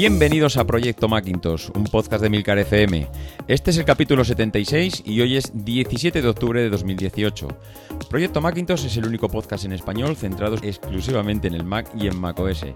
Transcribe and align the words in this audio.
Bienvenidos 0.00 0.56
a 0.56 0.64
Proyecto 0.64 1.08
Macintosh, 1.08 1.70
un 1.74 1.82
podcast 1.82 2.22
de 2.22 2.30
Milcar 2.30 2.56
FM. 2.56 3.08
Este 3.48 3.72
es 3.72 3.78
el 3.78 3.84
capítulo 3.84 4.24
76 4.24 5.02
y 5.04 5.20
hoy 5.20 5.36
es 5.36 5.50
17 5.52 6.22
de 6.22 6.28
octubre 6.28 6.62
de 6.62 6.70
2018. 6.70 7.48
Proyecto 8.08 8.40
Macintosh 8.40 8.86
es 8.86 8.96
el 8.96 9.08
único 9.08 9.28
podcast 9.28 9.64
en 9.64 9.72
español 9.72 10.14
centrado 10.14 10.54
exclusivamente 10.62 11.48
en 11.48 11.54
el 11.54 11.64
Mac 11.64 11.90
y 11.96 12.06
en 12.06 12.16
macOS. 12.16 12.66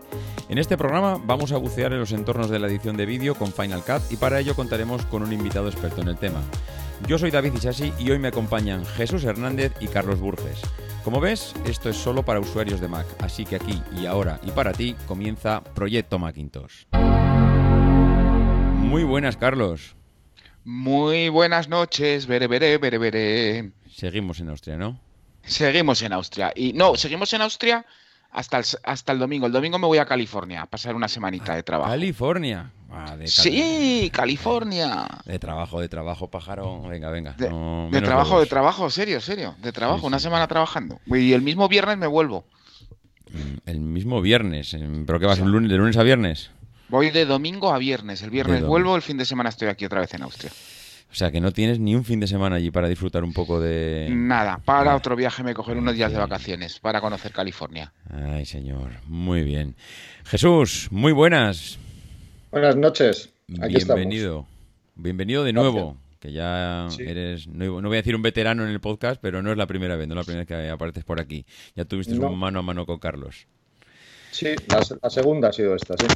En 0.49 0.59
este 0.59 0.77
programa 0.77 1.23
vamos 1.25 1.53
a 1.53 1.59
bucear 1.59 1.93
en 1.93 2.01
los 2.01 2.11
entornos 2.11 2.51
de 2.51 2.59
la 2.59 2.67
edición 2.67 2.97
de 2.97 3.07
vídeo 3.07 3.37
con 3.37 3.53
Final 3.53 3.85
Cut 3.85 4.03
y 4.11 4.17
para 4.17 4.41
ello 4.41 4.57
contaremos 4.57 5.07
con 5.07 5.23
un 5.23 5.33
invitado 5.33 5.69
experto 5.69 6.03
en 6.03 6.09
el 6.09 6.17
tema. 6.17 6.43
Yo 7.07 7.19
soy 7.19 7.31
David 7.31 7.55
Isasi 7.55 7.93
y 7.99 8.11
hoy 8.11 8.19
me 8.19 8.29
acompañan 8.29 8.87
Jesús 8.87 9.25
Hernández 9.25 9.73
y 9.81 9.89
Carlos 9.89 10.21
Burges. 10.21 10.61
Como 11.03 11.21
ves, 11.21 11.53
esto 11.67 11.91
es 11.91 11.97
solo 11.97 12.25
para 12.25 12.39
usuarios 12.39 12.81
de 12.81 12.87
Mac, 12.87 13.07
así 13.19 13.45
que 13.45 13.57
aquí 13.57 13.83
y 13.97 14.07
ahora 14.07 14.39
y 14.45 14.53
para 14.53 14.73
ti 14.73 14.95
comienza 15.07 15.65
Proyecto 15.75 16.21
Macintosh. 16.21 16.85
Muy 18.77 19.03
buenas, 19.03 19.37
Carlos. 19.37 19.97
Muy 20.65 21.29
buenas 21.29 21.69
noches, 21.69 22.27
veré, 22.27 22.47
veré, 22.47 22.79
veré, 22.79 22.99
veré. 22.99 23.73
Seguimos 23.91 24.39
en 24.39 24.51
Austria, 24.51 24.77
¿no? 24.77 25.01
Seguimos 25.43 26.03
en 26.03 26.13
Austria. 26.13 26.53
Y 26.55 26.73
no, 26.73 26.95
seguimos 26.95 27.33
en 27.33 27.43
Austria 27.43 27.85
hasta 28.33 28.59
el, 28.59 28.65
hasta 28.83 29.13
el 29.13 29.19
domingo. 29.19 29.47
El 29.47 29.53
domingo 29.53 29.79
me 29.79 29.87
voy 29.87 29.99
a 29.99 30.07
California 30.07 30.63
a 30.63 30.67
pasar 30.67 30.95
una 30.95 31.07
semanita 31.09 31.55
de 31.55 31.63
trabajo. 31.63 31.91
California. 31.91 32.71
Ah, 32.91 33.17
de 33.17 33.27
sí, 33.27 34.11
California. 34.13 35.07
De 35.25 35.39
trabajo, 35.39 35.81
de 35.81 35.89
trabajo, 35.89 36.29
pájaro. 36.31 36.83
Venga, 36.83 37.11
venga. 37.11 37.33
De, 37.33 37.49
no, 37.49 37.85
de 37.87 37.91
menos 37.93 38.09
trabajo, 38.09 38.41
de 38.41 38.47
trabajo, 38.47 38.91
serio, 38.91 39.21
serio. 39.21 39.55
De 39.63 39.73
trabajo, 39.73 40.01
Sí, 40.01 40.07
una 40.07 40.19
sí. 40.19 40.25
semana 40.25 40.47
trabajando. 40.47 41.01
Y 41.07 41.33
el 41.33 41.43
mismo 41.43 41.69
viernes 41.69 41.97
me 41.99 42.07
vuelvo. 42.07 42.45
Mm, 43.31 43.57
El 43.65 43.81
mismo 43.81 44.21
viernes. 44.21 44.77
¿Pero 45.07 45.19
qué 45.21 45.27
vas? 45.27 45.39
¿un 45.39 45.51
lunes, 45.53 45.71
¿De 45.71 45.77
lunes 45.77 45.97
a 45.97 46.03
viernes? 46.03 46.51
Voy 46.89 47.11
de 47.11 47.25
domingo 47.25 47.73
a 47.73 47.79
viernes. 47.79 48.21
El 48.23 48.29
viernes 48.31 48.63
vuelvo, 48.63 48.95
el 48.97 49.01
fin 49.03 49.17
de 49.17 49.25
semana 49.25 49.49
estoy 49.49 49.69
aquí 49.69 49.87
otra 49.87 50.01
vez 50.01 50.13
en 50.13 50.23
Austria. 50.23 50.53
O 51.13 51.15
sea 51.15 51.31
que 51.31 51.41
no 51.43 51.53
tienes 51.53 51.79
ni 51.79 51.95
un 51.95 52.05
fin 52.05 52.21
de 52.21 52.27
semana 52.27 52.57
allí 52.57 52.71
para 52.71 52.89
disfrutar 52.89 53.23
un 53.23 53.35
poco 53.35 53.61
de. 53.61 54.09
Nada, 54.11 54.59
para 54.65 54.97
otro 54.97 55.15
viaje 55.15 55.43
me 55.43 55.53
coger 55.53 55.77
unos 55.77 55.95
días 55.95 56.11
de 56.11 56.17
vacaciones 56.19 56.81
para 56.81 57.03
conocer 57.03 57.33
California. 57.33 57.93
Ay, 58.11 58.47
señor. 58.47 58.93
Muy 59.07 59.43
bien. 59.43 59.77
Jesús, 60.25 60.89
muy 60.91 61.13
buenas. 61.13 61.79
Buenas 62.51 62.77
noches. 62.77 63.31
Aquí 63.61 63.75
Bienvenido. 63.77 64.47
Bienvenido 64.95 65.45
de 65.45 65.53
Gracias. 65.53 65.73
nuevo. 65.75 65.97
Que 66.19 66.33
ya 66.33 66.87
Sí. 66.89 67.03
eres, 67.03 67.47
no, 67.49 67.81
no 67.83 67.89
voy 67.89 67.97
a 67.97 68.01
decir 68.01 68.15
un 68.17 68.23
veterano 68.23 68.63
en 68.65 68.71
el 68.71 68.81
podcast, 68.81 69.21
pero 69.21 69.43
no 69.43 69.51
es 69.53 69.59
la 69.59 69.67
primera 69.67 69.97
vez, 69.97 70.07
no 70.09 70.15
es 70.15 70.19
la 70.19 70.25
primera 70.25 70.41
vez 70.45 70.49
que 70.49 70.71
apareces 70.71 71.05
por 71.05 71.21
aquí. 71.21 71.45
Ya 71.75 71.85
tuviste 71.85 72.15
No. 72.15 72.29
un 72.31 72.39
mano 72.39 72.61
a 72.61 72.63
mano 72.63 72.87
con 72.87 72.99
Carlos. 72.99 73.47
estamos. 74.31 74.89
Sí, 74.89 74.95
la, 74.95 74.99
la 75.03 75.11
segunda 75.11 75.49
ha 75.49 75.53
sido 75.53 75.75
esta, 75.75 75.95
sí. 75.99 76.07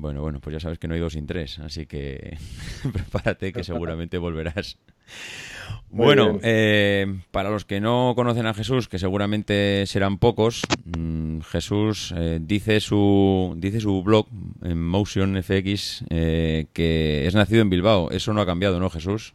Bueno, 0.00 0.22
bueno, 0.22 0.38
pues 0.40 0.54
ya 0.54 0.60
sabes 0.60 0.78
que 0.78 0.86
no 0.86 0.94
hay 0.94 1.00
dos 1.00 1.14
sin 1.14 1.26
tres, 1.26 1.58
así 1.58 1.86
que 1.86 2.38
prepárate 2.92 3.52
que 3.52 3.64
seguramente 3.64 4.16
volverás. 4.16 4.78
Muy 5.90 6.06
bueno, 6.06 6.38
eh, 6.42 7.20
para 7.32 7.50
los 7.50 7.64
que 7.64 7.80
no 7.80 8.12
conocen 8.14 8.46
a 8.46 8.54
Jesús, 8.54 8.88
que 8.88 9.00
seguramente 9.00 9.84
serán 9.86 10.18
pocos, 10.18 10.62
mm, 10.84 11.40
Jesús 11.40 12.14
eh, 12.16 12.38
dice 12.40 12.78
su 12.78 13.54
dice 13.56 13.80
su 13.80 14.02
blog 14.04 14.28
en 14.62 14.80
Motion 14.80 15.42
FX 15.42 16.04
eh, 16.10 16.66
que 16.72 17.26
es 17.26 17.34
nacido 17.34 17.62
en 17.62 17.70
Bilbao. 17.70 18.10
Eso 18.12 18.32
no 18.32 18.40
ha 18.40 18.46
cambiado, 18.46 18.78
¿no, 18.78 18.90
Jesús? 18.90 19.34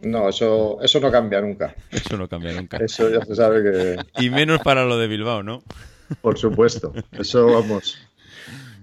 No, 0.00 0.28
eso, 0.28 0.78
eso 0.82 0.98
no 0.98 1.12
cambia 1.12 1.40
nunca. 1.40 1.76
Eso 1.90 2.16
no 2.16 2.28
cambia 2.28 2.52
nunca. 2.52 2.78
Eso 2.78 3.08
ya 3.08 3.24
se 3.24 3.34
sabe 3.36 3.62
que, 3.62 4.22
Y 4.22 4.30
menos 4.30 4.60
para 4.60 4.84
lo 4.84 4.98
de 4.98 5.06
Bilbao, 5.06 5.44
¿no? 5.44 5.62
por 6.20 6.38
supuesto. 6.38 6.92
Eso 7.12 7.46
vamos. 7.46 7.98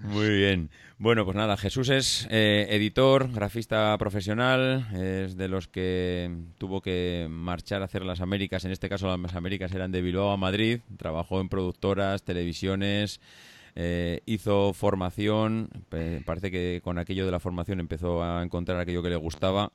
Muy 0.03 0.30
bien. 0.30 0.70
Bueno, 1.03 1.25
pues 1.25 1.36
nada, 1.36 1.58
Jesús 1.58 1.90
es 1.90 2.30
eh, 2.31 2.66
editor, 2.69 3.30
grafista 3.30 3.94
profesional, 3.97 4.88
es 4.94 5.36
de 5.36 5.50
los 5.50 5.68
que 5.68 6.31
tuvo 6.58 6.81
que 6.81 7.28
marchar 7.30 7.81
a 7.81 7.86
hacer 7.86 8.06
las 8.06 8.22
Américas, 8.22 8.64
en 8.64 8.72
este 8.72 8.88
caso 8.88 9.18
las 9.18 9.36
Américas 9.36 9.74
eran 9.74 9.91
de 9.91 10.02
Bilbao 10.02 10.31
a 10.31 10.38
Madrid, 10.38 10.80
trabajó 10.96 11.41
en 11.41 11.50
productoras, 11.50 12.24
televisiones, 12.24 13.19
eh, 13.75 14.22
hizo 14.25 14.72
formación, 14.72 15.68
parece 16.24 16.52
que 16.52 16.80
con 16.81 16.97
aquello 16.97 17.25
de 17.25 17.34
la 17.34 17.41
formación 17.41 17.81
empezó 17.81 18.24
a 18.24 18.41
encontrar 18.41 18.80
aquello 18.80 19.03
que 19.03 19.09
le 19.09 19.18
gustaba 19.18 19.74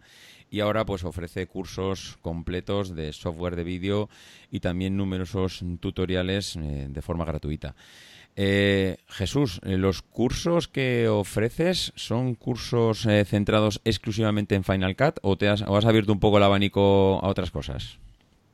y 0.50 0.60
ahora 0.60 0.86
pues 0.86 1.04
ofrece 1.04 1.46
cursos 1.46 2.16
completos 2.22 2.94
de 2.94 3.12
software 3.12 3.54
de 3.54 3.64
vídeo 3.64 4.08
y 4.50 4.60
también 4.60 4.96
numerosos 4.96 5.62
tutoriales 5.80 6.56
eh, 6.56 6.86
de 6.88 7.02
forma 7.02 7.26
gratuita. 7.26 7.74
Eh, 8.40 8.98
Jesús, 9.08 9.60
eh, 9.64 9.76
¿los 9.76 10.00
cursos 10.00 10.68
que 10.68 11.08
ofreces 11.08 11.92
son 11.96 12.36
cursos 12.36 13.04
eh, 13.04 13.24
centrados 13.24 13.80
exclusivamente 13.84 14.54
en 14.54 14.62
Final 14.62 14.94
Cut 14.94 15.18
o, 15.22 15.36
te 15.36 15.48
has, 15.48 15.62
o 15.62 15.76
has 15.76 15.84
abierto 15.84 16.12
un 16.12 16.20
poco 16.20 16.36
el 16.36 16.44
abanico 16.44 17.18
a 17.20 17.26
otras 17.26 17.50
cosas? 17.50 17.98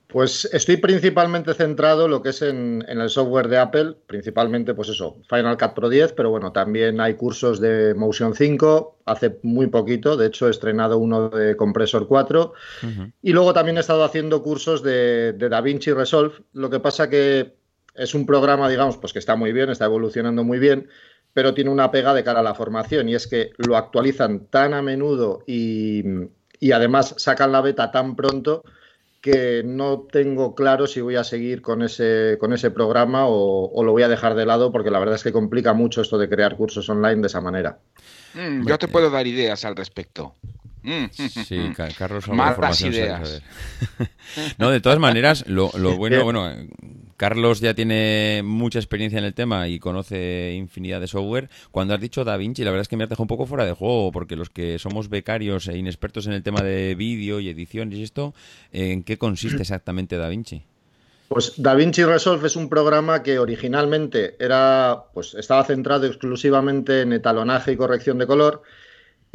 Pues 0.09 0.49
estoy 0.55 0.79
principalmente 0.79 1.53
centrado 1.53 2.07
en 2.07 2.13
lo 2.13 2.23
que 2.23 2.31
es 2.31 2.41
en, 2.41 2.83
en 2.89 2.99
el 2.99 3.11
software 3.11 3.49
de 3.49 3.59
Apple, 3.59 3.95
principalmente, 4.07 4.73
pues 4.73 4.89
eso, 4.89 5.19
Final 5.29 5.59
Cut 5.59 5.75
Pro 5.75 5.91
10, 5.91 6.15
pero 6.15 6.31
bueno, 6.31 6.51
también 6.51 6.99
hay 6.99 7.13
cursos 7.13 7.61
de 7.61 7.95
Motion 7.95 8.35
5, 8.35 9.01
hace 9.05 9.39
muy 9.43 9.67
poquito, 9.67 10.17
de 10.17 10.29
hecho 10.29 10.49
he 10.49 10.51
estrenado 10.51 10.97
uno 10.97 11.29
de 11.29 11.57
Compressor 11.57 12.07
4, 12.07 12.55
Y 13.21 13.33
luego 13.35 13.53
también 13.53 13.77
he 13.77 13.81
estado 13.81 14.03
haciendo 14.03 14.43
cursos 14.43 14.83
de, 14.83 15.35
de 15.35 15.49
DaVinci 15.51 15.93
Resolve. 15.93 16.37
Lo 16.55 16.71
que 16.71 16.81
pasa 16.81 17.11
que 17.11 17.64
es 17.95 18.15
un 18.15 18.27
programa, 18.27 18.69
digamos, 18.69 18.97
pues 18.99 19.13
que 19.13 19.19
está 19.19 19.37
muy 19.37 19.53
bien, 19.53 19.71
está 19.71 19.85
evolucionando 19.87 20.45
muy 20.45 20.59
bien, 20.59 20.89
pero 21.33 21.55
tiene 21.55 21.71
una 21.71 21.91
pega 21.91 22.15
de 22.15 22.25
cara 22.25 22.41
a 22.41 22.45
la 22.45 22.55
formación 22.55 23.09
y 23.09 23.15
es 23.15 23.27
que 23.27 23.51
lo 23.59 23.77
actualizan 23.77 24.47
tan 24.47 24.75
a 24.75 24.83
menudo 24.83 25.43
y, 25.47 26.03
y 26.61 26.73
además 26.73 27.15
sacan 27.19 27.53
la 27.53 27.61
beta 27.61 27.91
tan 27.91 28.15
pronto 28.17 28.63
que 29.21 29.63
no 29.65 30.07
tengo 30.13 30.55
claro 30.55 30.87
si 30.87 31.01
voy 31.01 31.17
a 31.17 31.25
seguir 31.25 31.63
con 31.63 31.83
ese, 31.83 32.37
con 32.39 32.53
ese 32.53 32.71
programa 32.71 33.27
o, 33.27 33.71
o 33.73 33.83
lo 33.83 33.93
voy 33.93 34.03
a 34.03 34.09
dejar 34.09 34.35
de 34.35 34.45
lado 34.45 34.71
porque 34.71 34.91
la 34.91 34.99
verdad 34.99 35.15
es 35.15 35.23
que 35.23 35.33
complica 35.33 35.73
mucho 35.73 36.03
esto 36.03 36.19
de 36.19 36.29
crear 36.29 36.57
cursos 36.57 36.89
online 36.91 37.23
de 37.23 37.27
esa 37.29 37.41
manera. 37.41 37.79
Mm, 38.35 38.67
yo 38.67 38.79
te 38.79 38.87
puedo 38.89 39.11
dar 39.11 39.27
ideas 39.27 39.65
al 39.65 39.77
respecto. 39.77 40.35
Mm. 40.83 41.07
Sí, 41.11 41.73
Ca- 41.75 41.89
Carlos, 41.97 42.25
sabe 42.25 42.91
ideas. 42.91 43.41
no, 44.59 44.71
de 44.71 44.81
todas 44.81 44.99
maneras, 44.99 45.47
lo, 45.49 45.71
lo 45.79 45.97
bueno, 45.97 46.23
bueno, 46.25 46.53
Carlos 47.17 47.61
ya 47.61 47.75
tiene 47.75 48.43
mucha 48.45 48.79
experiencia 48.79 49.19
en 49.19 49.25
el 49.25 49.35
tema 49.35 49.69
y 49.69 49.79
conoce 49.79 50.53
infinidad 50.55 51.01
de 51.01 51.07
software. 51.07 51.49
Cuando 51.71 51.95
has 51.95 52.01
dicho 52.01 52.25
Da 52.25 52.37
Vinci, 52.37 52.65
la 52.65 52.71
verdad 52.71 52.83
es 52.83 52.89
que 52.89 52.97
me 52.97 53.05
has 53.05 53.11
dejado 53.11 53.25
un 53.25 53.29
poco 53.29 53.47
fuera 53.47 53.65
de 53.65 53.73
juego, 53.73 54.13
porque 54.13 54.37
los 54.37 54.51
que 54.51 54.79
somos 54.79 55.09
becarios 55.09 55.69
e 55.69 55.77
inexpertos 55.77 56.27
en 56.27 56.33
el 56.33 56.43
tema 56.43 56.63
de 56.63 56.95
vídeo 56.95 57.41
y 57.41 57.49
edición 57.49 57.93
y 57.93 58.03
esto, 58.03 58.35
¿en 58.73 59.03
qué 59.03 59.19
consiste 59.19 59.63
exactamente 59.63 60.17
Da 60.17 60.29
Vinci? 60.29 60.65
Pues 61.29 61.55
DaVinci 61.57 62.05
Resolve 62.05 62.47
es 62.47 62.55
un 62.55 62.69
programa 62.69 63.23
que 63.23 63.39
originalmente 63.39 64.37
era, 64.39 65.05
pues 65.15 65.35
estaba 65.35 65.65
centrado 65.65 66.07
exclusivamente 66.07 67.01
en 67.01 67.13
etalonaje 67.13 67.73
y 67.73 67.77
corrección 67.77 68.19
de 68.19 68.27
color 68.27 68.63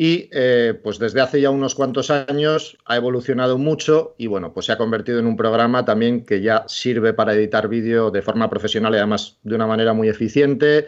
y 0.01 0.29
eh, 0.31 0.79
pues 0.81 0.97
desde 0.97 1.19
hace 1.19 1.41
ya 1.41 1.49
unos 1.49 1.75
cuantos 1.75 2.09
años 2.09 2.77
ha 2.85 2.95
evolucionado 2.95 3.57
mucho 3.57 4.15
y 4.17 4.27
bueno, 4.27 4.53
pues 4.53 4.67
se 4.67 4.71
ha 4.71 4.77
convertido 4.77 5.19
en 5.19 5.25
un 5.25 5.35
programa 5.35 5.83
también 5.83 6.25
que 6.25 6.39
ya 6.39 6.63
sirve 6.69 7.13
para 7.13 7.33
editar 7.33 7.67
vídeo 7.67 8.09
de 8.09 8.21
forma 8.21 8.49
profesional 8.49 8.93
y 8.93 8.97
además 8.97 9.39
de 9.43 9.55
una 9.55 9.67
manera 9.67 9.91
muy 9.91 10.07
eficiente. 10.07 10.85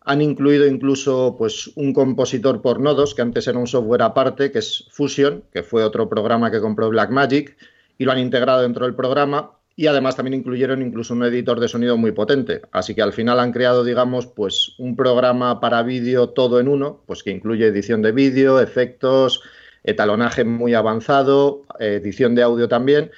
Han 0.00 0.22
incluido 0.22 0.66
incluso 0.66 1.36
pues, 1.36 1.70
un 1.76 1.92
compositor 1.92 2.62
por 2.62 2.80
nodos, 2.80 3.14
que 3.14 3.20
antes 3.20 3.46
era 3.46 3.58
un 3.58 3.66
software 3.66 4.00
aparte, 4.00 4.50
que 4.50 4.60
es 4.60 4.86
Fusion, 4.90 5.44
que 5.52 5.62
fue 5.62 5.84
otro 5.84 6.08
programa 6.08 6.50
que 6.50 6.62
compró 6.62 6.88
Blackmagic, 6.88 7.58
y 7.98 8.06
lo 8.06 8.12
han 8.12 8.20
integrado 8.20 8.62
dentro 8.62 8.86
del 8.86 8.94
programa. 8.94 9.50
Y 9.78 9.88
además 9.88 10.16
también 10.16 10.40
incluyeron 10.40 10.80
incluso 10.80 11.12
un 11.12 11.22
editor 11.22 11.60
de 11.60 11.68
sonido 11.68 11.98
muy 11.98 12.12
potente. 12.12 12.62
Así 12.72 12.94
que 12.94 13.02
al 13.02 13.12
final 13.12 13.38
han 13.38 13.52
creado, 13.52 13.84
digamos, 13.84 14.26
pues 14.26 14.72
un 14.78 14.96
programa 14.96 15.60
para 15.60 15.82
vídeo 15.82 16.30
todo 16.30 16.58
en 16.60 16.68
uno, 16.68 17.02
pues 17.06 17.22
que 17.22 17.30
incluye 17.30 17.66
edición 17.66 18.00
de 18.00 18.12
vídeo, 18.12 18.58
efectos, 18.58 19.42
etalonaje 19.84 20.44
muy 20.44 20.72
avanzado, 20.72 21.65
edición 21.78 22.34
de 22.34 22.42
audio 22.42 22.68
también. 22.68 23.10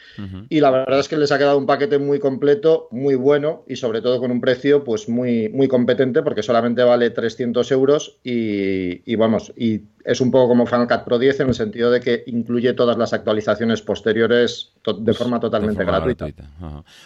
Y 0.48 0.60
la 0.60 0.70
verdad 0.70 1.00
es 1.00 1.08
que 1.08 1.16
les 1.16 1.30
ha 1.32 1.38
quedado 1.38 1.58
un 1.58 1.66
paquete 1.66 1.98
muy 1.98 2.18
completo, 2.18 2.88
muy 2.90 3.14
bueno 3.14 3.64
y 3.66 3.76
sobre 3.76 4.00
todo 4.02 4.18
con 4.20 4.30
un 4.30 4.40
precio 4.40 4.84
pues 4.84 5.08
muy, 5.08 5.48
muy 5.48 5.68
competente 5.68 6.22
porque 6.22 6.42
solamente 6.42 6.82
vale 6.82 7.10
300 7.10 7.70
euros 7.72 8.16
y, 8.24 9.10
y 9.10 9.16
vamos, 9.16 9.52
y 9.56 9.82
es 10.04 10.20
un 10.22 10.30
poco 10.30 10.48
como 10.48 10.64
Final 10.64 10.88
Cut 10.88 11.04
Pro 11.04 11.18
10 11.18 11.40
en 11.40 11.48
el 11.48 11.54
sentido 11.54 11.90
de 11.90 12.00
que 12.00 12.22
incluye 12.26 12.72
todas 12.72 12.96
las 12.96 13.12
actualizaciones 13.12 13.82
posteriores 13.82 14.72
de 14.98 15.12
forma 15.12 15.38
totalmente 15.38 15.80
De 15.80 15.84
forma 15.84 15.98
gratuita. 16.00 16.48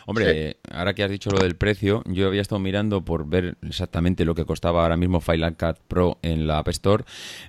Hombre, 0.06 0.24
Sí. 0.24 0.30
eh, 0.32 0.56
ahora 0.70 0.94
que 0.94 1.02
has 1.02 1.10
dicho 1.10 1.30
lo 1.30 1.40
del 1.42 1.56
precio, 1.56 2.02
yo 2.06 2.28
había 2.28 2.40
estado 2.42 2.60
mirando 2.60 3.04
por 3.04 3.28
ver 3.28 3.56
exactamente 3.62 4.24
lo 4.24 4.36
que 4.36 4.44
costaba 4.44 4.82
ahora 4.84 4.96
mismo 4.96 5.20
Final 5.20 5.56
Cut 5.56 5.78
Pro 5.88 6.18
en 6.22 6.46
la 6.46 6.58
App 6.58 6.68
Store. 6.68 7.02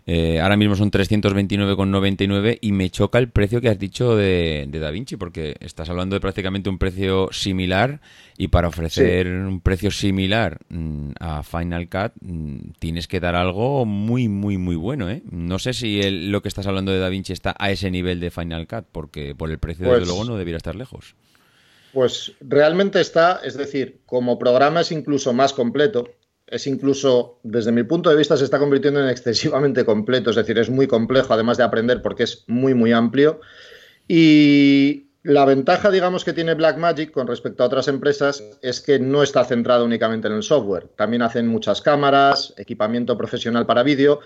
Eh, 0.07 0.39
ahora 0.41 0.57
mismo 0.57 0.75
son 0.75 0.89
329,99 0.89 2.57
y 2.61 2.71
me 2.71 2.89
choca 2.89 3.19
el 3.19 3.29
precio 3.29 3.61
que 3.61 3.69
has 3.69 3.77
dicho 3.77 3.92
dicho 3.93 4.15
de, 4.15 4.65
de 4.67 4.79
DaVinci, 4.79 5.17
porque 5.17 5.55
estás 5.59 5.87
hablando 5.87 6.15
de 6.15 6.19
prácticamente 6.19 6.67
un 6.67 6.79
precio 6.79 7.29
similar 7.31 8.01
y 8.39 8.47
para 8.47 8.67
ofrecer 8.67 9.27
un 9.27 9.61
precio 9.61 9.91
similar 9.91 10.57
mm, 10.69 11.11
a 11.19 11.43
Final 11.43 11.87
Cut 11.89 12.13
mm, 12.19 12.71
tienes 12.79 13.07
que 13.07 13.19
dar 13.19 13.35
algo 13.35 13.85
muy, 13.85 14.29
muy, 14.29 14.57
muy 14.57 14.75
bueno. 14.75 15.11
¿eh? 15.11 15.21
No 15.29 15.59
sé 15.59 15.73
si 15.73 16.01
lo 16.09 16.41
que 16.41 16.47
estás 16.47 16.65
hablando 16.65 16.91
de 16.91 16.97
DaVinci 16.97 17.33
está 17.33 17.55
a 17.59 17.69
ese 17.69 17.91
nivel 17.91 18.19
de 18.19 18.31
Final 18.31 18.65
Cut, 18.65 18.85
porque 18.91 19.35
por 19.35 19.51
el 19.51 19.59
precio, 19.59 19.85
desde 19.85 19.99
pues 19.99 20.07
luego, 20.07 20.25
no 20.25 20.37
debiera 20.37 20.57
estar 20.57 20.75
lejos. 20.75 21.13
Pues 21.93 22.31
realmente 22.41 22.99
está, 22.99 23.41
es 23.43 23.55
decir, 23.55 24.01
como 24.07 24.39
programa 24.39 24.81
es 24.81 24.91
incluso 24.91 25.33
más 25.33 25.53
completo, 25.53 26.09
es 26.47 26.65
incluso, 26.65 27.39
desde 27.43 27.71
mi 27.71 27.83
punto 27.83 28.09
de 28.09 28.15
vista, 28.15 28.37
se 28.37 28.43
está 28.43 28.57
convirtiendo 28.57 28.99
en 28.99 29.09
excesivamente 29.09 29.85
completo, 29.85 30.31
es 30.31 30.35
decir, 30.35 30.57
es 30.57 30.71
muy 30.71 30.87
complejo 30.87 31.31
además 31.31 31.57
de 31.57 31.63
aprender 31.63 32.01
porque 32.01 32.23
es 32.23 32.43
muy, 32.47 32.73
muy 32.73 32.91
amplio. 32.91 33.39
Y 34.07 35.07
la 35.23 35.45
ventaja, 35.45 35.89
digamos, 35.89 36.25
que 36.25 36.33
tiene 36.33 36.53
Blackmagic 36.53 37.11
con 37.11 37.27
respecto 37.27 37.63
a 37.63 37.67
otras 37.67 37.87
empresas 37.87 38.43
es 38.61 38.81
que 38.81 38.99
no 38.99 39.23
está 39.23 39.43
centrado 39.45 39.85
únicamente 39.85 40.27
en 40.27 40.33
el 40.33 40.43
software. 40.43 40.89
También 40.95 41.21
hacen 41.21 41.47
muchas 41.47 41.81
cámaras, 41.81 42.53
equipamiento 42.57 43.17
profesional 43.17 43.65
para 43.65 43.83
vídeo 43.83 44.19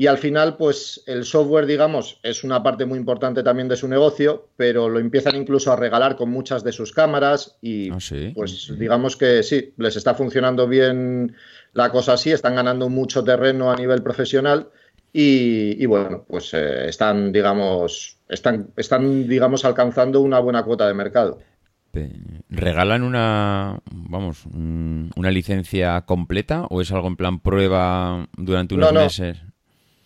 y 0.00 0.06
al 0.06 0.16
final, 0.16 0.56
pues 0.56 1.02
el 1.04 1.26
software, 1.26 1.66
digamos, 1.66 2.20
es 2.22 2.42
una 2.42 2.62
parte 2.62 2.86
muy 2.86 2.98
importante 2.98 3.42
también 3.42 3.68
de 3.68 3.76
su 3.76 3.86
negocio, 3.86 4.48
pero 4.56 4.88
lo 4.88 4.98
empiezan 4.98 5.36
incluso 5.36 5.70
a 5.70 5.76
regalar 5.76 6.16
con 6.16 6.30
muchas 6.30 6.64
de 6.64 6.72
sus 6.72 6.90
cámaras 6.92 7.58
y, 7.60 7.90
ah, 7.90 7.98
pues 8.34 8.72
digamos 8.78 9.18
que 9.18 9.42
sí, 9.42 9.74
les 9.76 9.96
está 9.96 10.14
funcionando 10.14 10.66
bien 10.66 11.36
la 11.74 11.90
cosa 11.90 12.14
así, 12.14 12.30
están 12.30 12.54
ganando 12.54 12.88
mucho 12.88 13.22
terreno 13.22 13.70
a 13.70 13.76
nivel 13.76 14.02
profesional 14.02 14.70
y, 15.12 15.84
bueno, 15.84 16.24
pues 16.26 16.54
eh, 16.54 16.88
están, 16.88 17.30
digamos, 17.30 18.19
están, 18.30 18.70
están, 18.76 19.28
digamos, 19.28 19.64
alcanzando 19.64 20.20
una 20.20 20.40
buena 20.40 20.62
cuota 20.62 20.86
de 20.86 20.94
mercado. 20.94 21.38
¿Regalan 22.48 23.02
una, 23.02 23.80
vamos, 23.90 24.44
una 24.46 25.30
licencia 25.30 26.02
completa 26.02 26.66
o 26.70 26.80
es 26.80 26.92
algo 26.92 27.08
en 27.08 27.16
plan 27.16 27.40
prueba 27.40 28.28
durante 28.36 28.74
unos 28.76 28.92
meses? 28.92 29.38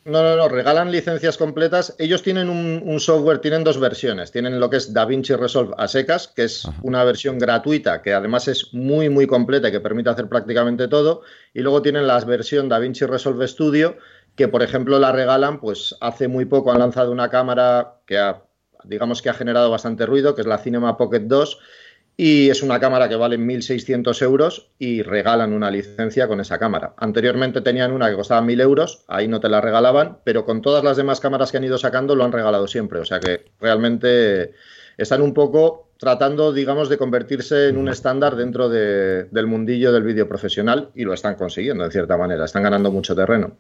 No, 0.07 0.23
no, 0.23 0.37
no, 0.37 0.49
regalan 0.49 0.93
licencias 0.93 1.39
completas. 1.39 1.97
Ellos 1.99 2.23
tienen 2.23 2.51
un, 2.51 3.01
software, 3.01 3.39
tienen 3.39 3.65
dos 3.65 3.81
versiones. 3.81 4.31
Tienen 4.31 4.61
lo 4.61 4.69
que 4.69 4.77
es 4.77 4.93
DaVinci 4.93 5.35
Resolve 5.35 5.75
a 5.79 5.89
secas, 5.89 6.29
que 6.29 6.45
es 6.45 6.69
una 6.83 7.05
versión 7.05 7.39
gratuita, 7.39 8.03
que 8.03 8.13
además 8.13 8.47
es 8.49 8.75
muy, 8.75 9.09
muy 9.09 9.27
completa 9.27 9.69
y 9.69 9.73
que 9.73 9.81
permite 9.81 10.11
hacer 10.11 10.29
prácticamente 10.29 10.89
todo. 10.89 11.23
Y 11.55 11.61
luego 11.61 11.81
tienen 11.81 12.07
la 12.07 12.21
versión 12.21 12.69
DaVinci 12.69 13.07
Resolve 13.07 13.49
Studio, 13.49 13.97
que 14.37 14.49
por 14.49 14.63
ejemplo 14.63 14.99
la 14.99 15.13
regalan, 15.13 15.61
pues 15.61 15.97
hace 16.01 16.29
muy 16.29 16.45
poco 16.45 16.73
han 16.73 16.79
lanzado 16.79 17.13
una 17.13 17.31
cámara 17.31 18.01
que 18.07 18.19
ha, 18.19 18.43
digamos 18.85 19.23
que 19.23 19.31
ha 19.31 19.35
generado 19.35 19.71
bastante 19.71 20.07
ruido, 20.07 20.35
que 20.35 20.43
es 20.43 20.47
la 20.47 20.59
Cinema 20.59 20.97
Pocket 20.97 21.21
2 21.21 21.59
y 22.17 22.49
es 22.49 22.63
una 22.63 22.79
cámara 22.79 23.09
que 23.09 23.17
vale 23.17 23.39
1.600 23.39 24.23
euros 24.23 24.71
y 24.79 25.03
regalan 25.03 25.53
una 25.53 25.71
licencia 25.71 26.29
con 26.29 26.41
esa 26.41 26.59
cámara. 26.59 26.95
Anteriormente 26.97 27.61
tenían 27.61 27.93
una 27.93 28.09
que 28.09 28.15
costaba 28.15 28.41
1.000 28.41 28.61
euros, 28.61 29.05
ahí 29.09 29.27
no 29.27 29.41
te 29.41 29.49
la 29.49 29.61
regalaban, 29.61 30.19
pero 30.23 30.45
con 30.45 30.63
todas 30.63 30.85
las 30.85 30.97
demás 30.97 31.19
cámaras 31.19 31.51
que 31.51 31.57
han 31.57 31.65
ido 31.65 31.77
sacando 31.77 32.15
lo 32.15 32.25
han 32.25 32.33
regalado 32.33 32.69
siempre. 32.69 33.01
O 33.01 33.05
sea 33.05 33.19
que 33.19 33.47
realmente 33.61 34.53
están 34.97 35.23
un 35.23 35.35
poco 35.35 35.89
tratando, 35.99 36.53
digamos, 36.53 36.89
de 36.89 36.99
convertirse 36.99 37.69
en 37.69 37.79
un 37.79 37.89
estándar 37.89 38.37
dentro 38.37 38.69
del 38.69 39.47
mundillo 39.47 39.93
del 39.93 40.05
vídeo 40.05 40.29
profesional 40.29 40.91
y 40.95 41.05
lo 41.05 41.15
están 41.15 41.35
consiguiendo, 41.35 41.85
en 41.85 41.91
cierta 41.91 42.17
manera. 42.17 42.45
Están 42.45 42.63
ganando 42.63 42.93
mucho 42.93 43.17
terreno. 43.17 43.57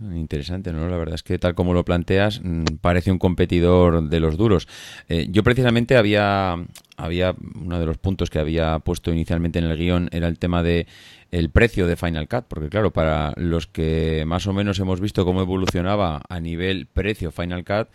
Interesante, 0.00 0.72
¿no? 0.72 0.88
La 0.88 0.96
verdad 0.96 1.14
es 1.14 1.22
que 1.22 1.38
tal 1.38 1.54
como 1.54 1.74
lo 1.74 1.84
planteas, 1.84 2.40
mm, 2.42 2.64
parece 2.80 3.10
un 3.10 3.18
competidor 3.18 4.08
de 4.08 4.20
los 4.20 4.36
duros. 4.36 4.68
Eh, 5.08 5.26
yo 5.30 5.42
precisamente 5.42 5.96
había, 5.96 6.56
había, 6.96 7.34
uno 7.54 7.80
de 7.80 7.86
los 7.86 7.98
puntos 7.98 8.30
que 8.30 8.38
había 8.38 8.78
puesto 8.78 9.12
inicialmente 9.12 9.58
en 9.58 9.64
el 9.64 9.76
guion 9.76 10.08
era 10.12 10.28
el 10.28 10.38
tema 10.38 10.62
de 10.62 10.86
el 11.30 11.50
precio 11.50 11.86
de 11.86 11.96
Final 11.96 12.28
Cut, 12.28 12.46
porque 12.48 12.68
claro, 12.68 12.92
para 12.92 13.34
los 13.36 13.66
que 13.66 14.24
más 14.26 14.46
o 14.46 14.52
menos 14.52 14.78
hemos 14.78 15.00
visto 15.00 15.24
cómo 15.24 15.42
evolucionaba 15.42 16.22
a 16.28 16.40
nivel 16.40 16.86
precio 16.86 17.32
Final 17.32 17.64
Cut, 17.64 17.88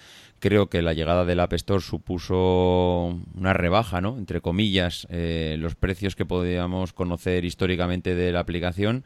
creo 0.44 0.69
que 0.69 0.81
la 0.81 0.94
llegada 0.94 1.25
del 1.25 1.39
App 1.39 1.53
Store 1.53 1.81
supuso 1.81 3.18
una 3.33 3.53
rebaja, 3.53 4.01
¿no? 4.01 4.18
Entre 4.18 4.41
comillas, 4.41 5.07
eh, 5.09 5.56
los 5.57 5.75
precios 5.75 6.15
que 6.15 6.25
podíamos 6.25 6.91
conocer 6.91 7.45
históricamente 7.45 8.13
de 8.13 8.31
la 8.33 8.41
aplicación. 8.41 9.06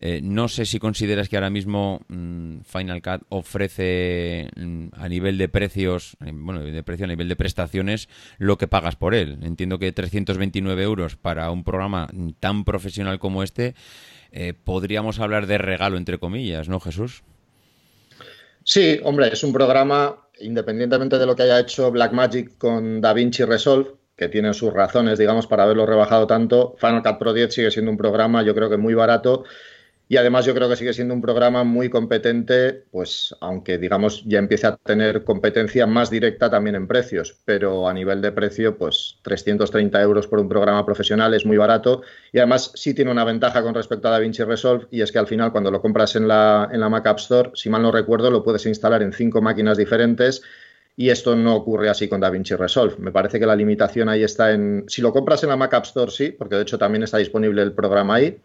Eh, 0.00 0.20
no 0.22 0.48
sé 0.48 0.64
si 0.64 0.78
consideras 0.78 1.28
que 1.28 1.36
ahora 1.36 1.50
mismo 1.50 2.02
mm, 2.08 2.60
Final 2.60 3.02
Cut 3.02 3.22
ofrece 3.30 4.48
mm, 4.56 4.88
a 4.92 5.08
nivel 5.08 5.38
de 5.38 5.48
precios, 5.48 6.16
eh, 6.24 6.30
bueno, 6.32 6.62
de 6.62 6.82
precio 6.82 7.04
a 7.04 7.08
nivel 7.08 7.28
de 7.28 7.36
prestaciones, 7.36 8.08
lo 8.38 8.58
que 8.58 8.68
pagas 8.68 8.94
por 8.94 9.14
él. 9.14 9.38
Entiendo 9.42 9.78
que 9.78 9.90
329 9.90 10.82
euros 10.82 11.16
para 11.16 11.50
un 11.50 11.64
programa 11.64 12.08
tan 12.38 12.64
profesional 12.64 13.18
como 13.18 13.42
este, 13.42 13.74
eh, 14.30 14.52
podríamos 14.52 15.18
hablar 15.18 15.46
de 15.46 15.58
regalo, 15.58 15.96
entre 15.96 16.18
comillas, 16.18 16.68
¿no, 16.68 16.78
Jesús? 16.78 17.24
Sí, 18.62 19.00
hombre, 19.02 19.28
es 19.32 19.42
un 19.42 19.52
programa, 19.52 20.28
independientemente 20.40 21.18
de 21.18 21.26
lo 21.26 21.34
que 21.34 21.42
haya 21.42 21.58
hecho 21.58 21.90
Blackmagic 21.90 22.56
con 22.58 23.00
DaVinci 23.00 23.44
Resolve, 23.44 23.92
que 24.14 24.28
tiene 24.28 24.52
sus 24.52 24.72
razones, 24.72 25.18
digamos, 25.18 25.46
para 25.46 25.62
haberlo 25.62 25.86
rebajado 25.86 26.26
tanto, 26.26 26.76
Final 26.78 27.02
Cut 27.02 27.18
Pro 27.18 27.32
10 27.32 27.54
sigue 27.54 27.70
siendo 27.70 27.90
un 27.90 27.96
programa, 27.96 28.42
yo 28.42 28.54
creo 28.54 28.68
que 28.68 28.76
muy 28.76 28.92
barato 28.94 29.44
y 30.10 30.16
además 30.16 30.46
yo 30.46 30.54
creo 30.54 30.70
que 30.70 30.76
sigue 30.76 30.94
siendo 30.94 31.12
un 31.12 31.20
programa 31.20 31.64
muy 31.64 31.90
competente, 31.90 32.84
pues 32.90 33.36
aunque 33.40 33.76
digamos 33.76 34.24
ya 34.24 34.38
empiece 34.38 34.66
a 34.66 34.76
tener 34.76 35.22
competencia 35.22 35.86
más 35.86 36.08
directa 36.08 36.48
también 36.48 36.76
en 36.76 36.86
precios, 36.86 37.36
pero 37.44 37.86
a 37.86 37.92
nivel 37.92 38.22
de 38.22 38.32
precio, 38.32 38.78
pues 38.78 39.18
330 39.20 40.00
euros 40.00 40.26
por 40.26 40.38
un 40.38 40.48
programa 40.48 40.86
profesional 40.86 41.34
es 41.34 41.44
muy 41.44 41.58
barato. 41.58 42.00
Y 42.32 42.38
además 42.38 42.72
sí 42.74 42.94
tiene 42.94 43.10
una 43.10 43.24
ventaja 43.24 43.62
con 43.62 43.74
respecto 43.74 44.08
a 44.08 44.12
DaVinci 44.12 44.44
Resolve 44.44 44.86
y 44.90 45.02
es 45.02 45.12
que 45.12 45.18
al 45.18 45.26
final 45.26 45.52
cuando 45.52 45.70
lo 45.70 45.82
compras 45.82 46.16
en 46.16 46.26
la, 46.26 46.70
en 46.72 46.80
la 46.80 46.88
Mac 46.88 47.06
App 47.06 47.18
Store, 47.18 47.50
si 47.52 47.68
mal 47.68 47.82
no 47.82 47.92
recuerdo, 47.92 48.30
lo 48.30 48.42
puedes 48.42 48.64
instalar 48.64 49.02
en 49.02 49.12
cinco 49.12 49.42
máquinas 49.42 49.76
diferentes. 49.76 50.40
Y 50.96 51.10
esto 51.10 51.36
no 51.36 51.54
ocurre 51.54 51.90
así 51.90 52.08
con 52.08 52.20
DaVinci 52.20 52.56
Resolve. 52.56 52.96
Me 52.98 53.12
parece 53.12 53.38
que 53.38 53.46
la 53.46 53.54
limitación 53.54 54.08
ahí 54.08 54.24
está 54.24 54.52
en... 54.52 54.84
Si 54.88 55.00
lo 55.00 55.12
compras 55.12 55.42
en 55.44 55.50
la 55.50 55.56
Mac 55.56 55.74
App 55.74 55.84
Store, 55.84 56.10
sí, 56.10 56.30
porque 56.36 56.56
de 56.56 56.62
hecho 56.62 56.78
también 56.78 57.04
está 57.04 57.18
disponible 57.18 57.62
el 57.62 57.72
programa 57.72 58.16
ahí 58.16 58.40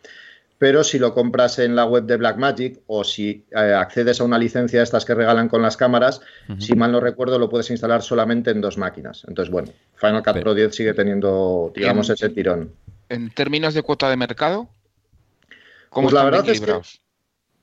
pero 0.57 0.83
si 0.83 1.00
lo 1.00 1.13
compras 1.13 1.59
en 1.59 1.75
la 1.75 1.85
web 1.85 2.05
de 2.05 2.17
Blackmagic 2.17 2.79
o 2.88 3.03
si 3.03 3.45
eh, 3.51 3.73
accedes 3.73 4.21
a 4.21 4.23
una 4.23 4.38
licencia 4.38 4.79
de 4.79 4.83
estas 4.83 5.03
que 5.03 5.13
regalan 5.13 5.50
con 5.50 5.62
las 5.62 5.77
cámaras, 5.77 6.22
si 6.57 6.74
mal 6.75 6.91
no 6.91 7.00
recuerdo, 7.00 7.38
lo 7.38 7.50
puedes 7.50 7.69
instalar 7.69 8.01
solamente 8.01 8.51
en 8.51 8.62
dos 8.62 8.77
máquinas. 8.77 9.24
Entonces, 9.27 9.51
bueno, 9.51 9.72
Final 9.95 10.24
Cut 10.24 10.39
Pro 10.39 10.53
10 10.53 10.74
sigue 10.74 10.93
teniendo, 10.93 11.72
digamos, 11.75 12.10
ese 12.10 12.29
tirón. 12.29 12.72
En 13.10 13.29
términos 13.31 13.74
de 13.74 13.83
cuota 13.83 14.10
de 14.10 14.15
mercado, 14.15 14.69
¿cómo 15.89 16.07
pues 16.07 16.13
la 16.13 16.24
verdad 16.24 16.48
es 16.48 16.62
que 16.62 16.81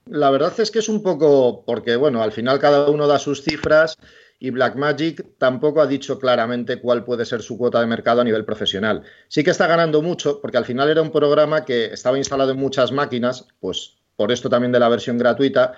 La 0.06 0.30
verdad 0.30 0.52
es 0.58 0.70
que 0.70 0.80
es 0.80 0.88
un 0.88 1.02
poco, 1.02 1.64
porque 1.64 1.96
bueno, 1.96 2.22
al 2.22 2.32
final 2.32 2.58
cada 2.58 2.90
uno 2.90 3.06
da 3.06 3.18
sus 3.18 3.42
cifras 3.42 3.96
y 4.42 4.48
Blackmagic 4.50 5.36
tampoco 5.36 5.82
ha 5.82 5.86
dicho 5.86 6.18
claramente 6.18 6.80
cuál 6.80 7.04
puede 7.04 7.26
ser 7.26 7.42
su 7.42 7.58
cuota 7.58 7.78
de 7.78 7.86
mercado 7.86 8.22
a 8.22 8.24
nivel 8.24 8.46
profesional. 8.46 9.02
Sí 9.28 9.44
que 9.44 9.50
está 9.50 9.66
ganando 9.66 10.00
mucho, 10.00 10.40
porque 10.40 10.56
al 10.56 10.64
final 10.64 10.88
era 10.88 11.02
un 11.02 11.12
programa 11.12 11.66
que 11.66 11.92
estaba 11.92 12.16
instalado 12.16 12.52
en 12.52 12.58
muchas 12.58 12.90
máquinas, 12.90 13.46
pues 13.60 13.98
por 14.16 14.32
esto 14.32 14.48
también 14.48 14.72
de 14.72 14.80
la 14.80 14.88
versión 14.88 15.18
gratuita, 15.18 15.74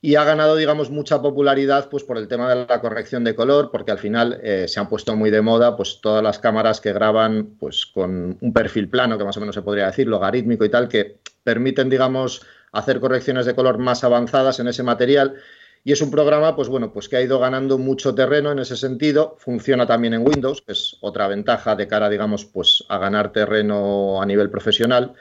y 0.00 0.14
ha 0.14 0.22
ganado, 0.22 0.54
digamos, 0.54 0.88
mucha 0.88 1.20
popularidad 1.20 1.88
pues 1.90 2.04
por 2.04 2.16
el 2.16 2.28
tema 2.28 2.48
de 2.48 2.64
la 2.66 2.80
corrección 2.80 3.24
de 3.24 3.34
color, 3.34 3.70
porque 3.72 3.90
al 3.90 3.98
final 3.98 4.38
eh, 4.40 4.68
se 4.68 4.78
han 4.78 4.88
puesto 4.88 5.16
muy 5.16 5.30
de 5.30 5.40
moda 5.40 5.76
pues 5.76 5.98
todas 6.00 6.22
las 6.22 6.38
cámaras 6.38 6.80
que 6.80 6.92
graban 6.92 7.56
pues 7.58 7.86
con 7.86 8.38
un 8.40 8.52
perfil 8.52 8.88
plano, 8.88 9.18
que 9.18 9.24
más 9.24 9.36
o 9.36 9.40
menos 9.40 9.56
se 9.56 9.62
podría 9.62 9.86
decir, 9.86 10.06
logarítmico 10.06 10.64
y 10.64 10.68
tal, 10.68 10.88
que 10.88 11.18
permiten, 11.42 11.90
digamos, 11.90 12.42
hacer 12.70 13.00
correcciones 13.00 13.46
de 13.46 13.56
color 13.56 13.78
más 13.78 14.04
avanzadas 14.04 14.60
en 14.60 14.68
ese 14.68 14.84
material 14.84 15.34
y 15.86 15.92
es 15.92 16.00
un 16.00 16.10
programa, 16.10 16.56
pues 16.56 16.68
bueno, 16.68 16.92
pues 16.92 17.08
que 17.08 17.16
ha 17.16 17.22
ido 17.22 17.38
ganando 17.38 17.78
mucho 17.78 18.12
terreno 18.12 18.50
en 18.50 18.58
ese 18.58 18.76
sentido. 18.76 19.36
Funciona 19.38 19.86
también 19.86 20.14
en 20.14 20.26
Windows, 20.26 20.60
que 20.60 20.72
es 20.72 20.96
otra 21.00 21.28
ventaja 21.28 21.76
de 21.76 21.86
cara, 21.86 22.10
digamos, 22.10 22.44
pues 22.44 22.84
a 22.88 22.98
ganar 22.98 23.30
terreno 23.30 24.20
a 24.20 24.26
nivel 24.26 24.50
profesional. 24.50 25.12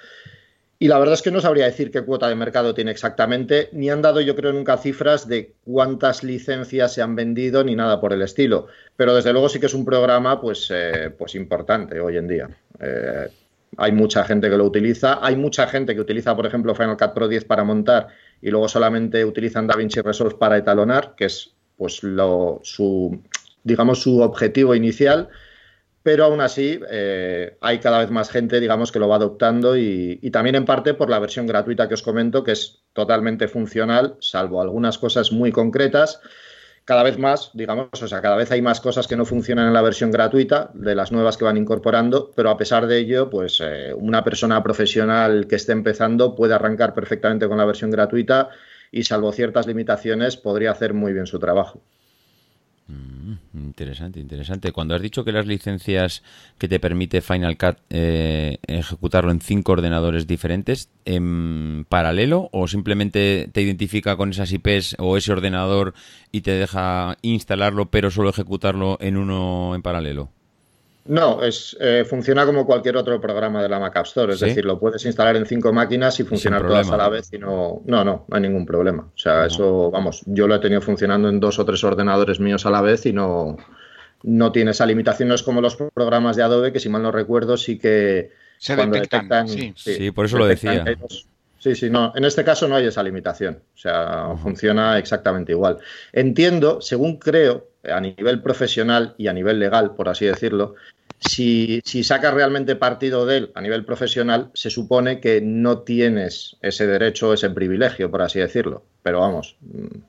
Y 0.79 0.87
la 0.87 0.97
verdad 0.97 1.13
es 1.13 1.21
que 1.21 1.29
no 1.29 1.39
sabría 1.39 1.65
decir 1.65 1.91
qué 1.91 2.01
cuota 2.01 2.27
de 2.27 2.33
mercado 2.33 2.73
tiene 2.73 2.89
exactamente, 2.89 3.69
ni 3.73 3.91
han 3.91 4.01
dado 4.01 4.21
yo 4.21 4.35
creo 4.35 4.53
nunca 4.53 4.77
cifras 4.77 5.27
de 5.27 5.53
cuántas 5.65 6.23
licencias 6.23 6.91
se 6.93 7.03
han 7.03 7.15
vendido 7.15 7.63
ni 7.63 7.75
nada 7.75 8.01
por 8.01 8.11
el 8.11 8.23
estilo. 8.23 8.65
Pero 8.97 9.13
desde 9.13 9.33
luego 9.33 9.49
sí 9.49 9.59
que 9.59 9.67
es 9.67 9.75
un 9.75 9.85
programa 9.85 10.41
pues, 10.41 10.71
eh, 10.73 11.13
pues 11.15 11.35
importante 11.35 11.99
hoy 11.99 12.17
en 12.17 12.27
día. 12.27 12.49
Eh, 12.79 13.27
hay 13.77 13.91
mucha 13.91 14.23
gente 14.23 14.49
que 14.49 14.57
lo 14.57 14.65
utiliza, 14.65 15.19
hay 15.21 15.35
mucha 15.35 15.67
gente 15.67 15.93
que 15.93 16.01
utiliza, 16.01 16.35
por 16.35 16.47
ejemplo, 16.47 16.73
Final 16.73 16.97
Cut 16.97 17.13
Pro 17.13 17.27
10 17.27 17.45
para 17.45 17.63
montar 17.63 18.07
y 18.41 18.49
luego 18.49 18.67
solamente 18.67 19.23
utilizan 19.25 19.67
DaVinci 19.67 20.01
Resolve 20.01 20.35
para 20.35 20.57
etalonar, 20.57 21.15
que 21.15 21.25
es 21.25 21.55
pues 21.77 22.03
lo, 22.03 22.59
su, 22.63 23.21
digamos, 23.63 24.01
su 24.01 24.21
objetivo 24.21 24.75
inicial, 24.75 25.29
pero 26.03 26.25
aún 26.25 26.39
así 26.39 26.79
eh, 26.89 27.57
hay 27.61 27.79
cada 27.79 27.99
vez 27.99 28.11
más 28.11 28.29
gente, 28.29 28.59
digamos, 28.59 28.91
que 28.91 28.99
lo 28.99 29.07
va 29.07 29.15
adoptando 29.15 29.75
y, 29.75 30.17
también 30.31 30.55
en 30.55 30.65
parte 30.65 30.93
por 30.93 31.09
la 31.09 31.17
versión 31.17 31.47
gratuita 31.47 31.87
que 31.87 31.95
os 31.95 32.03
comento, 32.03 32.43
que 32.43 32.51
es 32.51 32.83
totalmente 32.93 33.47
funcional, 33.47 34.15
salvo 34.19 34.61
algunas 34.61 34.99
cosas 34.99 35.31
muy 35.31 35.51
concretas 35.51 36.21
cada 36.85 37.01
vez 37.01 37.17
más, 37.17 37.49
digamos, 37.53 37.89
o 37.99 38.07
sea, 38.07 38.21
cada 38.21 38.35
vez 38.35 38.51
hay 38.51 38.61
más 38.61 38.79
cosas 38.79 39.07
que 39.07 39.15
no 39.15 39.25
funcionan 39.25 39.67
en 39.67 39.73
la 39.73 39.81
versión 39.81 40.11
gratuita 40.11 40.69
de 40.75 40.93
las 40.93 41.11
nuevas 41.11 41.35
que 41.35 41.43
van 41.43 41.57
incorporando, 41.57 42.31
pero 42.35 42.51
a 42.51 42.57
pesar 42.57 42.85
de 42.85 42.99
ello, 42.99 43.29
pues 43.29 43.59
eh, 43.63 43.91
una 43.95 44.23
persona 44.23 44.61
profesional 44.61 45.47
que 45.47 45.55
esté 45.55 45.71
empezando 45.71 46.35
puede 46.35 46.53
arrancar 46.53 46.93
perfectamente 46.93 47.47
con 47.47 47.57
la 47.57 47.65
versión 47.65 47.89
gratuita 47.89 48.49
y 48.91 49.03
salvo 49.03 49.31
ciertas 49.31 49.65
limitaciones 49.65 50.37
podría 50.37 50.71
hacer 50.71 50.93
muy 50.93 51.11
bien 51.11 51.25
su 51.25 51.39
trabajo. 51.39 51.81
Mm, 52.87 53.33
interesante, 53.55 54.19
interesante. 54.19 54.71
Cuando 54.71 54.93
has 54.93 55.01
dicho 55.01 55.23
que 55.23 55.31
las 55.31 55.47
licencias 55.47 56.21
que 56.59 56.67
te 56.67 56.79
permite 56.79 57.21
Final 57.21 57.57
Cut 57.57 57.77
eh, 57.89 58.59
ejecutarlo 58.67 59.31
en 59.31 59.41
cinco 59.41 59.71
ordenadores 59.71 60.27
diferentes, 60.27 60.89
¿en 61.05 61.85
paralelo 61.89 62.49
o 62.51 62.67
simplemente 62.67 63.49
te 63.51 63.61
identifica 63.63 64.17
con 64.17 64.29
esas 64.29 64.51
IPs 64.51 64.97
o 64.99 65.17
ese 65.17 65.31
ordenador 65.31 65.95
y 66.31 66.41
te 66.41 66.51
deja 66.51 67.17
instalarlo 67.23 67.89
pero 67.89 68.11
solo 68.11 68.29
ejecutarlo 68.29 68.97
en 69.01 69.17
uno 69.17 69.73
en 69.73 69.81
paralelo? 69.81 70.34
No, 71.07 71.43
es, 71.43 71.77
eh, 71.79 72.03
funciona 72.03 72.47
como 72.47 72.65
cualquier 72.65 72.97
otro 72.97 73.21
programa 73.21 73.61
de 73.61 73.69
la 73.69 73.79
Mac 73.79 73.95
App 73.95 74.07
Store. 74.07 74.33
Es 74.33 74.39
decir, 74.39 74.65
lo 74.65 74.79
puedes 74.79 75.05
instalar 75.05 75.35
en 75.35 75.45
cinco 75.45 75.71
máquinas 75.71 76.19
y 76.19 76.23
funcionar 76.23 76.65
todas 76.65 76.89
a 76.89 76.97
la 76.97 77.09
vez 77.09 77.31
y 77.31 77.37
no, 77.37 77.83
no, 77.85 78.03
no, 78.03 78.25
no 78.27 78.35
hay 78.35 78.41
ningún 78.41 78.65
problema. 78.65 79.03
O 79.03 79.17
sea, 79.17 79.45
eso, 79.45 79.91
vamos, 79.91 80.23
yo 80.25 80.47
lo 80.47 80.55
he 80.55 80.59
tenido 80.59 80.81
funcionando 80.81 81.29
en 81.29 81.39
dos 81.39 81.59
o 81.59 81.65
tres 81.65 81.83
ordenadores 81.83 82.39
míos 82.39 82.65
a 82.65 82.71
la 82.71 82.81
vez 82.81 83.05
y 83.05 83.13
no, 83.13 83.55
no 84.23 84.51
tiene 84.51 84.71
esa 84.71 84.87
limitación. 84.87 85.29
No 85.29 85.35
es 85.35 85.43
como 85.43 85.61
los 85.61 85.75
programas 85.75 86.37
de 86.37 86.43
Adobe, 86.43 86.73
que 86.73 86.79
si 86.79 86.89
mal 86.89 87.03
no 87.03 87.11
recuerdo, 87.11 87.55
sí 87.55 87.77
que 87.77 88.31
Se 88.57 88.75
detectan, 88.75 89.47
sí. 89.47 89.73
sí. 89.75 90.09
por 90.09 90.25
eso 90.25 90.39
lo 90.39 90.47
decía. 90.47 90.83
Sí, 91.65 91.73
sí, 91.73 91.89
no. 91.89 92.13
En 92.15 92.23
este 92.25 92.43
caso 92.43 92.67
no 92.67 92.75
hay 92.75 92.85
esa 92.85 93.01
limitación. 93.01 93.55
O 93.73 93.77
sea, 93.77 94.35
funciona 94.37 94.99
exactamente 94.99 95.51
igual. 95.51 95.79
Entiendo, 96.13 96.79
según 96.79 97.17
creo, 97.17 97.69
a 97.83 97.99
nivel 97.99 98.39
profesional 98.43 99.15
y 99.17 99.29
a 99.29 99.33
nivel 99.33 99.57
legal, 99.57 99.95
por 99.95 100.07
así 100.07 100.25
decirlo, 100.27 100.75
si, 101.17 101.81
si 101.83 102.03
sacas 102.03 102.35
realmente 102.35 102.75
partido 102.75 103.25
de 103.25 103.37
él 103.37 103.51
a 103.55 103.61
nivel 103.61 103.83
profesional, 103.83 104.51
se 104.53 104.69
supone 104.69 105.19
que 105.19 105.41
no 105.41 105.79
tienes 105.79 106.55
ese 106.61 106.85
derecho, 106.85 107.33
ese 107.33 107.49
privilegio, 107.49 108.11
por 108.11 108.21
así 108.21 108.37
decirlo. 108.37 108.83
Pero 109.01 109.21
vamos, 109.21 109.57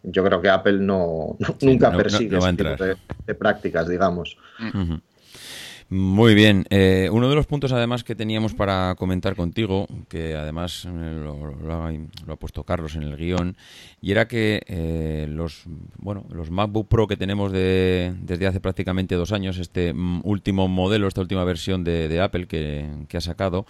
yo 0.03 0.23
creo 0.25 0.43
que 0.43 0.51
Apple 0.51 0.81
no, 0.81 1.39
nunca 1.63 1.91
persigue 1.91 2.37
ese 2.37 2.53
tipo 2.53 2.85
de, 2.85 3.35
prácticas, 3.35 3.89
digamos. 3.89 4.37
Muy 5.89 6.35
bien. 6.35 6.67
Eh, 6.71 7.09
uno 7.13 7.29
de 7.29 7.37
los 7.37 7.47
puntos, 7.47 7.71
además, 7.71 8.03
que 8.03 8.17
teníamos 8.17 8.55
para 8.55 8.97
comentar 8.97 9.37
contigo, 9.37 9.87
que 10.09 10.35
además 10.35 10.85
eh, 10.85 11.23
lo, 11.23 12.33
ha, 12.33 12.37
puesto 12.37 12.65
Carlos 12.65 12.97
en 12.97 13.05
el 13.05 13.17
guion, 13.17 13.57
y 14.01 14.11
era 14.11 14.27
que 14.27 14.63
eh, 14.67 15.27
los 15.29 15.63
bueno 15.97 16.25
los 16.31 16.51
MacBook 16.51 16.89
Pro 16.89 17.07
que 17.07 17.17
tenemos 17.17 17.53
de, 17.53 18.15
desde 18.21 18.49
hace 18.49 18.59
prácticamente 18.59 19.15
dos 19.15 19.31
años, 19.31 19.59
este 19.59 19.93
mm, 19.93 20.23
último 20.25 20.67
modelo, 20.67 21.07
esta 21.07 21.21
última 21.21 21.45
versión 21.45 21.85
de, 21.85 22.21
Apple 22.21 22.49
que, 22.49 22.89
que 23.09 23.17
ha 23.17 23.21
sacado, 23.21 23.65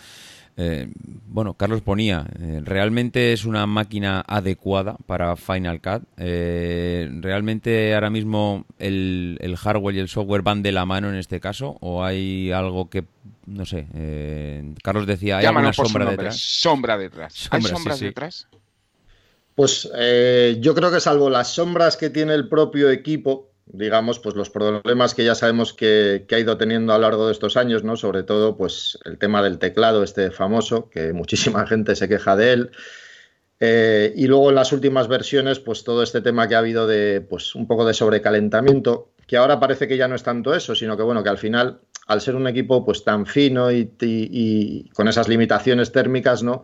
eh, 0.58 0.88
bueno, 1.26 1.52
Carlos 1.54 1.82
ponía, 1.82 2.24
eh, 2.40 2.62
¿realmente 2.64 3.34
es 3.34 3.44
una 3.44 3.66
máquina 3.66 4.24
adecuada 4.26 4.96
para 5.06 5.36
Final 5.36 5.82
Cut? 5.82 6.04
Eh, 6.16 7.10
¿Realmente 7.20 7.94
ahora 7.94 8.08
mismo 8.08 8.64
el, 8.78 9.38
hardware 9.58 9.96
y 9.96 9.98
el 9.98 10.08
software 10.08 10.40
van 10.40 10.62
de 10.62 10.72
la 10.72 10.86
mano 10.86 11.10
en 11.10 11.16
este 11.16 11.40
caso? 11.40 11.76
¿O 11.80 12.02
hay 12.02 12.52
algo 12.52 12.88
que, 12.88 13.04
no 13.44 13.66
sé, 13.66 13.86
Carlos 14.82 15.06
decía, 15.06 15.38
¿hay 15.38 15.46
una 15.46 15.74
sombra 15.74 16.10
detrás? 16.10 16.36
Sombra 16.38 16.96
detrás. 16.96 17.48
¿Hay 17.50 17.60
sombras 17.60 18.00
detrás? 18.00 18.48
Pues 19.54 19.90
yo 20.60 20.74
creo 20.74 20.90
que 20.90 21.00
salvo 21.00 21.28
las 21.28 21.48
sombras 21.48 21.98
que 21.98 22.08
tiene 22.08 22.32
el 22.32 22.48
propio 22.48 22.90
equipo, 22.90 23.50
digamos, 23.66 24.20
pues 24.20 24.36
los 24.36 24.48
problemas 24.48 25.14
que 25.14 25.24
ya 25.24 25.34
sabemos 25.34 25.72
que, 25.74 26.26
ha 26.30 26.38
ido 26.38 26.56
teniendo 26.56 26.92
a 26.92 26.98
lo 26.98 27.02
largo 27.02 27.26
de 27.26 27.32
estos 27.32 27.56
años, 27.56 27.84
¿no? 27.84 27.96
Sobre 27.96 28.22
todo, 28.22 28.56
pues 28.56 28.98
el 29.04 29.18
tema 29.18 29.42
del 29.42 29.58
teclado, 29.58 30.02
este 30.02 30.30
famoso, 30.30 30.88
que 30.88 31.12
muchísima 31.12 31.66
gente 31.66 31.96
se 31.96 32.08
queja 32.08 32.36
de 32.36 32.52
él. 32.52 32.70
Eh, 33.58 34.12
y 34.14 34.26
luego 34.26 34.50
en 34.50 34.54
las 34.54 34.72
últimas 34.72 35.08
versiones, 35.08 35.58
pues 35.58 35.82
todo 35.82 36.02
este 36.02 36.20
tema 36.20 36.46
que 36.46 36.54
ha 36.54 36.58
habido 36.58 36.86
de, 36.86 37.20
pues 37.20 37.54
un 37.54 37.66
poco 37.66 37.84
de 37.86 37.94
sobrecalentamiento, 37.94 39.12
que 39.26 39.36
ahora 39.36 39.58
parece 39.58 39.88
que 39.88 39.96
ya 39.96 40.08
no 40.08 40.14
es 40.14 40.22
tanto 40.22 40.54
eso, 40.54 40.74
sino 40.74 40.96
que 40.96 41.02
bueno, 41.02 41.22
que 41.22 41.30
al 41.30 41.38
final, 41.38 41.80
al 42.06 42.20
ser 42.20 42.36
un 42.36 42.46
equipo 42.46 42.84
pues 42.84 43.02
tan 43.02 43.26
fino 43.26 43.72
y, 43.72 44.90
con 44.94 45.08
esas 45.08 45.28
limitaciones 45.28 45.90
térmicas, 45.90 46.42
¿no? 46.42 46.62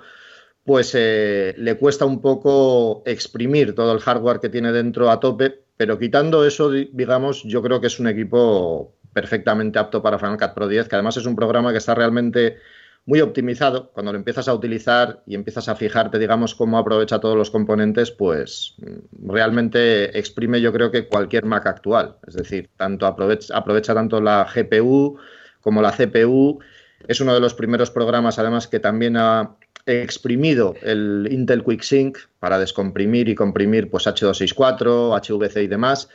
Pues 0.65 0.93
eh, 0.95 1.55
le 1.57 1.77
cuesta 1.77 2.05
un 2.05 2.21
poco 2.21 3.03
exprimir 3.05 3.75
todo 3.75 3.93
el 3.93 3.99
hardware 3.99 4.39
que 4.39 4.49
tiene 4.49 4.71
dentro 4.71 5.11
a 5.11 5.19
tope 5.19 5.62
pero 5.77 5.99
quitando 5.99 6.45
eso, 6.45 6.71
digamos, 6.71 7.43
yo 7.45 7.63
creo 7.63 7.81
que 7.81 7.87
es 7.89 7.99
un 7.99 8.09
equipo 8.09 8.95
perfectamente 9.13 9.79
apto 9.79 10.03
para 10.03 10.19
Final 10.19 10.39
Cut 10.39 10.55
Pro 10.55 10.69
10, 10.69 10.89
que 10.89 10.97
además 10.97 11.17
es 11.17 11.27
un 11.27 11.37
programa 11.37 11.73
que 11.73 11.79
está 11.79 11.95
realmente 11.95 12.59
muy 13.05 13.21
optimizado. 13.21 13.91
Cuando 13.93 14.13
lo 14.13 14.19
empiezas 14.19 14.49
a 14.49 14.55
utilizar 14.55 15.23
y 15.27 15.35
empiezas 15.35 15.69
a 15.69 15.75
fijarte, 15.75 16.19
digamos, 16.19 16.55
cómo 16.55 16.79
aprovecha 16.79 17.21
todos 17.21 17.37
los 17.37 17.51
componentes, 17.51 18.11
pues 18.11 18.77
mm, 18.79 19.31
realmente 19.31 20.17
exprime 20.19 20.61
yo 20.61 20.73
creo 20.73 20.91
que 20.91 21.09
cualquier 21.09 21.45
Mac 21.45 21.67
actual. 21.67 22.17
Es 22.27 22.35
decir, 22.35 22.71
tanto 22.77 23.07
aprovecha, 23.07 23.57
aprovecha 23.57 23.95
tanto 23.95 24.21
la 24.21 24.47
GPU 24.53 25.19
como 25.61 25.83
la 25.83 25.93
CPU. 25.93 26.61
Es 27.09 27.21
uno 27.21 27.35
de 27.35 27.41
los 27.41 27.55
primeros 27.55 27.91
programas, 27.91 28.39
además, 28.39 28.69
que 28.69 28.79
también 28.79 29.17
ha 29.17 29.57
exprimido 29.87 30.75
el 30.83 31.29
Intel 31.31 31.63
QuickSync 31.63 32.19
para 32.39 32.59
descomprimir 32.59 33.29
y 33.29 33.35
comprimir 33.35 33.91
pues 33.91 34.07
H264, 34.07 35.19
HVC 35.19 35.63
y 35.63 35.67
demás. 35.67 36.09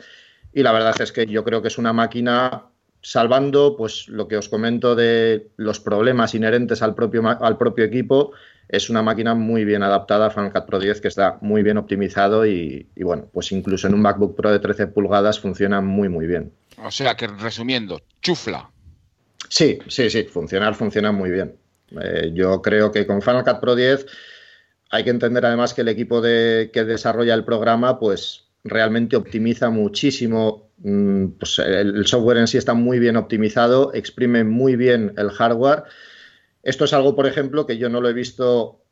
Y 0.52 0.62
la 0.62 0.72
verdad 0.72 1.00
es 1.00 1.12
que 1.12 1.26
yo 1.26 1.44
creo 1.44 1.62
que 1.62 1.68
es 1.68 1.78
una 1.78 1.92
máquina 1.92 2.64
salvando 3.00 3.76
pues 3.76 4.08
lo 4.08 4.26
que 4.26 4.36
os 4.36 4.48
comento 4.48 4.94
de 4.96 5.48
los 5.56 5.80
problemas 5.80 6.34
inherentes 6.34 6.82
al 6.82 6.94
propio, 6.94 7.26
al 7.28 7.56
propio 7.56 7.84
equipo, 7.84 8.32
es 8.68 8.90
una 8.90 9.02
máquina 9.02 9.34
muy 9.34 9.64
bien 9.64 9.82
adaptada 9.82 10.26
a 10.26 10.30
Final 10.30 10.52
Cut 10.52 10.66
Pro 10.66 10.78
10 10.78 11.00
que 11.00 11.08
está 11.08 11.38
muy 11.40 11.62
bien 11.62 11.78
optimizado 11.78 12.46
y, 12.46 12.86
y, 12.94 13.02
bueno, 13.02 13.28
pues 13.32 13.50
incluso 13.52 13.86
en 13.86 13.94
un 13.94 14.02
MacBook 14.02 14.36
Pro 14.36 14.50
de 14.50 14.58
13 14.58 14.88
pulgadas 14.88 15.40
funciona 15.40 15.80
muy 15.80 16.08
muy 16.08 16.26
bien. 16.26 16.52
O 16.84 16.90
sea 16.90 17.16
que 17.16 17.26
resumiendo, 17.26 18.02
chufla. 18.20 18.70
Sí, 19.48 19.78
sí, 19.88 20.10
sí, 20.10 20.24
funcionar 20.24 20.74
funciona 20.74 21.12
muy 21.12 21.30
bien. 21.30 21.56
Eh, 22.00 22.32
yo 22.34 22.60
creo 22.62 22.92
que 22.92 23.06
con 23.06 23.22
Final 23.22 23.44
Cut 23.44 23.60
Pro 23.60 23.74
10 23.74 24.06
hay 24.90 25.04
que 25.04 25.10
entender 25.10 25.44
además 25.44 25.74
que 25.74 25.82
el 25.82 25.88
equipo 25.88 26.20
de, 26.20 26.70
que 26.72 26.84
desarrolla 26.84 27.34
el 27.34 27.44
programa 27.44 27.98
pues 27.98 28.48
realmente 28.64 29.16
optimiza 29.16 29.70
muchísimo, 29.70 30.70
mm, 30.78 31.26
pues 31.38 31.58
el, 31.58 32.06
software 32.06 32.38
en 32.38 32.46
sí 32.48 32.58
está 32.58 32.74
muy 32.74 32.98
bien 32.98 33.16
optimizado, 33.16 33.92
exprime 33.94 34.44
muy 34.44 34.76
bien 34.76 35.14
el 35.16 35.30
hardware. 35.30 35.84
Esto 36.62 36.84
es 36.84 36.92
algo, 36.92 37.14
por 37.14 37.26
ejemplo, 37.26 37.66
que 37.66 37.78
yo 37.78 37.88
no 37.88 38.00
lo 38.00 38.08
he 38.08 38.12
visto 38.12 38.82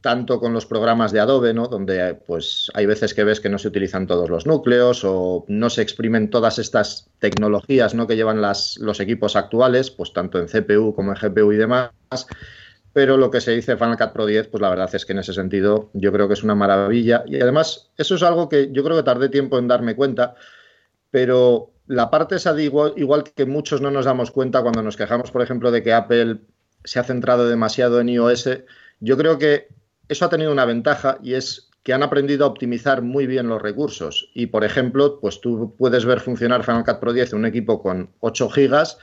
tanto 0.00 0.38
con 0.38 0.52
los 0.52 0.66
programas 0.66 1.12
de 1.12 1.20
Adobe, 1.20 1.52
¿no? 1.52 1.66
Donde 1.66 2.14
pues 2.14 2.70
hay 2.74 2.86
veces 2.86 3.14
que 3.14 3.24
ves 3.24 3.40
que 3.40 3.48
no 3.48 3.58
se 3.58 3.68
utilizan 3.68 4.06
todos 4.06 4.30
los 4.30 4.46
núcleos 4.46 5.02
o 5.04 5.44
no 5.48 5.70
se 5.70 5.82
exprimen 5.82 6.30
todas 6.30 6.58
estas 6.58 7.10
tecnologías, 7.18 7.94
¿no? 7.94 8.06
Que 8.06 8.16
llevan 8.16 8.40
las, 8.40 8.78
los 8.78 9.00
equipos 9.00 9.34
actuales, 9.34 9.90
pues 9.90 10.12
tanto 10.12 10.38
en 10.38 10.46
CPU 10.46 10.94
como 10.94 11.12
en 11.12 11.18
GPU 11.20 11.52
y 11.52 11.56
demás. 11.56 11.90
Pero 12.92 13.16
lo 13.16 13.30
que 13.30 13.40
se 13.40 13.52
dice 13.52 13.76
Final 13.76 13.98
Cut 13.98 14.12
Pro 14.12 14.26
10, 14.26 14.48
pues 14.48 14.60
la 14.60 14.70
verdad 14.70 14.88
es 14.92 15.04
que 15.04 15.12
en 15.12 15.18
ese 15.18 15.32
sentido 15.32 15.90
yo 15.92 16.12
creo 16.12 16.28
que 16.28 16.34
es 16.34 16.42
una 16.42 16.54
maravilla. 16.54 17.24
Y 17.26 17.40
además, 17.40 17.90
eso 17.96 18.14
es 18.14 18.22
algo 18.22 18.48
que 18.48 18.70
yo 18.72 18.84
creo 18.84 18.96
que 18.96 19.02
tardé 19.02 19.28
tiempo 19.28 19.58
en 19.58 19.68
darme 19.68 19.96
cuenta, 19.96 20.34
pero 21.10 21.72
la 21.86 22.10
parte 22.10 22.36
esa 22.36 22.58
igual, 22.60 22.94
igual 22.96 23.24
que 23.24 23.46
muchos 23.46 23.80
no 23.80 23.90
nos 23.90 24.04
damos 24.04 24.30
cuenta 24.30 24.62
cuando 24.62 24.82
nos 24.82 24.96
quejamos, 24.96 25.30
por 25.30 25.42
ejemplo, 25.42 25.70
de 25.70 25.82
que 25.82 25.92
Apple 25.92 26.38
se 26.84 26.98
ha 26.98 27.04
centrado 27.04 27.48
demasiado 27.48 28.00
en 28.00 28.10
iOS, 28.10 28.48
yo 29.00 29.16
creo 29.16 29.38
que 29.38 29.68
eso 30.08 30.24
ha 30.24 30.30
tenido 30.30 30.52
una 30.52 30.64
ventaja 30.64 31.18
y 31.22 31.34
es 31.34 31.68
que 31.82 31.92
han 31.92 32.02
aprendido 32.02 32.44
a 32.44 32.48
optimizar 32.48 33.02
muy 33.02 33.26
bien 33.26 33.48
los 33.48 33.62
recursos. 33.62 34.30
Y, 34.34 34.46
por 34.46 34.64
ejemplo, 34.64 35.20
pues 35.20 35.40
tú 35.40 35.74
puedes 35.78 36.04
ver 36.04 36.20
funcionar 36.20 36.64
Final 36.64 36.84
Cut 36.84 36.98
Pro 36.98 37.12
10 37.12 37.32
en 37.32 37.38
un 37.38 37.46
equipo 37.46 37.82
con 37.82 38.10
8 38.20 38.50
gigas 38.50 38.98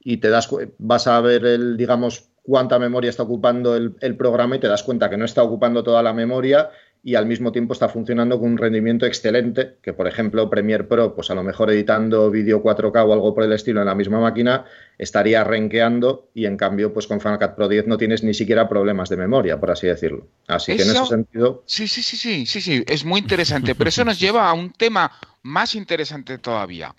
y 0.00 0.18
te 0.18 0.28
das, 0.28 0.48
vas 0.78 1.06
a 1.06 1.20
ver 1.20 1.44
el, 1.44 1.76
digamos, 1.76 2.28
cuánta 2.42 2.78
memoria 2.78 3.10
está 3.10 3.24
ocupando 3.24 3.76
el, 3.76 3.96
el, 4.00 4.16
programa 4.16 4.56
y 4.56 4.60
te 4.60 4.68
das 4.68 4.82
cuenta 4.82 5.10
que 5.10 5.16
no 5.16 5.24
está 5.24 5.42
ocupando 5.42 5.82
toda 5.82 6.02
la 6.02 6.12
memoria 6.12 6.70
y 7.02 7.14
al 7.14 7.26
mismo 7.26 7.52
tiempo 7.52 7.72
está 7.72 7.88
funcionando 7.88 8.38
con 8.38 8.52
un 8.52 8.58
rendimiento 8.58 9.06
excelente, 9.06 9.76
que 9.82 9.92
por 9.92 10.08
ejemplo 10.08 10.50
Premiere 10.50 10.84
Pro, 10.84 11.14
pues 11.14 11.30
a 11.30 11.34
lo 11.34 11.42
mejor 11.42 11.70
editando 11.70 12.30
vídeo 12.30 12.62
4K 12.62 13.06
o 13.06 13.12
algo 13.12 13.34
por 13.34 13.44
el 13.44 13.52
estilo 13.52 13.80
en 13.80 13.86
la 13.86 13.94
misma 13.94 14.20
máquina, 14.20 14.64
estaría 14.98 15.44
renqueando 15.44 16.28
y 16.34 16.46
en 16.46 16.56
cambio 16.56 16.92
pues 16.92 17.06
con 17.06 17.20
Final 17.20 17.38
Cut 17.38 17.54
Pro 17.54 17.68
10 17.68 17.86
no 17.86 17.96
tienes 17.98 18.22
ni 18.22 18.34
siquiera 18.34 18.68
problemas 18.68 19.08
de 19.08 19.16
memoria, 19.16 19.58
por 19.60 19.70
así 19.70 19.86
decirlo. 19.86 20.26
Así 20.48 20.76
que 20.76 20.82
en 20.82 20.90
ese 20.90 21.06
sentido... 21.06 21.62
Sí, 21.66 21.86
sí, 21.86 22.02
sí, 22.02 22.16
sí, 22.16 22.46
sí, 22.46 22.60
sí, 22.60 22.84
es 22.86 23.04
muy 23.04 23.20
interesante, 23.20 23.74
pero 23.74 23.88
eso 23.88 24.04
nos 24.04 24.18
lleva 24.18 24.48
a 24.48 24.52
un 24.52 24.70
tema 24.72 25.10
más 25.42 25.74
interesante 25.74 26.38
todavía. 26.38 26.94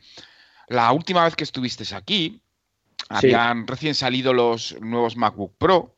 La 0.68 0.91
última 0.91 1.24
vez 1.25 1.36
que 1.36 1.44
estuviste 1.44 1.84
aquí, 1.96 2.41
habían 3.10 3.68
recién 3.68 3.96
salido 3.96 4.34
los 4.34 4.75
nuevos 4.82 5.18
MacBook 5.18 5.56
Pro, 5.58 5.96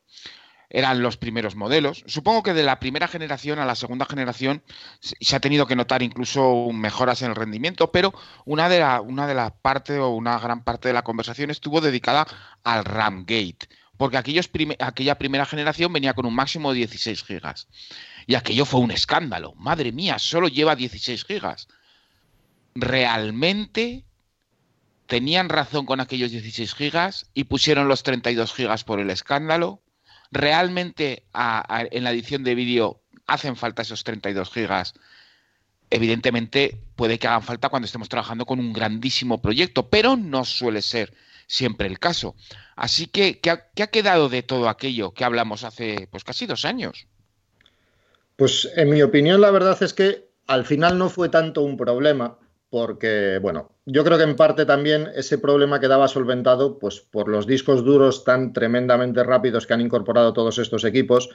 eran 0.74 1.02
los 1.02 1.18
primeros 1.18 1.56
modelos. 1.56 2.04
Supongo 2.08 2.44
que 2.44 2.54
de 2.54 2.64
la 2.64 2.80
primera 2.80 3.08
generación 3.08 3.60
a 3.60 3.66
la 3.66 3.76
segunda 3.76 4.06
generación 4.06 4.64
se 5.02 5.36
ha 5.36 5.42
tenido 5.42 5.68
que 5.68 5.76
notar 5.76 6.02
incluso 6.02 6.70
mejoras 6.72 7.22
en 7.22 7.30
el 7.30 7.36
rendimiento, 7.36 7.92
pero 7.92 8.14
una 8.46 8.70
de 8.70 8.80
las 8.80 9.02
una 9.02 9.28
de 9.28 9.36
las 9.36 9.52
partes 9.52 10.00
o 10.00 10.10
una 10.10 10.40
gran 10.40 10.64
parte 10.64 10.88
de 10.88 10.94
la 10.94 11.04
conversación 11.04 11.52
estuvo 11.52 11.82
dedicada 11.82 12.26
al 12.64 12.86
RAM 12.86 13.26
Gate, 13.26 13.68
porque 13.98 14.18
aquellos 14.18 14.50
aquella 14.80 15.18
primera 15.18 15.46
generación 15.46 15.92
venía 15.92 16.14
con 16.14 16.26
un 16.26 16.34
máximo 16.34 16.72
de 16.72 16.80
16 16.80 17.24
gigas. 17.24 17.68
Y 18.26 18.36
aquello 18.36 18.66
fue 18.66 18.80
un 18.80 18.92
escándalo. 18.92 19.54
Madre 19.56 19.92
mía, 19.92 20.20
solo 20.20 20.48
lleva 20.48 20.76
16 20.76 21.26
gigas. 21.26 21.68
¿Realmente 22.76 24.06
tenían 25.08 25.50
razón 25.50 25.86
con 25.86 26.00
aquellos 26.00 26.32
16 26.32 26.74
gigas 26.76 27.26
y 27.34 27.44
pusieron 27.44 27.90
los 27.90 28.04
32 28.04 28.54
gigas 28.54 28.86
por 28.86 29.02
el 29.02 29.10
escándalo? 29.10 29.82
¿Realmente 30.32 31.24
en 31.34 32.04
la 32.04 32.12
edición 32.12 32.44
de 32.44 32.56
vídeo 32.56 33.02
hacen 33.28 33.56
falta 33.56 33.82
esos 33.82 34.04
32 34.04 34.50
gigas? 34.50 34.94
Evidentemente 35.90 36.80
puede 36.96 37.20
que 37.20 37.28
hagan 37.28 37.44
falta 37.44 37.68
cuando 37.68 37.86
estemos 37.86 38.08
trabajando 38.08 38.46
con 38.46 38.60
un 38.60 38.72
grandísimo 38.72 39.42
proyecto, 39.42 39.90
pero 39.90 40.16
no 40.16 40.46
suele 40.46 40.82
ser 40.82 41.14
siempre 41.48 41.88
el 41.88 42.00
caso. 42.00 42.34
Así 42.78 43.08
que, 43.08 43.40
¿qué 43.40 43.52
ha, 43.52 43.88
quedado 43.88 44.30
de 44.30 44.42
todo 44.42 44.70
aquello 44.70 45.14
que 45.14 45.26
hablamos 45.26 45.66
hace 45.66 46.08
pues 46.10 46.24
casi 46.24 46.46
dos 46.46 46.64
años? 46.64 47.08
Pues 48.38 48.70
en 48.78 48.90
mi 48.90 49.02
opinión 49.02 49.42
la 49.42 49.52
verdad 49.52 49.84
es 49.84 49.94
que 49.94 50.30
al 50.48 50.66
final 50.66 50.98
no 50.98 51.10
fue 51.10 51.28
tanto 51.28 51.62
un 51.62 51.76
problema, 51.76 52.40
porque, 52.72 53.38
bueno, 53.42 53.70
yo 53.86 54.06
creo 54.06 54.18
que 54.18 54.24
en 54.24 54.38
parte 54.38 54.66
también 54.66 55.10
ese 55.14 55.38
problema 55.38 55.82
quedaba 55.82 56.08
solventado 56.08 56.80
pues, 56.80 57.02
por 57.02 57.28
los 57.28 57.46
discos 57.46 57.84
duros 57.84 58.24
tan 58.24 58.54
tremendamente 58.54 59.26
rápidos 59.26 59.68
que 59.68 59.74
han 59.74 59.82
incorporado 59.82 60.32
todos 60.32 60.58
estos 60.58 60.86
equipos, 60.86 61.30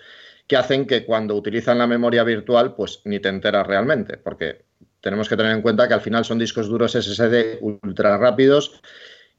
que 0.47 0.57
hacen 0.57 0.87
que 0.87 1.05
cuando 1.05 1.35
utilizan 1.35 1.77
la 1.77 1.87
memoria 1.87 2.25
virtual, 2.25 2.75
pues 2.75 3.03
ni 3.05 3.21
te 3.21 3.29
enteras 3.29 3.67
realmente, 3.67 4.17
porque 4.17 4.65
tenemos 5.03 5.29
que 5.29 5.37
tener 5.37 5.53
en 5.53 5.61
cuenta 5.61 5.87
que 5.87 5.95
al 5.95 6.01
final 6.01 6.25
son 6.25 6.39
discos 6.39 6.69
duros 6.69 6.93
SSD 6.93 7.59
ultra 7.61 8.17
rápidos 8.17 8.81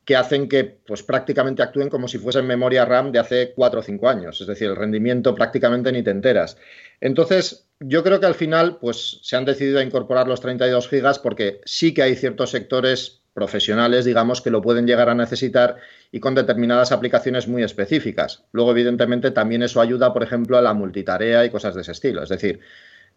que 0.07 0.15
hacen 0.15 0.47
que 0.47 0.63
pues, 0.63 1.03
prácticamente 1.03 1.61
actúen 1.61 1.89
como 1.89 2.07
si 2.07 2.17
fuesen 2.17 2.47
memoria 2.47 2.85
RAM 2.85 3.11
de 3.11 3.19
hace 3.19 3.51
4 3.53 3.81
o 3.81 3.83
5 3.83 4.07
años, 4.07 4.39
es 4.39 4.47
decir, 4.47 4.69
el 4.69 4.77
rendimiento 4.77 5.35
prácticamente 5.35 5.91
ni 5.91 6.01
te 6.01 6.11
enteras. 6.11 6.57
Entonces, 7.01 7.67
yo 7.81 8.05
creo 8.05 8.21
que 8.21 8.25
al 8.25 8.33
final 8.33 8.77
pues, 8.79 9.19
se 9.21 9.35
han 9.35 9.43
decidido 9.43 9.79
a 9.79 9.83
incorporar 9.83 10.25
los 10.25 10.39
32 10.39 10.87
gigas 10.87 11.19
porque 11.19 11.59
sí 11.65 11.93
que 11.93 12.03
hay 12.03 12.15
ciertos 12.15 12.51
sectores 12.51 13.21
profesionales, 13.33 14.05
digamos, 14.05 14.41
que 14.41 14.49
lo 14.49 14.61
pueden 14.61 14.87
llegar 14.87 15.09
a 15.09 15.13
necesitar 15.13 15.75
y 16.09 16.21
con 16.21 16.35
determinadas 16.35 16.93
aplicaciones 16.93 17.49
muy 17.49 17.61
específicas. 17.63 18.45
Luego, 18.53 18.71
evidentemente, 18.71 19.31
también 19.31 19.61
eso 19.61 19.81
ayuda, 19.81 20.13
por 20.13 20.23
ejemplo, 20.23 20.57
a 20.57 20.61
la 20.61 20.73
multitarea 20.73 21.43
y 21.43 21.49
cosas 21.49 21.75
de 21.75 21.81
ese 21.81 21.91
estilo. 21.91 22.23
Es 22.23 22.29
decir, 22.29 22.61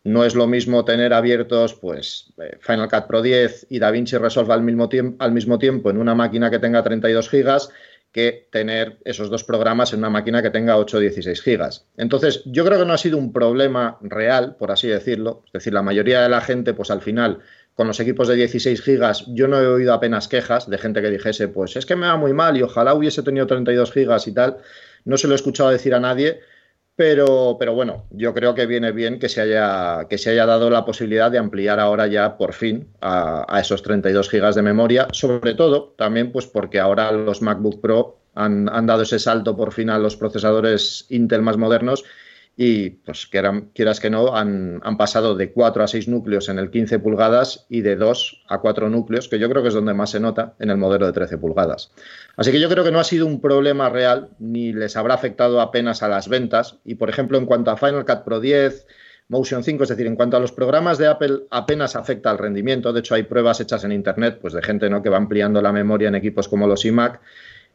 no 0.04 0.24
es 0.24 0.34
lo 0.34 0.46
mismo 0.46 0.84
tener 0.84 1.12
abiertos 1.12 1.74
pues, 1.74 2.32
eh, 2.40 2.56
Final 2.60 2.88
Cut 2.88 3.06
Pro 3.06 3.22
10 3.22 3.66
y 3.68 3.78
DaVinci 3.78 4.16
Resolve 4.16 4.54
al 4.54 4.62
mismo, 4.62 4.88
al 5.18 5.32
mismo 5.32 5.58
tiempo 5.58 5.90
en 5.90 5.98
una 5.98 6.14
máquina 6.14 6.50
que 6.50 6.58
tenga 6.58 6.82
32 6.82 7.28
gigas 7.28 7.70
que 8.12 8.48
tener 8.50 8.98
esos 9.04 9.30
dos 9.30 9.44
programas 9.44 9.92
en 9.92 10.00
una 10.00 10.10
máquina 10.10 10.42
que 10.42 10.50
tenga 10.50 10.76
8 10.76 10.96
o 10.96 11.00
16 11.00 11.42
gigas. 11.42 11.86
Entonces, 11.96 12.42
yo 12.44 12.64
creo 12.64 12.78
que 12.80 12.84
no 12.84 12.92
ha 12.92 12.98
sido 12.98 13.16
un 13.18 13.32
problema 13.32 13.98
real, 14.00 14.56
por 14.56 14.72
así 14.72 14.88
decirlo. 14.88 15.44
Es 15.46 15.52
decir, 15.52 15.72
la 15.72 15.82
mayoría 15.82 16.20
de 16.22 16.28
la 16.28 16.40
gente, 16.40 16.74
pues 16.74 16.90
al 16.90 17.02
final, 17.02 17.38
con 17.74 17.86
los 17.86 18.00
equipos 18.00 18.26
de 18.26 18.34
16 18.34 18.82
gigas, 18.82 19.26
yo 19.28 19.46
no 19.46 19.60
he 19.60 19.66
oído 19.66 19.94
apenas 19.94 20.26
quejas 20.26 20.68
de 20.68 20.78
gente 20.78 21.02
que 21.02 21.10
dijese, 21.10 21.46
pues 21.46 21.76
es 21.76 21.86
que 21.86 21.94
me 21.94 22.08
va 22.08 22.16
muy 22.16 22.32
mal 22.32 22.56
y 22.56 22.62
ojalá 22.62 22.94
hubiese 22.94 23.22
tenido 23.22 23.46
32 23.46 23.92
gigas 23.92 24.26
y 24.26 24.34
tal. 24.34 24.56
No 25.04 25.16
se 25.16 25.28
lo 25.28 25.34
he 25.34 25.36
escuchado 25.36 25.70
decir 25.70 25.94
a 25.94 26.00
nadie 26.00 26.40
pero, 26.96 27.56
pero 27.58 27.74
bueno, 27.74 28.06
yo 28.10 28.34
creo 28.34 28.54
que 28.54 28.66
viene 28.66 28.92
bien 28.92 29.18
que 29.18 29.28
se, 29.28 29.40
haya, 29.40 30.06
que 30.08 30.18
se 30.18 30.30
haya 30.30 30.46
dado 30.46 30.70
la 30.70 30.84
posibilidad 30.84 31.30
de 31.30 31.38
ampliar 31.38 31.80
ahora 31.80 32.06
ya 32.06 32.36
por 32.36 32.52
fin 32.52 32.88
a, 33.00 33.58
esos 33.60 33.82
32 33.82 34.28
gigas 34.28 34.54
de 34.54 34.62
memoria, 34.62 35.08
sobre 35.12 35.54
todo 35.54 35.94
también 35.96 36.32
pues 36.32 36.46
porque 36.46 36.78
ahora 36.78 37.10
los 37.12 37.42
MacBook 37.42 37.80
Pro 37.80 38.18
han, 38.34 38.68
han, 38.68 38.86
dado 38.86 39.02
ese 39.02 39.18
salto 39.18 39.56
por 39.56 39.72
fin 39.72 39.90
a 39.90 39.98
los 39.98 40.16
procesadores 40.16 41.06
Intel 41.08 41.42
más 41.42 41.56
modernos 41.56 42.04
y 42.62 42.90
pues 42.90 43.26
quieras 43.26 44.00
que 44.00 44.10
no, 44.10 44.36
han, 44.36 44.82
pasado 44.98 45.34
de 45.34 45.50
4 45.50 45.82
a 45.82 45.88
6 45.88 46.08
núcleos 46.08 46.50
en 46.50 46.58
el 46.58 46.70
15 46.70 46.98
pulgadas 46.98 47.64
y 47.70 47.80
de 47.80 47.96
2 47.96 48.44
a 48.48 48.58
4 48.58 48.90
núcleos, 48.90 49.28
que 49.28 49.38
yo 49.38 49.48
creo 49.48 49.62
que 49.62 49.68
es 49.68 49.74
donde 49.74 49.94
más 49.94 50.10
se 50.10 50.20
nota 50.20 50.56
en 50.58 50.68
el 50.68 50.76
modelo 50.76 51.06
de 51.06 51.14
13 51.14 51.38
pulgadas. 51.38 51.90
Así 52.36 52.52
que 52.52 52.60
yo 52.60 52.68
creo 52.68 52.84
que 52.84 52.92
no 52.92 53.00
ha 53.00 53.04
sido 53.04 53.24
un 53.24 53.40
problema 53.40 53.88
real 53.88 54.28
ni 54.38 54.74
les 54.74 54.94
habrá 54.98 55.14
afectado 55.14 55.62
apenas 55.62 56.02
a 56.02 56.08
las 56.08 56.28
ventas. 56.28 56.76
Y 56.84 56.96
por 56.96 57.08
ejemplo, 57.08 57.38
en 57.38 57.46
cuanto 57.46 57.70
a 57.70 57.78
Final 57.78 58.04
Cut 58.04 58.24
Pro 58.24 58.40
10, 58.40 58.86
Motion 59.28 59.64
5, 59.64 59.84
es 59.84 59.88
decir, 59.88 60.06
en 60.06 60.16
cuanto 60.16 60.36
a 60.36 60.40
los 60.40 60.52
programas 60.52 60.98
de 60.98 61.06
Apple 61.06 61.44
apenas 61.50 61.96
afecta 61.96 62.28
al 62.28 62.36
rendimiento. 62.36 62.92
De 62.92 63.00
hecho, 63.00 63.14
hay 63.14 63.22
pruebas 63.22 63.58
hechas 63.62 63.84
en 63.84 63.92
Internet 63.92 64.36
pues, 64.38 64.52
de 64.52 64.60
gente 64.60 64.90
¿no? 64.90 65.02
que 65.02 65.08
va 65.08 65.16
ampliando 65.16 65.62
la 65.62 65.72
memoria 65.72 66.08
en 66.08 66.14
equipos 66.14 66.46
como 66.46 66.66
los 66.66 66.84
iMac 66.84 67.22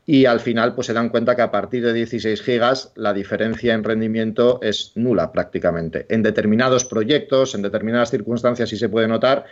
y 0.05 0.25
al 0.25 0.39
final 0.39 0.75
pues 0.75 0.87
se 0.87 0.93
dan 0.93 1.09
cuenta 1.09 1.35
que 1.35 1.41
a 1.41 1.51
partir 1.51 1.83
de 1.83 1.93
16 1.93 2.41
gigas 2.41 2.91
la 2.95 3.13
diferencia 3.13 3.73
en 3.73 3.83
rendimiento 3.83 4.59
es 4.61 4.91
nula 4.95 5.31
prácticamente. 5.31 6.05
En 6.09 6.21
determinados 6.21 6.85
proyectos, 6.85 7.55
en 7.55 7.63
determinadas 7.63 8.11
circunstancias 8.11 8.69
sí 8.69 8.77
se 8.77 8.89
puede 8.89 9.07
notar, 9.07 9.45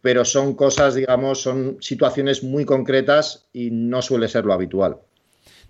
pero 0.00 0.24
son 0.24 0.54
cosas, 0.54 0.96
digamos, 0.96 1.40
son 1.40 1.76
situaciones 1.80 2.42
muy 2.42 2.64
concretas 2.64 3.46
y 3.52 3.70
no 3.70 4.02
suele 4.02 4.26
ser 4.26 4.44
lo 4.44 4.52
habitual. 4.52 4.98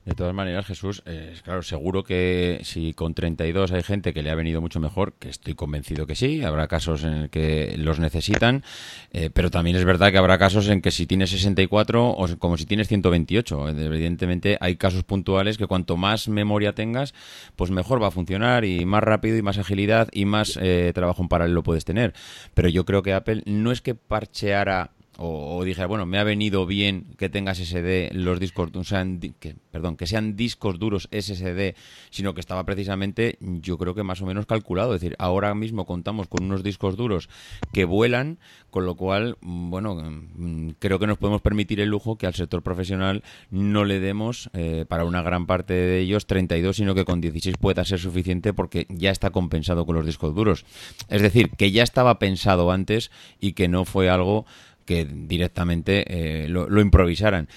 De 0.04 0.14
todas 0.16 0.34
maneras, 0.34 0.66
Jesús, 0.66 1.04
eh, 1.06 1.36
claro, 1.44 1.62
seguro 1.62 2.02
que 2.02 2.60
si 2.64 2.92
con 2.92 3.14
32 3.14 3.70
hay 3.70 3.84
gente 3.84 4.12
que 4.12 4.24
le 4.24 4.30
ha 4.30 4.34
venido 4.34 4.60
mucho 4.60 4.80
mejor, 4.80 5.12
que 5.12 5.28
estoy 5.28 5.54
convencido 5.54 6.08
que 6.08 6.16
sí, 6.16 6.42
habrá 6.42 6.66
casos 6.66 7.04
en 7.04 7.12
el 7.12 7.30
que 7.30 7.76
los 7.78 8.00
necesitan, 8.00 8.64
eh, 9.12 9.30
pero 9.32 9.52
también 9.52 9.76
es 9.76 9.84
verdad 9.84 10.10
que 10.10 10.18
habrá 10.18 10.38
casos 10.38 10.66
en 10.68 10.82
que 10.82 10.90
si 10.90 11.06
tienes 11.06 11.30
64 11.30 12.04
o 12.04 12.36
como 12.38 12.56
si 12.56 12.66
tienes 12.66 12.88
128. 12.88 13.68
Evidentemente 13.68 14.58
hay 14.60 14.74
casos 14.74 15.04
puntuales 15.04 15.56
que 15.56 15.68
cuanto 15.68 15.96
más 15.96 16.26
memoria 16.26 16.74
tengas, 16.74 17.14
pues 17.54 17.70
mejor 17.70 18.02
va 18.02 18.08
a 18.08 18.10
funcionar 18.10 18.64
y 18.64 18.84
más 18.84 19.04
rápido 19.04 19.36
y 19.36 19.42
más 19.42 19.58
agilidad 19.58 20.08
y 20.10 20.24
más 20.24 20.58
eh, 20.60 20.90
trabajo 20.92 21.22
en 21.22 21.28
paralelo 21.28 21.62
puedes 21.62 21.84
tener. 21.84 22.12
Pero 22.54 22.68
yo 22.68 22.84
creo 22.84 23.04
que 23.04 23.12
Apple 23.12 23.44
no 23.46 23.70
es 23.70 23.80
que 23.80 23.94
parcheara 23.94 24.90
o, 25.18 25.62
dije, 25.62 25.84
bueno, 25.84 26.06
me 26.06 26.18
ha 26.18 26.24
venido 26.24 26.64
bien 26.64 27.04
que 27.18 27.28
tengas 27.28 27.58
SSD, 27.58 28.12
los 28.12 28.40
discos, 28.40 28.70
sean, 28.84 29.18
que, 29.18 29.56
perdón, 29.70 29.96
que 29.96 30.06
sean 30.06 30.36
discos 30.36 30.78
duros 30.78 31.08
SSD, 31.12 31.74
sino 32.10 32.32
que 32.32 32.40
estaba 32.40 32.64
precisamente, 32.64 33.36
yo 33.40 33.76
creo 33.76 33.94
que 33.94 34.02
más 34.02 34.22
o 34.22 34.26
menos 34.26 34.46
calculado. 34.46 34.94
Es 34.94 35.02
decir, 35.02 35.14
ahora 35.18 35.54
mismo 35.54 35.84
contamos 35.84 36.28
con 36.28 36.44
unos 36.44 36.62
discos 36.62 36.96
duros 36.96 37.28
que 37.72 37.84
vuelan, 37.84 38.38
con 38.70 38.86
lo 38.86 38.94
cual, 38.94 39.36
bueno, 39.42 39.94
mm, 39.94 40.70
creo 40.78 40.98
que 40.98 41.06
nos 41.06 41.18
podemos 41.18 41.42
permitir 41.42 41.80
el 41.80 41.90
lujo 41.90 42.16
que 42.16 42.26
al 42.26 42.34
sector 42.34 42.62
profesional 42.62 43.22
no 43.50 43.84
le 43.84 44.00
demos, 44.00 44.48
eh, 44.54 44.86
para 44.88 45.04
una 45.04 45.22
gran 45.22 45.46
parte 45.46 45.74
de 45.74 46.00
ellos, 46.00 46.26
32, 46.26 46.76
sino 46.76 46.94
que 46.94 47.04
con 47.04 47.20
16 47.20 47.56
pueda 47.58 47.84
ser 47.84 47.98
suficiente 47.98 48.54
porque 48.54 48.86
ya 48.88 49.10
está 49.10 49.28
compensado 49.30 49.84
con 49.84 49.94
los 49.94 50.06
discos 50.06 50.34
duros. 50.34 50.64
Es 51.08 51.20
decir, 51.20 51.50
que 51.50 51.70
ya 51.70 51.82
estaba 51.82 52.18
pensado 52.18 52.70
antes 52.70 53.10
y 53.40 53.52
que 53.52 53.68
no 53.68 53.84
fue 53.84 54.08
algo 54.08 54.46
que 54.84 55.04
directamente 55.04 56.04
eh, 56.08 56.48
lo, 56.48 56.80
improvisaran. 56.80 57.48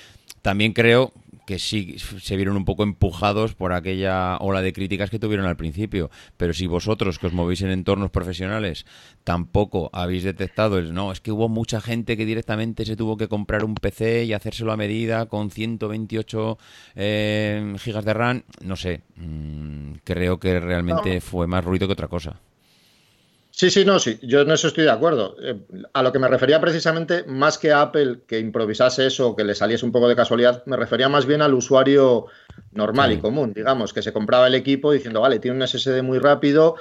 También 0.42 0.74
creo 0.74 1.12
que 1.46 1.60
sí 1.60 1.98
se 2.00 2.36
vieron 2.36 2.58
un 2.58 2.66
poco 2.66 2.84
empujados 2.84 3.54
por 3.54 3.72
aquella 3.72 4.38
ola 4.38 4.62
de 4.62 4.74
críticas 4.74 5.10
que 5.10 5.20
tuvieron 5.20 5.46
al 5.46 5.58
principio. 5.58 6.10
Pero 6.38 6.54
si 6.54 6.66
vosotros, 6.66 7.20
que 7.20 7.28
os 7.28 7.34
movéis 7.34 7.62
en 7.62 7.70
entornos 7.70 8.10
profesionales, 8.10 8.86
tampoco 9.24 9.90
habéis 9.94 10.24
detectado 10.24 10.80
el 10.80 10.94
no, 10.94 11.12
es 11.12 11.22
que 11.22 11.32
hubo 11.32 11.48
mucha 11.48 11.82
gente 11.82 12.18
que 12.18 12.26
directamente 12.26 12.86
se 12.86 12.96
tuvo 12.96 13.18
que 13.18 13.28
comprar 13.28 13.64
un 13.64 13.76
PC 13.76 14.26
y 14.26 14.34
hacérselo 14.34 14.72
a 14.72 14.78
medida 14.78 15.28
con 15.28 15.52
128 15.52 16.58
eh, 16.96 17.76
gigas 17.78 18.06
de 18.06 18.14
RAM, 18.14 18.44
no 18.62 18.76
sé, 18.76 19.02
mm, 19.16 19.94
creo 20.04 20.40
que 20.40 20.60
realmente 20.60 21.22
fue 21.22 21.46
más 21.48 21.64
ruido 21.64 21.88
que 21.88 21.94
otra 21.94 22.08
cosa. 22.08 22.40
Sí, 23.58 23.70
sí, 23.70 23.86
no, 23.86 24.00
sí, 24.00 24.20
yo 24.22 24.42
en 24.42 24.52
eso 24.52 24.68
estoy 24.68 24.84
de 24.84 24.92
acuerdo. 24.92 25.38
Eh, 25.42 25.58
a 25.94 26.04
lo 26.04 26.12
que 26.12 26.20
me 26.20 26.28
refería 26.28 26.60
precisamente, 26.60 27.24
más 27.24 27.58
que 27.58 27.72
a 27.72 27.84
Apple 27.84 28.24
que 28.28 28.38
improvisase 28.38 29.08
eso 29.08 29.30
o 29.30 29.36
que 29.38 29.46
le 29.46 29.56
saliese 29.56 29.86
un 29.86 29.94
poco 29.94 30.10
de 30.10 30.16
casualidad, 30.18 30.62
me 30.66 30.76
refería 30.76 31.08
más 31.08 31.26
bien 31.26 31.42
al 31.42 31.54
usuario 31.54 32.26
normal 32.74 33.14
y 33.14 33.20
común, 33.20 33.54
digamos, 33.54 33.94
que 33.94 34.02
se 34.02 34.12
compraba 34.12 34.48
el 34.48 34.56
equipo 34.56 34.92
diciendo, 34.92 35.22
vale, 35.22 35.40
tiene 35.40 35.56
un 35.56 35.66
SSD 35.66 36.04
muy 36.04 36.20
rápido, 36.20 36.76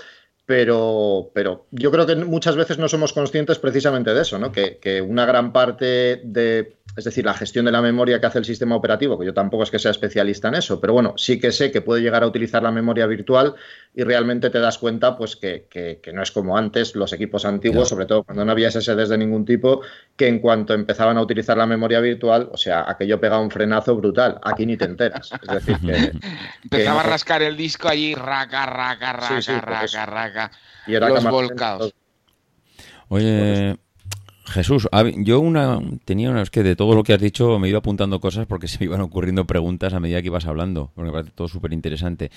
pero, 0.47 1.31
pero 1.33 1.69
yo 1.71 1.93
creo 1.93 2.07
que 2.07 2.17
muchas 2.17 2.57
veces 2.57 2.77
no 2.77 2.89
somos 2.89 3.13
conscientes 3.13 3.61
precisamente 3.61 4.13
de 4.13 4.23
eso, 4.23 4.41
¿no? 4.41 4.51
Que, 4.51 4.79
que 4.79 5.01
una 5.01 5.27
gran 5.27 5.53
parte 5.53 6.23
de 6.25 6.75
es 6.97 7.05
decir, 7.05 7.25
la 7.25 7.35
gestión 7.35 7.65
de 7.65 7.73
la 7.73 7.83
memoria 7.83 8.21
que 8.21 8.27
hace 8.27 8.39
el 8.39 8.45
sistema 8.45 8.77
operativo, 8.77 9.19
que 9.19 9.27
yo 9.27 9.35
tampoco 9.35 9.65
es 9.65 9.71
que 9.71 9.81
sea 9.81 9.91
especialista 9.91 10.49
en 10.49 10.55
eso, 10.55 10.81
pero 10.81 10.93
bueno, 10.93 11.15
sí 11.17 11.41
que 11.41 11.51
sé 11.51 11.73
que 11.73 11.81
puede 11.81 12.03
llegar 12.03 12.23
a 12.23 12.27
utilizar 12.27 12.63
la 12.63 12.71
memoria 12.71 13.07
virtual 13.07 13.55
y 13.95 14.05
realmente 14.05 14.49
te 14.49 14.61
das 14.61 14.79
cuenta 14.79 15.17
pues 15.17 15.35
que, 15.35 16.01
no 16.13 16.23
es 16.23 16.31
como 16.31 16.57
antes 16.57 16.95
los 16.95 17.13
equipos 17.13 17.45
antiguos, 17.47 17.89
sobre 17.89 18.07
todo 18.07 18.23
cuando 18.23 18.45
no 18.45 18.53
había 18.53 18.71
SSDs 18.71 19.09
de 19.09 19.19
ningún 19.19 19.45
tipo, 19.45 19.81
que 20.17 20.29
en 20.29 20.39
cuanto 20.39 20.73
empezaban 20.73 21.19
a 21.19 21.23
utilizar 21.23 21.57
la 21.57 21.67
memoria 21.67 21.99
virtual, 21.99 22.49
o 22.53 22.57
sea, 22.57 22.85
aquello 22.87 23.19
pegaba 23.19 23.43
un 23.43 23.51
frenazo 23.51 23.97
brutal. 23.97 24.39
Aquí 24.45 24.65
ni 24.65 24.77
te 24.77 24.85
enteras. 24.85 25.33
Es 25.33 25.55
decir, 25.55 25.79
que, 25.81 26.13
Empezaba 26.63 27.01
a 27.01 27.05
rascar 27.05 27.43
el 27.43 27.57
disco 27.57 27.89
allí, 27.89 28.15
raca, 28.15 28.67
raca, 28.67 29.15
raca, 29.15 29.61
raca, 29.61 30.07
raca. 30.07 30.51
Y 30.87 30.95
era 30.95 31.09
los 31.09 31.25
volcados. 31.25 31.93
Oye, 33.09 33.77
Jesús, 34.47 34.89
yo 35.17 35.41
una 35.41 35.81
tenía 36.05 36.31
una 36.31 36.43
es 36.43 36.51
que 36.51 36.63
de 36.63 36.77
todo 36.77 36.95
lo 36.95 37.03
que 37.03 37.15
has 37.15 37.21
dicho 37.21 37.59
me 37.59 37.69
ido 37.69 37.79
apuntando 37.79 38.21
cosas 38.21 38.47
porque 38.47 38.69
se 38.69 38.79
me 38.79 38.87
iban 38.87 39.01
ocurriendo 39.01 39.47
preguntas 39.47 39.95
a 39.95 40.01
medida 40.01 40.21
que 40.21 40.29
ibas 40.29 40.47
hablando, 40.47 40.91
porque 40.95 41.11
me 41.11 41.13
parece 41.13 41.33
todo 41.35 41.49
súper 41.49 41.73
interesante. 41.73 42.31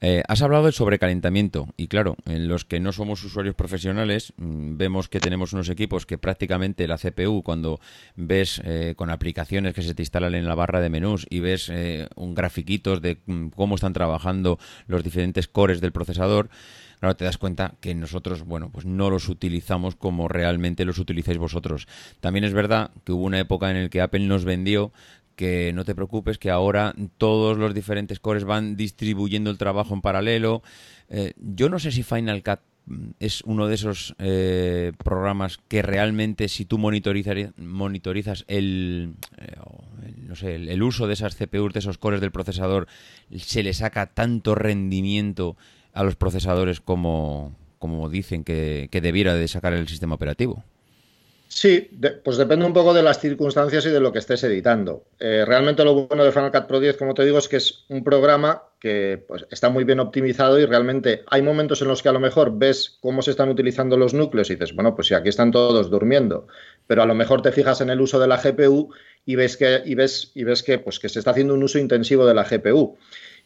Eh, 0.00 0.22
has 0.28 0.42
hablado 0.42 0.64
del 0.64 0.72
sobrecalentamiento 0.72 1.68
y 1.76 1.88
claro, 1.88 2.16
en 2.26 2.48
los 2.48 2.64
que 2.64 2.78
no 2.78 2.92
somos 2.92 3.24
usuarios 3.24 3.56
profesionales 3.56 4.32
mm, 4.36 4.76
vemos 4.76 5.08
que 5.08 5.20
tenemos 5.20 5.52
unos 5.52 5.68
equipos 5.68 6.06
que 6.06 6.16
prácticamente 6.16 6.86
la 6.86 6.96
CPU 6.96 7.42
cuando 7.42 7.80
ves 8.14 8.62
eh, 8.64 8.94
con 8.96 9.10
aplicaciones 9.10 9.74
que 9.74 9.82
se 9.82 9.94
te 9.94 10.02
instalan 10.02 10.34
en 10.36 10.46
la 10.46 10.54
barra 10.54 10.80
de 10.80 10.90
menús 10.90 11.26
y 11.28 11.40
ves 11.40 11.68
eh, 11.70 12.08
un 12.14 12.34
grafiquitos 12.34 13.02
de 13.02 13.18
mm, 13.26 13.48
cómo 13.48 13.74
están 13.74 13.92
trabajando 13.92 14.58
los 14.86 15.02
diferentes 15.02 15.48
cores 15.48 15.80
del 15.80 15.92
procesador, 15.92 16.50
Claro, 17.00 17.16
te 17.16 17.24
das 17.24 17.38
cuenta 17.38 17.74
que 17.80 17.94
nosotros, 17.94 18.42
bueno, 18.42 18.70
pues 18.70 18.84
no 18.84 19.10
los 19.10 19.28
utilizamos 19.28 19.94
como 19.94 20.28
realmente 20.28 20.84
los 20.84 20.98
utilizáis 20.98 21.38
vosotros. 21.38 21.86
También 22.20 22.44
es 22.44 22.52
verdad 22.52 22.90
que 23.04 23.12
hubo 23.12 23.24
una 23.24 23.38
época 23.38 23.70
en 23.70 23.82
la 23.84 23.88
que 23.88 24.00
Apple 24.00 24.26
nos 24.26 24.44
vendió 24.44 24.92
que 25.36 25.72
no 25.72 25.84
te 25.84 25.94
preocupes, 25.94 26.36
que 26.36 26.50
ahora 26.50 26.96
todos 27.16 27.56
los 27.56 27.72
diferentes 27.72 28.18
cores 28.18 28.42
van 28.42 28.76
distribuyendo 28.76 29.50
el 29.50 29.58
trabajo 29.58 29.94
en 29.94 30.00
paralelo. 30.00 30.64
Eh, 31.08 31.32
yo 31.38 31.68
no 31.68 31.78
sé 31.78 31.92
si 31.92 32.02
Final 32.02 32.42
Cut 32.42 32.58
es 33.20 33.42
uno 33.42 33.68
de 33.68 33.74
esos 33.74 34.16
eh, 34.18 34.92
programas 35.04 35.58
que 35.68 35.82
realmente 35.82 36.48
si 36.48 36.64
tú 36.64 36.78
monitorizas 36.78 38.44
el, 38.48 39.14
eh, 39.36 39.56
no 40.22 40.34
sé, 40.34 40.56
el, 40.56 40.82
uso 40.82 41.06
de 41.06 41.12
esas 41.12 41.36
CPUs, 41.36 41.72
de 41.72 41.78
esos 41.78 41.98
cores 41.98 42.20
del 42.20 42.32
procesador, 42.32 42.88
se 43.36 43.62
le 43.62 43.74
saca 43.74 44.06
tanto 44.06 44.56
rendimiento 44.56 45.56
a 45.98 46.04
los 46.04 46.14
procesadores 46.14 46.80
como, 46.80 47.56
como 47.80 48.08
dicen 48.08 48.44
que, 48.44 48.88
debiera 48.92 49.34
de 49.34 49.48
sacar 49.48 49.72
el 49.72 49.88
sistema 49.88 50.14
operativo. 50.14 50.62
Sí, 51.48 51.90
pues 52.22 52.36
depende 52.36 52.66
un 52.66 52.72
poco 52.72 52.94
de 52.94 53.02
las 53.02 53.18
circunstancias 53.18 53.84
y 53.84 53.88
de 53.88 53.98
lo 53.98 54.12
que 54.12 54.20
estés 54.20 54.44
editando. 54.44 55.02
Eh, 55.18 55.44
realmente 55.44 55.82
lo 55.82 56.06
bueno 56.06 56.22
de 56.22 56.30
Final 56.30 56.52
Cut 56.52 56.66
Pro 56.66 56.78
10, 56.78 56.98
como 56.98 57.14
te 57.14 57.24
digo, 57.24 57.38
es 57.38 57.48
que 57.48 57.56
es 57.56 57.84
un 57.88 58.04
programa 58.04 58.62
que 58.78 59.24
pues, 59.26 59.44
está 59.50 59.70
muy 59.70 59.82
bien 59.82 59.98
optimizado 59.98 60.60
y 60.60 60.66
realmente 60.66 61.24
hay 61.26 61.42
momentos 61.42 61.82
en 61.82 61.88
los 61.88 62.00
que 62.00 62.10
a 62.10 62.12
lo 62.12 62.20
mejor 62.20 62.56
ves 62.56 62.98
cómo 63.00 63.20
se 63.22 63.32
están 63.32 63.48
utilizando 63.48 63.96
los 63.96 64.14
núcleos 64.14 64.50
y 64.50 64.54
dices, 64.54 64.76
bueno, 64.76 64.94
pues 64.94 65.08
si 65.08 65.14
aquí 65.14 65.30
están 65.30 65.50
todos 65.50 65.90
durmiendo, 65.90 66.46
pero 66.86 67.02
a 67.02 67.06
lo 67.06 67.14
mejor 67.16 67.42
te 67.42 67.50
fijas 67.50 67.80
en 67.80 67.90
el 67.90 68.00
uso 68.00 68.20
de 68.20 68.28
la 68.28 68.36
GPU 68.36 68.94
y 69.26 69.34
ves 69.34 69.56
que, 69.56 69.82
y 69.84 69.96
ves, 69.96 70.30
y 70.34 70.44
ves 70.44 70.62
que, 70.62 70.78
pues, 70.78 71.00
que 71.00 71.08
se 71.08 71.18
está 71.18 71.32
haciendo 71.32 71.54
un 71.54 71.64
uso 71.64 71.80
intensivo 71.80 72.24
de 72.24 72.34
la 72.34 72.44
GPU. 72.44 72.96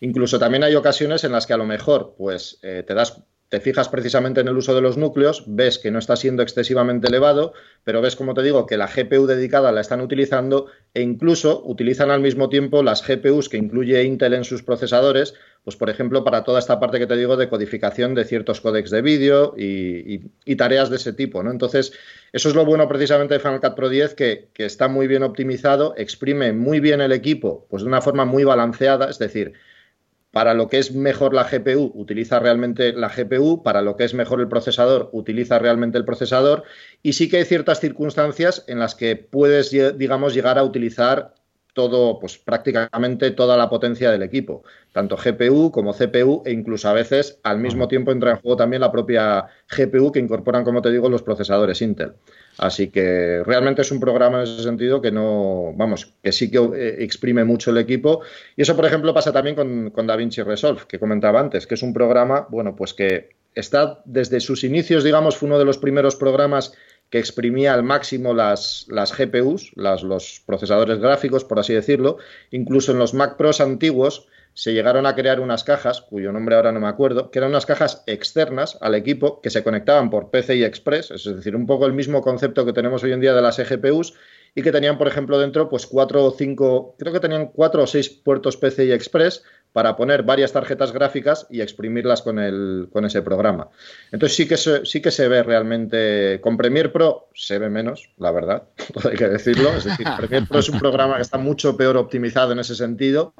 Incluso 0.02 0.40
también 0.40 0.64
hay 0.64 0.74
ocasiones 0.74 1.22
en 1.22 1.30
las 1.30 1.46
que 1.46 1.52
a 1.52 1.56
lo 1.56 1.64
mejor 1.64 2.16
pues, 2.18 2.58
eh, 2.62 2.82
te 2.84 2.92
das 2.92 3.22
te 3.52 3.60
fijas 3.60 3.90
precisamente 3.90 4.40
en 4.40 4.48
el 4.48 4.56
uso 4.56 4.74
de 4.74 4.80
los 4.80 4.96
núcleos, 4.96 5.44
ves 5.46 5.78
que 5.78 5.90
no 5.90 5.98
está 5.98 6.16
siendo 6.16 6.42
excesivamente 6.42 7.08
elevado, 7.08 7.52
pero 7.84 8.00
ves, 8.00 8.16
como 8.16 8.32
te 8.32 8.42
digo, 8.42 8.64
que 8.64 8.78
la 8.78 8.86
GPU 8.86 9.26
dedicada 9.26 9.72
la 9.72 9.82
están 9.82 10.00
utilizando 10.00 10.68
e 10.94 11.02
incluso 11.02 11.62
utilizan 11.66 12.10
al 12.10 12.22
mismo 12.22 12.48
tiempo 12.48 12.82
las 12.82 13.06
GPUs 13.06 13.50
que 13.50 13.58
incluye 13.58 14.04
Intel 14.04 14.32
en 14.32 14.44
sus 14.44 14.62
procesadores, 14.62 15.34
pues 15.64 15.76
por 15.76 15.90
ejemplo, 15.90 16.24
para 16.24 16.44
toda 16.44 16.60
esta 16.60 16.80
parte 16.80 16.98
que 16.98 17.06
te 17.06 17.14
digo 17.14 17.36
de 17.36 17.50
codificación 17.50 18.14
de 18.14 18.24
ciertos 18.24 18.62
códecs 18.62 18.90
de 18.90 19.02
vídeo 19.02 19.54
y, 19.54 20.54
tareas 20.56 20.88
de 20.88 20.96
ese 20.96 21.12
tipo, 21.12 21.42
¿no? 21.42 21.50
Entonces, 21.50 21.92
eso 22.32 22.48
es 22.48 22.54
lo 22.54 22.64
bueno 22.64 22.88
precisamente 22.88 23.34
de 23.34 23.40
Final 23.40 23.60
Cut 23.60 23.74
Pro 23.74 23.90
10, 23.90 24.14
que, 24.14 24.48
que 24.54 24.64
está 24.64 24.88
muy 24.88 25.06
bien 25.06 25.24
optimizado, 25.24 25.92
exprime 25.98 26.54
muy 26.54 26.80
bien 26.80 27.02
el 27.02 27.12
equipo, 27.12 27.66
pues 27.68 27.82
de 27.82 27.88
una 27.88 28.00
forma 28.00 28.24
muy 28.24 28.44
balanceada, 28.44 29.10
es 29.10 29.18
decir, 29.18 29.52
para 30.32 30.54
lo 30.54 30.68
que 30.68 30.78
es 30.78 30.92
mejor 30.94 31.34
la 31.34 31.44
GPU, 31.44 31.92
utiliza 31.94 32.40
realmente 32.40 32.94
la 32.94 33.10
GPU. 33.10 33.62
Para 33.62 33.82
lo 33.82 33.96
que 33.96 34.04
es 34.04 34.14
mejor 34.14 34.40
el 34.40 34.48
procesador, 34.48 35.10
utiliza 35.12 35.58
realmente 35.58 35.98
el 35.98 36.06
procesador. 36.06 36.64
Y 37.02 37.12
sí 37.12 37.28
que 37.28 37.36
hay 37.36 37.44
ciertas 37.44 37.80
circunstancias 37.80 38.64
en 38.66 38.78
las 38.78 38.94
que 38.94 39.16
puedes, 39.16 39.70
digamos, 39.70 40.32
llegar 40.32 40.58
a 40.58 40.64
utilizar 40.64 41.34
todo, 41.74 42.18
pues 42.18 42.38
prácticamente 42.38 43.30
toda 43.30 43.56
la 43.56 43.68
potencia 43.68 44.10
del 44.10 44.22
equipo, 44.22 44.62
tanto 44.92 45.16
GPU 45.16 45.70
como 45.70 45.94
CPU 45.94 46.42
e 46.44 46.52
incluso 46.52 46.88
a 46.88 46.92
veces 46.92 47.38
al 47.42 47.58
mismo 47.58 47.88
tiempo 47.88 48.12
entra 48.12 48.32
en 48.32 48.36
juego 48.38 48.56
también 48.56 48.80
la 48.80 48.92
propia 48.92 49.46
GPU 49.74 50.12
que 50.12 50.18
incorporan, 50.18 50.64
como 50.64 50.82
te 50.82 50.90
digo, 50.90 51.08
los 51.08 51.22
procesadores 51.22 51.80
Intel. 51.82 52.12
Así 52.58 52.88
que 52.88 53.42
realmente 53.44 53.82
es 53.82 53.90
un 53.90 54.00
programa 54.00 54.38
en 54.38 54.44
ese 54.44 54.62
sentido 54.62 55.00
que 55.00 55.10
no, 55.10 55.72
vamos, 55.76 56.12
que 56.22 56.32
sí 56.32 56.50
que 56.50 56.58
eh, 56.58 56.96
exprime 57.02 57.44
mucho 57.44 57.70
el 57.70 57.78
equipo. 57.78 58.20
Y 58.56 58.62
eso, 58.62 58.76
por 58.76 58.84
ejemplo, 58.84 59.14
pasa 59.14 59.32
también 59.32 59.56
con, 59.56 59.90
con 59.90 60.06
DaVinci 60.06 60.42
Resolve, 60.42 60.82
que 60.86 60.98
comentaba 60.98 61.40
antes, 61.40 61.66
que 61.66 61.74
es 61.74 61.82
un 61.82 61.92
programa, 61.92 62.46
bueno, 62.50 62.76
pues 62.76 62.94
que 62.94 63.30
está 63.54 64.00
desde 64.04 64.40
sus 64.40 64.64
inicios, 64.64 65.04
digamos, 65.04 65.36
fue 65.36 65.48
uno 65.48 65.58
de 65.58 65.64
los 65.64 65.78
primeros 65.78 66.16
programas 66.16 66.72
que 67.10 67.18
exprimía 67.18 67.74
al 67.74 67.82
máximo 67.82 68.32
las, 68.32 68.86
las 68.88 69.16
GPUs, 69.16 69.72
las, 69.74 70.02
los 70.02 70.42
procesadores 70.46 70.98
gráficos, 70.98 71.44
por 71.44 71.58
así 71.58 71.74
decirlo. 71.74 72.16
Incluso 72.50 72.92
en 72.92 72.98
los 72.98 73.12
Mac 73.12 73.36
Pros 73.36 73.60
antiguos 73.60 74.26
se 74.54 74.72
llegaron 74.72 75.06
a 75.06 75.14
crear 75.14 75.40
unas 75.40 75.64
cajas, 75.64 76.02
cuyo 76.02 76.32
nombre 76.32 76.56
ahora 76.56 76.72
no 76.72 76.80
me 76.80 76.88
acuerdo, 76.88 77.30
que 77.30 77.38
eran 77.38 77.50
unas 77.50 77.66
cajas 77.66 78.02
externas 78.06 78.78
al 78.80 78.94
equipo 78.94 79.40
que 79.40 79.50
se 79.50 79.62
conectaban 79.62 80.10
por 80.10 80.30
PCI 80.30 80.64
Express, 80.64 81.10
es 81.10 81.24
decir, 81.24 81.56
un 81.56 81.66
poco 81.66 81.86
el 81.86 81.92
mismo 81.92 82.20
concepto 82.20 82.66
que 82.66 82.72
tenemos 82.72 83.02
hoy 83.02 83.12
en 83.12 83.20
día 83.20 83.34
de 83.34 83.42
las 83.42 83.58
EGPUs, 83.58 84.14
y 84.54 84.62
que 84.62 84.72
tenían, 84.72 84.98
por 84.98 85.08
ejemplo, 85.08 85.38
dentro, 85.38 85.68
pues 85.68 85.86
cuatro 85.86 86.24
o 86.24 86.30
cinco, 86.30 86.94
creo 86.98 87.12
que 87.12 87.20
tenían 87.20 87.46
cuatro 87.46 87.82
o 87.82 87.86
seis 87.86 88.10
puertos 88.10 88.56
PCI 88.56 88.92
Express 88.92 89.42
para 89.72 89.96
poner 89.96 90.22
varias 90.22 90.52
tarjetas 90.52 90.92
gráficas 90.92 91.46
y 91.48 91.62
exprimirlas 91.62 92.20
con, 92.20 92.38
el, 92.38 92.88
con 92.92 93.06
ese 93.06 93.22
programa. 93.22 93.68
Entonces 94.10 94.36
sí 94.36 94.46
que, 94.46 94.58
se, 94.58 94.84
sí 94.84 95.00
que 95.00 95.10
se 95.10 95.28
ve 95.28 95.42
realmente, 95.42 96.38
con 96.42 96.58
Premiere 96.58 96.90
Pro 96.90 97.30
se 97.34 97.58
ve 97.58 97.70
menos, 97.70 98.10
la 98.18 98.30
verdad, 98.32 98.64
hay 99.10 99.16
que 99.16 99.28
decirlo, 99.28 99.70
es 99.70 99.84
decir, 99.84 100.06
Premiere 100.18 100.46
Pro 100.46 100.58
es 100.58 100.68
un 100.68 100.78
programa 100.78 101.16
que 101.16 101.22
está 101.22 101.38
mucho 101.38 101.74
peor 101.76 101.96
optimizado 101.96 102.52
en 102.52 102.58
ese 102.58 102.74
sentido, 102.74 103.32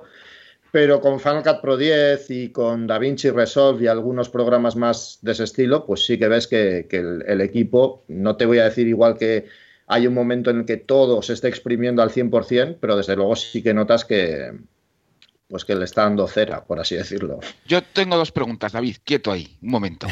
pero 0.72 1.02
con 1.02 1.20
Final 1.20 1.42
Cut 1.42 1.60
Pro 1.60 1.76
10 1.76 2.30
y 2.30 2.48
con 2.48 2.86
DaVinci 2.86 3.28
Resolve 3.30 3.84
y 3.84 3.88
algunos 3.88 4.30
programas 4.30 4.74
más 4.74 5.18
de 5.20 5.32
ese 5.32 5.44
estilo, 5.44 5.84
pues 5.84 6.06
sí 6.06 6.18
que 6.18 6.28
ves 6.28 6.48
que, 6.48 6.88
el 6.90 7.40
equipo, 7.42 8.04
no 8.08 8.36
te 8.36 8.46
voy 8.46 8.58
a 8.58 8.64
decir 8.64 8.88
igual 8.88 9.18
que 9.18 9.46
hay 9.86 10.06
un 10.06 10.14
momento 10.14 10.50
en 10.50 10.60
el 10.60 10.64
que 10.64 10.78
todo 10.78 11.20
se 11.20 11.34
está 11.34 11.46
exprimiendo 11.46 12.02
al 12.02 12.08
100%, 12.08 12.78
pero 12.80 12.96
desde 12.96 13.14
luego 13.16 13.36
sí 13.36 13.62
que 13.62 13.74
notas 13.74 14.06
que, 14.06 14.50
pues 15.46 15.66
que 15.66 15.74
le 15.74 15.84
está 15.84 16.04
dando 16.04 16.26
cera, 16.26 16.64
por 16.64 16.80
así 16.80 16.96
decirlo. 16.96 17.40
Yo 17.66 17.82
tengo 17.82 18.16
dos 18.16 18.32
preguntas, 18.32 18.72
David, 18.72 18.96
quieto 19.04 19.30
ahí, 19.30 19.58
un 19.60 19.70
momento. 19.70 20.06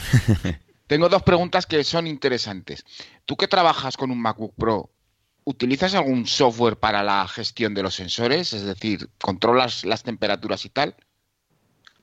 tengo 0.87 1.09
dos 1.09 1.23
preguntas 1.23 1.65
que 1.65 1.83
son 1.85 2.07
interesantes. 2.07 2.85
Tú 3.25 3.39
que 3.39 3.49
trabajas 3.49 3.97
con 3.97 4.11
un 4.11 4.21
MacBook 4.21 4.55
Pro, 4.59 4.91
¿utilizas 5.45 5.95
algún 5.95 6.27
software 6.27 6.77
para 6.77 7.03
la 7.03 7.27
gestión 7.29 7.75
de 7.75 7.83
los 7.83 7.95
sensores? 7.95 8.53
Es 8.53 8.65
decir, 8.65 9.09
¿controlas 9.21 9.85
las 9.85 10.03
temperaturas 10.03 10.65
y 10.65 10.71
tal? 10.71 10.95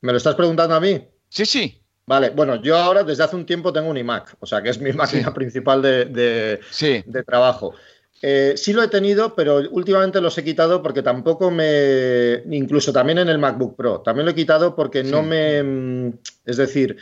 ¿Me 0.02 0.12
lo 0.12 0.18
estás 0.18 0.36
preguntando 0.36 0.76
a 0.76 0.80
mí? 0.80 1.08
Sí, 1.30 1.46
sí. 1.46 1.82
Vale, 2.06 2.30
bueno, 2.30 2.62
yo 2.62 2.78
ahora 2.78 3.04
desde 3.04 3.24
hace 3.24 3.36
un 3.36 3.46
tiempo 3.46 3.74
tengo 3.74 3.90
un 3.90 3.98
iMac, 3.98 4.36
o 4.40 4.46
sea 4.46 4.62
que 4.62 4.70
es 4.70 4.80
mi 4.80 4.92
máquina 4.94 5.34
principal 5.34 5.82
de, 5.82 6.06
de 6.06 7.24
trabajo. 7.24 7.74
Eh, 8.22 8.54
sí 8.56 8.74
lo 8.74 8.82
he 8.82 8.88
tenido, 8.88 9.36
pero 9.36 9.58
últimamente 9.70 10.22
los 10.22 10.38
he 10.38 10.44
quitado 10.44 10.82
porque 10.82 11.04
tampoco 11.04 11.52
me... 11.52 12.42
Incluso 12.50 12.92
también 12.92 13.20
en 13.20 13.30
el 13.30 13.38
MacBook 13.38 13.76
Pro. 13.76 14.02
También 14.02 14.26
lo 14.26 14.32
he 14.32 14.36
quitado 14.36 14.76
porque 14.76 15.04
no 15.04 15.22
me... 15.22 15.62
Mm, 15.62 16.14
es 16.46 16.58
decir, 16.58 16.98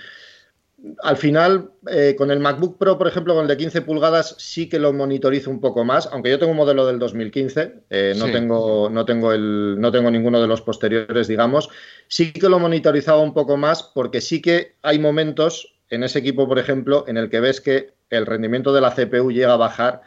al 1.01 1.17
final, 1.17 1.71
eh, 1.89 2.15
con 2.17 2.31
el 2.31 2.39
MacBook 2.39 2.77
Pro, 2.77 2.97
por 2.97 3.07
ejemplo, 3.07 3.33
con 3.33 3.43
el 3.43 3.47
de 3.47 3.57
15 3.57 3.81
pulgadas, 3.81 4.35
sí 4.37 4.69
que 4.69 4.79
lo 4.79 4.93
monitorizo 4.93 5.49
un 5.49 5.59
poco 5.59 5.83
más, 5.83 6.07
aunque 6.11 6.29
yo 6.29 6.39
tengo 6.39 6.51
un 6.51 6.57
modelo 6.57 6.85
del 6.85 6.99
2015, 6.99 7.83
eh, 7.89 8.13
no, 8.17 8.31
tengo, 8.31 8.89
no, 8.89 9.05
tengo 9.05 9.33
el, 9.33 9.79
no 9.79 9.91
tengo 9.91 10.11
ninguno 10.11 10.41
de 10.41 10.47
los 10.47 10.61
posteriores, 10.61 11.27
digamos, 11.27 11.69
sí 12.07 12.31
que 12.31 12.49
lo 12.49 12.59
monitorizaba 12.59 13.21
un 13.21 13.33
poco 13.33 13.57
más 13.57 13.83
porque 13.83 14.21
sí 14.21 14.41
que 14.41 14.75
hay 14.81 14.99
momentos 14.99 15.75
en 15.89 16.03
ese 16.03 16.19
equipo, 16.19 16.47
por 16.47 16.59
ejemplo, 16.59 17.05
en 17.07 17.17
el 17.17 17.29
que 17.29 17.39
ves 17.39 17.61
que 17.61 17.93
el 18.09 18.25
rendimiento 18.25 18.73
de 18.73 18.81
la 18.81 18.93
CPU 18.93 19.31
llega 19.31 19.53
a 19.53 19.57
bajar 19.57 20.01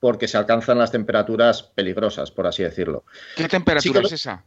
porque 0.00 0.28
se 0.28 0.36
alcanzan 0.36 0.78
las 0.78 0.92
temperaturas 0.92 1.62
peligrosas, 1.62 2.30
por 2.30 2.46
así 2.46 2.62
decirlo. 2.62 3.04
¿Qué 3.36 3.48
temperatura 3.48 4.00
es 4.02 4.12
esa? 4.12 4.44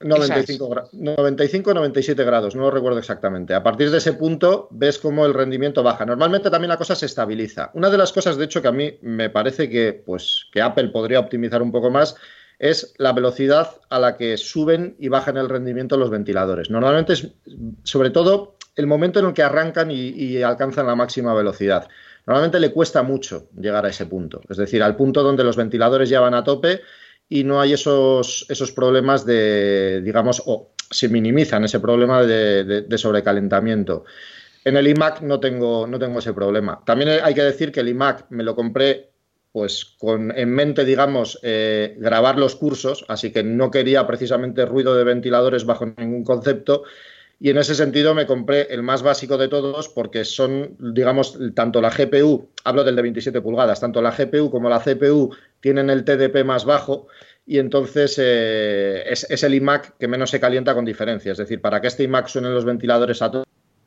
95, 0.00 0.88
95, 0.92 1.74
97 1.74 2.24
grados, 2.24 2.56
no 2.56 2.62
lo 2.62 2.70
recuerdo 2.70 2.98
exactamente. 2.98 3.52
A 3.54 3.62
partir 3.62 3.90
de 3.90 3.98
ese 3.98 4.14
punto 4.14 4.68
ves 4.70 4.98
cómo 4.98 5.26
el 5.26 5.34
rendimiento 5.34 5.82
baja. 5.82 6.06
Normalmente 6.06 6.50
también 6.50 6.70
la 6.70 6.78
cosa 6.78 6.94
se 6.96 7.04
estabiliza. 7.04 7.70
Una 7.74 7.90
de 7.90 7.98
las 7.98 8.12
cosas, 8.12 8.38
de 8.38 8.46
hecho, 8.46 8.62
que 8.62 8.68
a 8.68 8.72
mí 8.72 8.98
me 9.02 9.28
parece 9.28 9.68
que, 9.68 9.92
pues, 9.92 10.46
que 10.52 10.62
Apple 10.62 10.88
podría 10.88 11.20
optimizar 11.20 11.60
un 11.60 11.70
poco 11.70 11.90
más 11.90 12.16
es 12.58 12.94
la 12.98 13.12
velocidad 13.12 13.68
a 13.90 13.98
la 13.98 14.16
que 14.16 14.36
suben 14.38 14.96
y 14.98 15.08
bajan 15.08 15.36
el 15.36 15.48
rendimiento 15.48 15.96
los 15.96 16.10
ventiladores. 16.10 16.70
Normalmente 16.70 17.14
es 17.14 17.28
sobre 17.84 18.10
todo 18.10 18.56
el 18.76 18.86
momento 18.86 19.18
en 19.18 19.26
el 19.26 19.34
que 19.34 19.42
arrancan 19.42 19.90
y, 19.90 20.42
alcanzan 20.42 20.86
la 20.86 20.94
máxima 20.94 21.34
velocidad. 21.34 21.88
Normalmente 22.26 22.60
le 22.60 22.72
cuesta 22.72 23.02
mucho 23.02 23.48
llegar 23.58 23.84
a 23.84 23.88
ese 23.88 24.06
punto, 24.06 24.40
es 24.48 24.56
decir, 24.56 24.82
al 24.82 24.96
punto 24.96 25.22
donde 25.22 25.44
los 25.44 25.56
ventiladores 25.56 26.08
ya 26.08 26.20
van 26.20 26.34
a 26.34 26.44
tope 26.44 26.82
y 27.32 27.44
no 27.44 27.60
hay 27.60 27.72
esos, 27.72 28.44
esos 28.48 28.72
problemas 28.72 29.24
de, 29.24 30.02
digamos, 30.02 30.42
o 30.44 30.72
se 30.90 31.08
minimizan 31.08 31.64
ese 31.64 31.78
problema 31.78 32.24
de, 32.24 32.98
sobrecalentamiento. 32.98 34.04
En 34.64 34.76
el 34.76 34.88
iMac 34.88 35.22
no 35.22 35.38
tengo, 35.38 35.86
no 35.86 35.98
tengo 35.98 36.18
ese 36.18 36.34
problema. 36.34 36.82
También 36.84 37.20
hay 37.22 37.32
que 37.32 37.44
decir 37.44 37.70
que 37.70 37.80
el 37.80 37.88
iMac 37.88 38.26
me 38.30 38.42
lo 38.42 38.56
compré 38.56 39.10
pues 39.52 39.96
con 39.98 40.36
en 40.36 40.50
mente, 40.50 40.84
digamos, 40.84 41.38
eh, 41.42 41.96
grabar 41.98 42.38
los 42.38 42.54
cursos, 42.56 43.04
así 43.08 43.32
que 43.32 43.42
no 43.42 43.70
quería 43.70 44.06
precisamente 44.06 44.66
ruido 44.66 44.94
de 44.94 45.04
ventiladores 45.04 45.64
bajo 45.64 45.86
ningún 45.86 46.24
concepto. 46.24 46.82
Y 47.42 47.48
en 47.48 47.56
ese 47.56 47.74
sentido 47.74 48.14
me 48.14 48.26
compré 48.26 48.66
el 48.70 48.82
más 48.82 49.02
básico 49.02 49.38
de 49.38 49.48
todos 49.48 49.88
porque 49.88 50.26
son, 50.26 50.76
digamos, 50.78 51.38
tanto 51.54 51.80
la 51.80 51.88
GPU, 51.88 52.50
hablo 52.64 52.84
del 52.84 52.96
de 52.96 53.02
27 53.02 53.40
pulgadas, 53.40 53.80
tanto 53.80 54.02
la 54.02 54.10
GPU 54.10 54.50
como 54.50 54.68
la 54.68 54.78
CPU 54.78 55.34
tienen 55.58 55.88
el 55.88 56.04
TDP 56.04 56.44
más 56.44 56.66
bajo 56.66 57.06
y 57.46 57.58
entonces 57.58 58.16
eh, 58.22 59.04
es, 59.10 59.42
el 59.42 59.54
iMac 59.54 59.96
que 59.96 60.06
menos 60.06 60.28
se 60.28 60.38
calienta 60.38 60.74
con 60.74 60.84
diferencia. 60.84 61.32
Es 61.32 61.38
decir, 61.38 61.62
para 61.62 61.80
que 61.80 61.86
este 61.86 62.02
iMac 62.02 62.28
suenen 62.28 62.52
los 62.52 62.66
ventiladores 62.66 63.22
a 63.22 63.32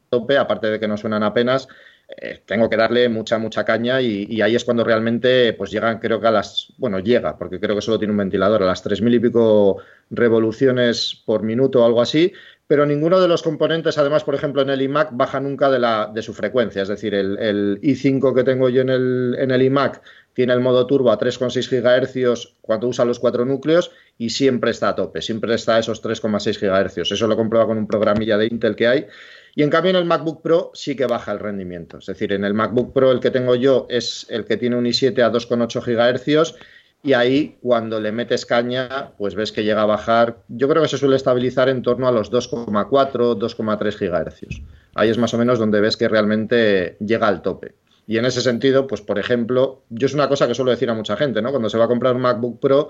tope, 0.09 0.37
aparte 0.37 0.71
de 0.71 0.79
que 0.79 0.87
no 0.87 0.97
suenan 0.97 1.21
apenas, 1.21 1.67
eh, 2.07 2.41
tengo 2.45 2.67
que 2.69 2.75
darle 2.75 3.07
mucha, 3.07 3.37
mucha 3.37 3.63
caña 3.63 4.01
y, 4.01 4.41
ahí 4.41 4.55
es 4.55 4.65
cuando 4.65 4.83
realmente 4.83 5.53
pues 5.53 5.69
llegan, 5.69 5.99
creo 5.99 6.19
que 6.19 6.27
a 6.27 6.31
las, 6.31 6.73
bueno, 6.77 6.99
llega, 6.99 7.37
porque 7.37 7.59
creo 7.59 7.75
que 7.75 7.81
solo 7.81 7.99
tiene 7.99 8.11
un 8.11 8.17
ventilador, 8.17 8.63
a 8.63 8.65
las 8.65 8.83
3.000 8.83 9.13
y 9.13 9.19
pico 9.19 9.77
revoluciones 10.09 11.21
por 11.25 11.43
minuto 11.43 11.81
o 11.81 11.85
algo 11.85 12.01
así, 12.01 12.33
pero 12.67 12.85
ninguno 12.85 13.19
de 13.19 13.27
los 13.27 13.43
componentes, 13.43 13.97
además, 13.97 14.23
por 14.23 14.35
ejemplo, 14.35 14.61
en 14.61 14.69
el 14.69 14.81
iMac 14.81 15.09
baja 15.11 15.39
nunca 15.39 15.69
de, 15.69 16.21
su 16.21 16.33
frecuencia, 16.33 16.81
es 16.81 16.87
decir, 16.87 17.13
el, 17.13 17.79
i5 17.81 18.33
que 18.33 18.43
tengo 18.43 18.69
yo 18.69 18.81
en 18.81 18.89
el, 18.89 19.35
en 19.37 19.51
el 19.51 19.61
iMac 19.63 20.01
tiene 20.33 20.53
el 20.53 20.61
modo 20.61 20.87
turbo 20.87 21.11
a 21.11 21.19
3,6 21.19 21.69
GHz 21.69 22.55
cuando 22.61 22.87
usa 22.87 23.05
los 23.05 23.19
cuatro 23.19 23.45
núcleos 23.45 23.91
y 24.17 24.29
siempre 24.29 24.71
está 24.71 24.89
a 24.89 24.95
tope, 24.95 25.21
siempre 25.21 25.53
está 25.53 25.75
a 25.75 25.79
esos 25.79 26.03
3,6 26.03 26.59
GHz. 26.59 27.11
Eso 27.11 27.27
lo 27.27 27.35
comprueba 27.35 27.67
con 27.67 27.77
un 27.77 27.87
programilla 27.87 28.37
de 28.37 28.47
Intel 28.47 28.75
que 28.75 28.87
hay 28.87 29.07
y 29.55 29.61
en 29.61 29.69
cambio 29.69 29.91
en 29.91 29.97
el 29.97 30.05
MacBook 30.05 30.41
Pro 30.41 30.71
sí 30.73 30.95
que 30.95 31.05
baja 31.05 31.31
el 31.31 31.39
rendimiento. 31.39 31.99
Es 31.99 32.07
decir, 32.07 32.33
en 32.33 32.43
el 32.43 32.53
MacBook 32.53 32.93
Pro 32.93 33.11
el 33.11 33.19
que 33.19 33.29
tengo 33.29 33.55
yo 33.55 33.85
es 33.89 34.25
el 34.29 34.45
que 34.45 34.57
tiene 34.57 34.75
un 34.75 34.85
i7 34.85 35.21
a 35.21 35.31
2,8 35.31 35.83
GHz 35.83 36.55
y 37.03 37.11
ahí 37.11 37.57
cuando 37.61 37.99
le 37.99 38.13
metes 38.13 38.45
caña, 38.45 39.11
pues 39.17 39.35
ves 39.35 39.51
que 39.51 39.65
llega 39.65 39.81
a 39.81 39.85
bajar, 39.85 40.37
yo 40.47 40.69
creo 40.69 40.81
que 40.81 40.87
se 40.87 40.97
suele 40.97 41.17
estabilizar 41.17 41.67
en 41.67 41.81
torno 41.81 42.07
a 42.07 42.11
los 42.13 42.31
2,4, 42.31 43.37
2,3 43.37 43.99
GHz. 43.99 44.61
Ahí 44.95 45.09
es 45.09 45.17
más 45.17 45.33
o 45.33 45.37
menos 45.37 45.59
donde 45.59 45.81
ves 45.81 45.97
que 45.97 46.07
realmente 46.07 46.95
llega 47.01 47.27
al 47.27 47.41
tope. 47.41 47.75
Y 48.07 48.17
en 48.17 48.25
ese 48.25 48.39
sentido, 48.39 48.87
pues 48.87 49.01
por 49.01 49.19
ejemplo, 49.19 49.83
yo 49.89 50.05
es 50.05 50.13
una 50.13 50.29
cosa 50.29 50.47
que 50.47 50.55
suelo 50.55 50.71
decir 50.71 50.89
a 50.89 50.93
mucha 50.93 51.17
gente, 51.17 51.41
¿no? 51.41 51.51
Cuando 51.51 51.69
se 51.69 51.77
va 51.77 51.85
a 51.85 51.89
comprar 51.89 52.15
un 52.15 52.21
MacBook 52.21 52.61
Pro, 52.61 52.87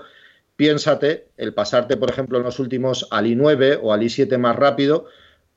piénsate 0.54 1.28
el 1.36 1.52
pasarte, 1.52 1.96
por 1.96 2.08
ejemplo, 2.08 2.38
en 2.38 2.44
los 2.44 2.60
últimos 2.60 3.08
al 3.10 3.26
i9 3.26 3.80
o 3.82 3.92
al 3.92 4.00
i7 4.00 4.38
más 4.38 4.54
rápido, 4.54 5.06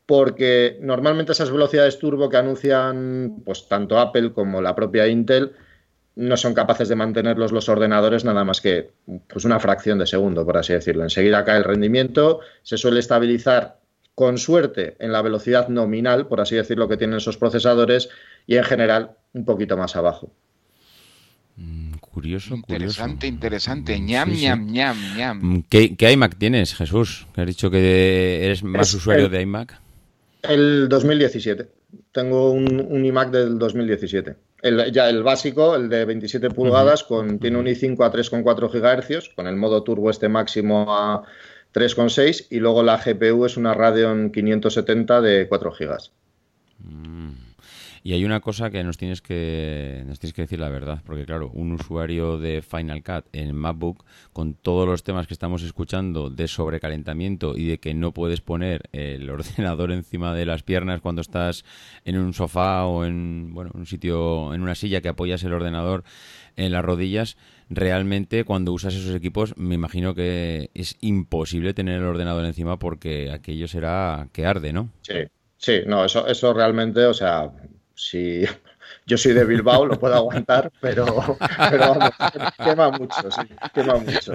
porque 0.07 0.79
normalmente 0.81 1.33
esas 1.33 1.51
velocidades 1.51 1.99
turbo 1.99 2.29
que 2.29 2.37
anuncian 2.37 3.43
pues 3.45 3.67
tanto 3.67 3.99
Apple 3.99 4.31
como 4.33 4.63
la 4.63 4.73
propia 4.73 5.07
Intel 5.07 5.53
no 6.17 6.35
son 6.35 6.55
capaces 6.55 6.89
de 6.89 6.95
mantenerlos 6.95 7.51
los 7.51 7.69
ordenadores 7.69 8.25
nada 8.25 8.43
más 8.43 8.59
que 8.59 8.89
pues 9.27 9.45
una 9.45 9.59
fracción 9.59 9.99
de 9.99 10.07
segundo, 10.07 10.45
por 10.45 10.57
así 10.57 10.73
decirlo. 10.73 11.03
Enseguida 11.03 11.45
cae 11.45 11.57
el 11.57 11.63
rendimiento, 11.63 12.39
se 12.63 12.77
suele 12.77 12.99
estabilizar 12.99 13.79
con 14.15 14.39
suerte 14.39 14.95
en 14.99 15.11
la 15.11 15.21
velocidad 15.21 15.67
nominal, 15.69 16.27
por 16.27 16.41
así 16.41 16.55
decirlo, 16.55 16.89
que 16.89 16.97
tienen 16.97 17.17
esos 17.17 17.37
procesadores 17.37 18.09
y 18.47 18.57
en 18.57 18.63
general 18.63 19.11
un 19.33 19.45
poquito 19.45 19.77
más 19.77 19.95
abajo. 19.95 20.31
Mm, 21.55 21.93
curioso, 21.99 22.55
interesante, 22.55 23.27
interesante. 23.27 23.99
ñam, 23.99 24.31
ñam, 24.31 24.65
ñam, 24.71 24.97
ñam. 25.15 25.39
Mm, 25.41 25.63
¿Qué, 25.69 25.95
¿Qué, 25.95 26.11
iMac 26.11 26.35
tienes, 26.37 26.73
Jesús? 26.73 27.27
Que 27.35 27.41
has 27.41 27.47
dicho 27.47 27.69
que 27.69 28.43
eres 28.43 28.63
más 28.63 28.91
usuario 28.91 29.29
de 29.29 29.41
iMac. 29.41 29.79
El 30.41 30.89
2017. 30.89 31.67
Tengo 32.11 32.51
un, 32.51 33.05
iMac 33.05 33.29
del 33.29 33.59
2017. 33.59 34.35
El, 34.61 34.91
ya 34.91 35.09
el 35.09 35.23
básico, 35.23 35.75
el 35.75 35.89
de 35.89 36.05
27 36.05 36.49
pulgadas, 36.49 37.03
con, 37.03 37.39
tiene 37.39 37.57
un 37.57 37.65
i5 37.65 38.03
a 38.03 38.11
3,4 38.11 38.69
GHz, 38.71 39.29
con 39.35 39.47
el 39.47 39.55
modo 39.55 39.83
turbo 39.83 40.09
este 40.09 40.29
máximo 40.29 40.97
a 40.97 41.23
3,6 41.73 42.47
y 42.49 42.59
luego 42.59 42.81
la 42.81 42.97
GPU 42.97 43.45
es 43.45 43.57
una 43.57 43.73
Radeon 43.73 44.31
570 44.31 45.21
de 45.21 45.47
4 45.47 45.71
GB. 45.71 45.97
Y 48.07 48.13
hay 48.13 48.23
una 48.23 48.39
cosa 48.39 48.69
que 48.69 48.81
nos 48.85 48.95
tienes 48.95 49.21
que 49.21 50.01
nos 50.07 50.17
tienes 50.17 50.33
que 50.33 50.43
decir 50.43 50.61
la 50.61 50.69
verdad, 50.69 51.01
porque 51.05 51.25
claro, 51.25 51.51
un 51.53 51.73
usuario 51.73 52.37
de 52.37 52.61
Final 52.61 53.03
Cut 53.03 53.25
en 53.33 53.53
MacBook 53.53 54.05
con 54.31 54.53
todos 54.53 54.87
los 54.87 55.03
temas 55.03 55.27
que 55.27 55.33
estamos 55.33 55.61
escuchando 55.61 56.29
de 56.29 56.47
sobrecalentamiento 56.47 57.57
y 57.57 57.65
de 57.65 57.81
que 57.81 57.93
no 57.93 58.13
puedes 58.13 58.39
poner 58.39 58.83
el 58.93 59.29
ordenador 59.29 59.91
encima 59.91 60.33
de 60.33 60.45
las 60.45 60.63
piernas 60.63 61.01
cuando 61.01 61.19
estás 61.19 61.65
en 62.05 62.17
un 62.17 62.33
sofá 62.33 62.85
o 62.85 63.03
en 63.03 63.53
bueno, 63.53 63.71
un 63.73 63.85
sitio 63.85 64.53
en 64.53 64.61
una 64.61 64.75
silla 64.75 65.01
que 65.01 65.09
apoyas 65.09 65.43
el 65.43 65.51
ordenador 65.51 66.05
en 66.55 66.71
las 66.71 66.85
rodillas, 66.85 67.35
realmente 67.69 68.45
cuando 68.45 68.71
usas 68.71 68.95
esos 68.95 69.13
equipos 69.13 69.53
me 69.57 69.75
imagino 69.75 70.15
que 70.15 70.71
es 70.73 70.95
imposible 71.01 71.73
tener 71.73 71.97
el 71.97 72.05
ordenador 72.05 72.45
encima 72.45 72.79
porque 72.79 73.31
aquello 73.31 73.67
será 73.67 74.29
que 74.31 74.45
arde, 74.45 74.71
¿no? 74.71 74.91
Sí. 75.01 75.25
Sí, 75.59 75.81
no, 75.87 76.05
eso, 76.05 76.27
eso 76.27 76.53
realmente, 76.53 77.03
o 77.05 77.15
sea, 77.15 77.51
si 77.97 78.45
yo 79.05 79.17
soy 79.17 79.33
de 79.33 79.43
Bilbao, 79.43 79.85
lo 79.85 79.99
puedo 79.99 80.15
aguantar, 80.15 80.71
pero, 80.79 81.05
vamos, 81.05 82.11
quema 82.63 82.91
mucho, 82.91 83.31
sí, 83.31 83.41
quema 83.73 83.95
mucho. 83.95 84.33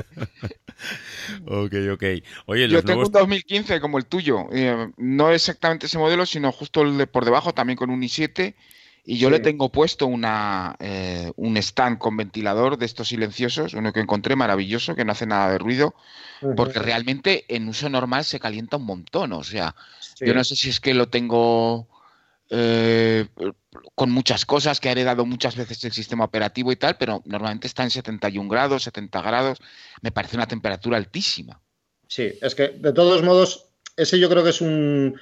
Ok, 1.46 1.74
ok. 1.92 2.04
Oye, 2.46 2.68
yo 2.68 2.82
tengo 2.82 3.02
un 3.02 3.12
2015 3.12 3.80
como 3.80 3.98
el 3.98 4.06
tuyo, 4.06 4.48
eh, 4.52 4.90
no 4.96 5.30
exactamente 5.30 5.86
ese 5.86 5.98
modelo, 5.98 6.26
sino 6.26 6.50
justo 6.50 6.82
el 6.82 6.98
de 6.98 7.06
por 7.06 7.24
debajo, 7.24 7.54
también 7.54 7.76
con 7.76 7.90
un 7.90 8.02
i7, 8.02 8.54
y 9.04 9.18
yo 9.18 9.30
le 9.30 9.38
tengo 9.38 9.70
puesto 9.70 10.06
una, 10.06 10.74
eh, 10.80 11.30
un 11.36 11.56
stand 11.56 11.98
con 11.98 12.16
ventilador 12.16 12.78
de 12.78 12.86
estos 12.86 13.08
silenciosos, 13.08 13.74
uno 13.74 13.92
que 13.92 14.00
encontré 14.00 14.34
maravilloso, 14.34 14.96
que 14.96 15.04
no 15.04 15.12
hace 15.12 15.26
nada 15.26 15.52
de 15.52 15.58
ruido, 15.58 15.94
porque 16.56 16.80
realmente 16.80 17.44
en 17.48 17.68
uso 17.68 17.88
normal 17.88 18.24
se 18.24 18.40
calienta 18.40 18.76
un 18.76 18.86
montón, 18.86 19.32
o 19.32 19.44
sea, 19.44 19.76
yo 20.20 20.34
no 20.34 20.42
sé 20.42 20.56
si 20.56 20.70
es 20.70 20.80
que 20.80 20.94
lo 20.94 21.08
tengo 21.08 21.88
eh, 22.54 23.26
con 23.94 24.10
muchas 24.10 24.44
cosas 24.44 24.78
que 24.78 24.90
ha 24.90 24.92
heredado 24.92 25.24
muchas 25.24 25.56
veces 25.56 25.82
el 25.84 25.92
sistema 25.92 26.24
operativo 26.24 26.70
y 26.70 26.76
tal, 26.76 26.98
pero 26.98 27.22
normalmente 27.24 27.66
está 27.66 27.82
en 27.82 27.90
71 27.90 28.46
grados, 28.46 28.82
70 28.82 29.22
grados. 29.22 29.58
Me 30.02 30.12
parece 30.12 30.36
una 30.36 30.46
temperatura 30.46 30.98
altísima. 30.98 31.60
Sí, 32.06 32.30
es 32.42 32.54
que 32.54 32.68
de 32.68 32.92
todos 32.92 33.22
modos, 33.22 33.68
ese 33.96 34.18
yo 34.18 34.28
creo 34.28 34.44
que 34.44 34.50
es 34.50 34.60
un 34.60 35.18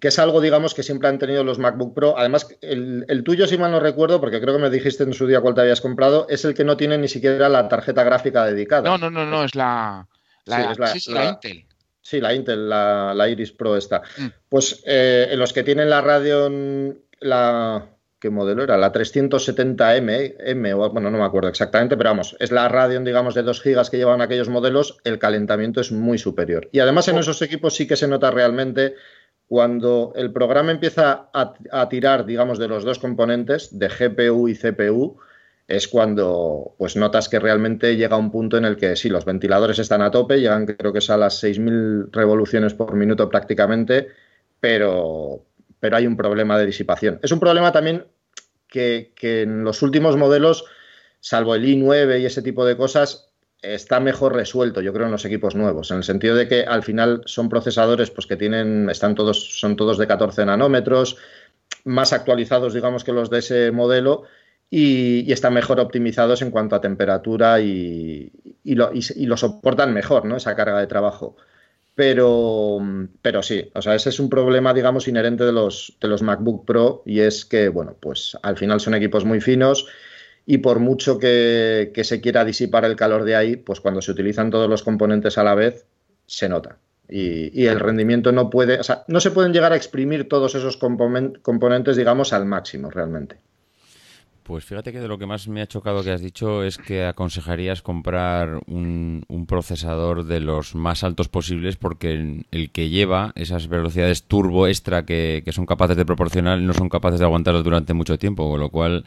que 0.00 0.08
es 0.08 0.18
algo, 0.18 0.40
digamos, 0.40 0.74
que 0.74 0.82
siempre 0.82 1.08
han 1.08 1.20
tenido 1.20 1.44
los 1.44 1.60
MacBook 1.60 1.94
Pro. 1.94 2.18
Además, 2.18 2.48
el, 2.60 3.22
tuyo, 3.24 3.46
si 3.46 3.56
mal 3.56 3.70
no 3.70 3.78
recuerdo, 3.78 4.20
porque 4.20 4.40
creo 4.40 4.56
que 4.56 4.62
me 4.62 4.70
dijiste 4.70 5.04
en 5.04 5.14
su 5.14 5.28
día 5.28 5.40
cuál 5.40 5.54
te 5.54 5.60
habías 5.60 5.80
comprado, 5.80 6.26
es 6.28 6.44
el 6.44 6.54
que 6.54 6.64
no 6.64 6.76
tiene 6.76 6.98
ni 6.98 7.06
siquiera 7.06 7.48
la 7.48 7.68
tarjeta 7.68 8.02
gráfica 8.02 8.44
dedicada. 8.44 8.82
No, 8.82 8.98
no, 8.98 9.10
no, 9.10 9.24
no, 9.26 9.44
es 9.44 9.54
la, 9.54 10.08
Intel. 10.44 11.65
Sí, 12.06 12.20
la 12.20 12.32
Intel, 12.32 12.68
la, 12.68 13.28
Iris 13.28 13.50
Pro 13.50 13.76
esta. 13.76 14.00
Mm. 14.16 14.26
Pues 14.48 14.80
eh, 14.86 15.26
en 15.28 15.40
los 15.40 15.52
que 15.52 15.64
tienen 15.64 15.90
la 15.90 16.02
Radeon, 16.02 17.00
la... 17.18 17.88
¿Qué 18.20 18.30
modelo 18.30 18.62
era? 18.62 18.76
La 18.76 18.92
370M, 18.92 20.36
M, 20.38 20.74
bueno, 20.74 21.10
no 21.10 21.18
me 21.18 21.24
acuerdo 21.24 21.48
exactamente, 21.48 21.96
pero 21.96 22.10
vamos, 22.10 22.36
es 22.38 22.52
la 22.52 22.68
Radeon, 22.68 23.04
digamos, 23.04 23.34
de 23.34 23.42
2 23.42 23.62
GB 23.62 23.90
que 23.90 23.96
llevan 23.98 24.20
aquellos 24.20 24.48
modelos, 24.48 24.98
el 25.02 25.18
calentamiento 25.18 25.80
es 25.80 25.90
muy 25.90 26.16
superior. 26.16 26.68
Y 26.70 26.78
además 26.78 27.08
en 27.08 27.16
oh. 27.16 27.20
esos 27.20 27.42
equipos 27.42 27.74
sí 27.74 27.88
que 27.88 27.96
se 27.96 28.06
nota 28.06 28.30
realmente 28.30 28.94
cuando 29.48 30.12
el 30.14 30.32
programa 30.32 30.70
empieza 30.70 31.28
a, 31.34 31.54
a 31.72 31.88
tirar, 31.88 32.24
digamos, 32.24 32.58
de 32.58 32.68
los 32.68 32.84
dos 32.84 33.00
componentes, 33.00 33.76
de 33.78 33.88
GPU 33.88 34.48
y 34.48 34.54
CPU, 34.54 35.18
es 35.68 35.88
cuando 35.88 36.74
pues 36.78 36.96
notas 36.96 37.28
que 37.28 37.40
realmente 37.40 37.96
llega 37.96 38.16
un 38.16 38.30
punto 38.30 38.56
en 38.56 38.64
el 38.64 38.76
que 38.76 38.94
sí, 38.94 39.08
los 39.08 39.24
ventiladores 39.24 39.78
están 39.78 40.02
a 40.02 40.10
tope, 40.10 40.40
llegan 40.40 40.66
creo 40.66 40.92
que 40.92 41.00
es 41.00 41.10
a 41.10 41.16
las 41.16 41.42
6.000 41.42 42.10
revoluciones 42.12 42.74
por 42.74 42.94
minuto 42.94 43.28
prácticamente, 43.28 44.08
pero, 44.60 45.44
pero 45.80 45.96
hay 45.96 46.06
un 46.06 46.16
problema 46.16 46.58
de 46.58 46.66
disipación. 46.66 47.18
Es 47.22 47.32
un 47.32 47.40
problema 47.40 47.72
también 47.72 48.04
que, 48.68 49.12
en 49.20 49.64
los 49.64 49.82
últimos 49.82 50.16
modelos, 50.16 50.64
salvo 51.20 51.54
el 51.54 51.64
i9 51.64 52.20
y 52.20 52.26
ese 52.26 52.42
tipo 52.42 52.64
de 52.64 52.76
cosas, 52.76 53.32
está 53.62 53.98
mejor 53.98 54.34
resuelto, 54.34 54.80
yo 54.80 54.92
creo, 54.92 55.06
en 55.06 55.12
los 55.12 55.24
equipos 55.24 55.56
nuevos, 55.56 55.90
en 55.90 55.98
el 55.98 56.04
sentido 56.04 56.36
de 56.36 56.46
que 56.46 56.62
al 56.62 56.82
final 56.82 57.22
son 57.24 57.48
procesadores 57.48 58.10
pues, 58.10 58.26
que 58.26 58.36
tienen, 58.36 58.88
están 58.90 59.14
todos, 59.14 59.58
son 59.58 59.74
todos 59.76 59.98
de 59.98 60.06
14 60.06 60.46
nanómetros, 60.46 61.16
más 61.84 62.12
actualizados, 62.12 62.74
digamos, 62.74 63.02
que 63.02 63.12
los 63.12 63.30
de 63.30 63.38
ese 63.38 63.72
modelo 63.72 64.24
y, 64.70 65.30
están 65.32 65.54
mejor 65.54 65.80
optimizados 65.80 66.42
en 66.42 66.50
cuanto 66.50 66.76
a 66.76 66.80
temperatura 66.80 67.60
y, 67.60 68.32
lo, 68.64 69.36
soportan 69.36 69.92
mejor, 69.92 70.24
¿no? 70.24 70.36
Esa 70.36 70.56
carga 70.56 70.80
de 70.80 70.86
trabajo. 70.86 71.36
Pero, 71.94 72.78
pero 73.22 73.42
sí, 73.42 73.70
o 73.74 73.80
sea, 73.80 73.94
ese 73.94 74.10
es 74.10 74.20
un 74.20 74.28
problema, 74.28 74.74
digamos, 74.74 75.08
inherente 75.08 75.44
de 75.44 75.52
los, 75.52 75.96
de 76.00 76.08
los 76.08 76.22
MacBook 76.22 76.66
Pro 76.66 77.02
y 77.06 77.20
es 77.20 77.46
que, 77.46 77.70
bueno, 77.70 77.96
pues 77.98 78.36
al 78.42 78.58
final 78.58 78.80
son 78.80 78.94
equipos 78.94 79.24
muy 79.24 79.40
finos 79.40 79.86
y 80.44 80.58
por 80.58 80.78
mucho 80.78 81.18
que, 81.18 81.90
se 82.04 82.20
quiera 82.20 82.44
disipar 82.44 82.84
el 82.84 82.96
calor 82.96 83.24
de 83.24 83.34
ahí, 83.34 83.56
pues 83.56 83.80
cuando 83.80 84.02
se 84.02 84.12
utilizan 84.12 84.50
todos 84.50 84.68
los 84.68 84.82
componentes 84.82 85.38
a 85.38 85.44
la 85.44 85.54
vez, 85.54 85.86
se 86.26 86.48
nota. 86.48 86.78
Y, 87.08 87.66
el 87.66 87.80
rendimiento 87.80 88.30
no 88.30 88.50
puede, 88.50 88.78
o 88.78 88.82
sea, 88.82 89.04
no 89.08 89.20
se 89.20 89.30
pueden 89.30 89.52
llegar 89.52 89.72
a 89.72 89.76
exprimir 89.76 90.28
todos 90.28 90.54
esos 90.54 90.76
componentes, 90.76 91.96
digamos, 91.96 92.32
al 92.32 92.44
máximo 92.46 92.90
realmente. 92.90 93.38
Pues 94.46 94.64
fíjate 94.64 94.92
que 94.92 95.00
de 95.00 95.08
lo 95.08 95.18
que 95.18 95.26
más 95.26 95.48
me 95.48 95.60
ha 95.60 95.66
chocado 95.66 96.04
que 96.04 96.12
has 96.12 96.20
dicho 96.20 96.62
es 96.62 96.78
que 96.78 97.04
aconsejarías 97.04 97.82
comprar 97.82 98.60
un, 98.68 99.24
procesador 99.48 100.24
de 100.24 100.38
los 100.38 100.76
más 100.76 101.02
altos 101.02 101.28
posibles 101.28 101.74
porque 101.74 102.44
el, 102.52 102.70
que 102.70 102.88
lleva 102.88 103.32
esas 103.34 103.66
velocidades 103.66 104.22
turbo 104.22 104.68
extra 104.68 105.04
que, 105.04 105.42
son 105.50 105.66
capaces 105.66 105.96
de 105.96 106.04
proporcionar 106.04 106.60
no 106.60 106.74
son 106.74 106.88
capaces 106.88 107.18
de 107.18 107.24
aguantarlas 107.24 107.64
durante 107.64 107.92
mucho 107.92 108.18
tiempo, 108.18 108.48
con 108.48 108.60
lo 108.60 108.70
cual... 108.70 109.04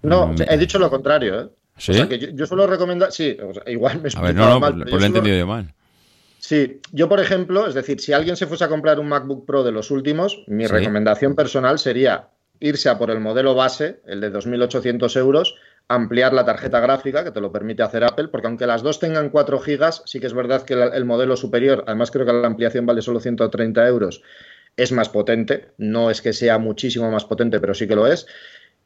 No, 0.00 0.28
mm, 0.28 0.36
he 0.48 0.56
dicho 0.56 0.78
lo 0.78 0.88
contrario, 0.88 1.42
¿eh? 1.42 1.48
¿Sí? 1.76 1.92
O 1.92 1.94
sea, 1.96 2.08
que 2.08 2.32
yo, 2.32 2.46
suelo 2.46 2.66
recomendar... 2.66 3.12
Sí, 3.12 3.36
igual 3.66 4.00
me 4.00 4.08
he 4.08 4.12
A 4.16 4.22
ver, 4.22 4.34
no, 4.34 4.48
no, 4.48 4.60
mal, 4.60 4.74
pues, 4.80 4.94
lo 4.94 5.00
he 5.02 5.06
entendido 5.06 5.36
yo 5.36 5.46
mal. 5.46 5.74
Sí, 6.38 6.80
yo 6.90 7.06
por 7.06 7.20
ejemplo, 7.20 7.66
es 7.66 7.74
decir, 7.74 8.00
si 8.00 8.14
alguien 8.14 8.34
se 8.34 8.46
fuese 8.46 8.64
a 8.64 8.68
comprar 8.68 8.98
un 8.98 9.08
MacBook 9.08 9.44
Pro 9.44 9.62
de 9.62 9.72
los 9.72 9.90
últimos, 9.90 10.42
mi 10.46 10.66
recomendación 10.66 11.34
personal 11.34 11.78
sería 11.78 12.30
irse 12.60 12.88
a 12.88 12.98
por 12.98 13.10
el 13.10 13.20
modelo 13.20 13.54
base, 13.54 14.00
el 14.06 14.20
de 14.20 14.32
2.800 14.32 15.16
euros, 15.16 15.56
ampliar 15.88 16.32
la 16.32 16.44
tarjeta 16.44 16.78
gráfica, 16.78 17.24
que 17.24 17.32
te 17.32 17.40
lo 17.40 17.50
permite 17.50 17.82
hacer 17.82 18.04
Apple, 18.04 18.28
porque 18.28 18.46
aunque 18.46 18.66
las 18.66 18.82
dos 18.82 19.00
tengan 19.00 19.30
4 19.30 19.58
gigas, 19.58 20.02
sí 20.06 20.20
que 20.20 20.26
es 20.26 20.34
verdad 20.34 20.62
que 20.62 20.74
el 20.74 21.04
modelo 21.04 21.36
superior, 21.36 21.82
además 21.86 22.12
creo 22.12 22.24
que 22.24 22.32
la 22.32 22.46
ampliación 22.46 22.86
vale 22.86 23.02
solo 23.02 23.18
130 23.18 23.88
euros, 23.88 24.22
es 24.76 24.92
más 24.92 25.08
potente. 25.08 25.72
No 25.78 26.10
es 26.10 26.22
que 26.22 26.32
sea 26.32 26.58
muchísimo 26.58 27.10
más 27.10 27.24
potente, 27.24 27.58
pero 27.58 27.74
sí 27.74 27.88
que 27.88 27.96
lo 27.96 28.06
es. 28.06 28.26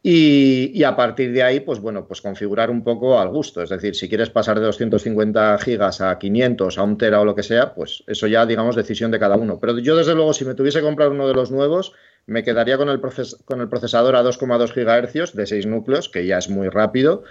Y, 0.06 0.84
a 0.84 0.94
partir 0.94 1.32
de 1.32 1.42
ahí, 1.42 1.60
pues 1.60 1.80
bueno, 1.80 2.06
pues 2.06 2.20
configurar 2.20 2.68
un 2.68 2.84
poco 2.84 3.18
al 3.18 3.30
gusto. 3.30 3.62
Es 3.62 3.70
decir, 3.70 3.94
si 3.94 4.06
quieres 4.06 4.28
pasar 4.28 4.60
de 4.60 4.66
250 4.66 5.56
gigas 5.56 6.02
a 6.02 6.18
500, 6.18 6.76
a 6.76 6.82
un 6.82 6.98
tera 6.98 7.22
o 7.22 7.24
lo 7.24 7.34
que 7.34 7.42
sea, 7.42 7.72
pues 7.72 8.04
eso 8.06 8.26
ya, 8.26 8.44
digamos, 8.44 8.76
decisión 8.76 9.10
de 9.10 9.18
cada 9.18 9.36
uno. 9.36 9.58
Pero 9.58 9.78
yo, 9.78 9.96
desde 9.96 10.14
luego, 10.14 10.34
si 10.34 10.44
me 10.44 10.52
tuviese 10.52 10.80
que 10.80 10.84
comprar 10.84 11.08
uno 11.08 11.26
de 11.26 11.32
los 11.32 11.50
nuevos, 11.50 11.94
me 12.26 12.42
quedaría 12.44 12.76
con 12.76 12.90
el, 12.90 13.00
con 13.46 13.62
el 13.62 13.68
procesador 13.70 14.14
a 14.16 14.22
2,2 14.22 14.74
GHz 14.74 15.32
de 15.32 15.46
6 15.46 15.64
núcleos, 15.64 16.10
que 16.10 16.26
ya 16.26 16.36
es 16.36 16.50
muy 16.50 16.68
rápido, 16.68 17.24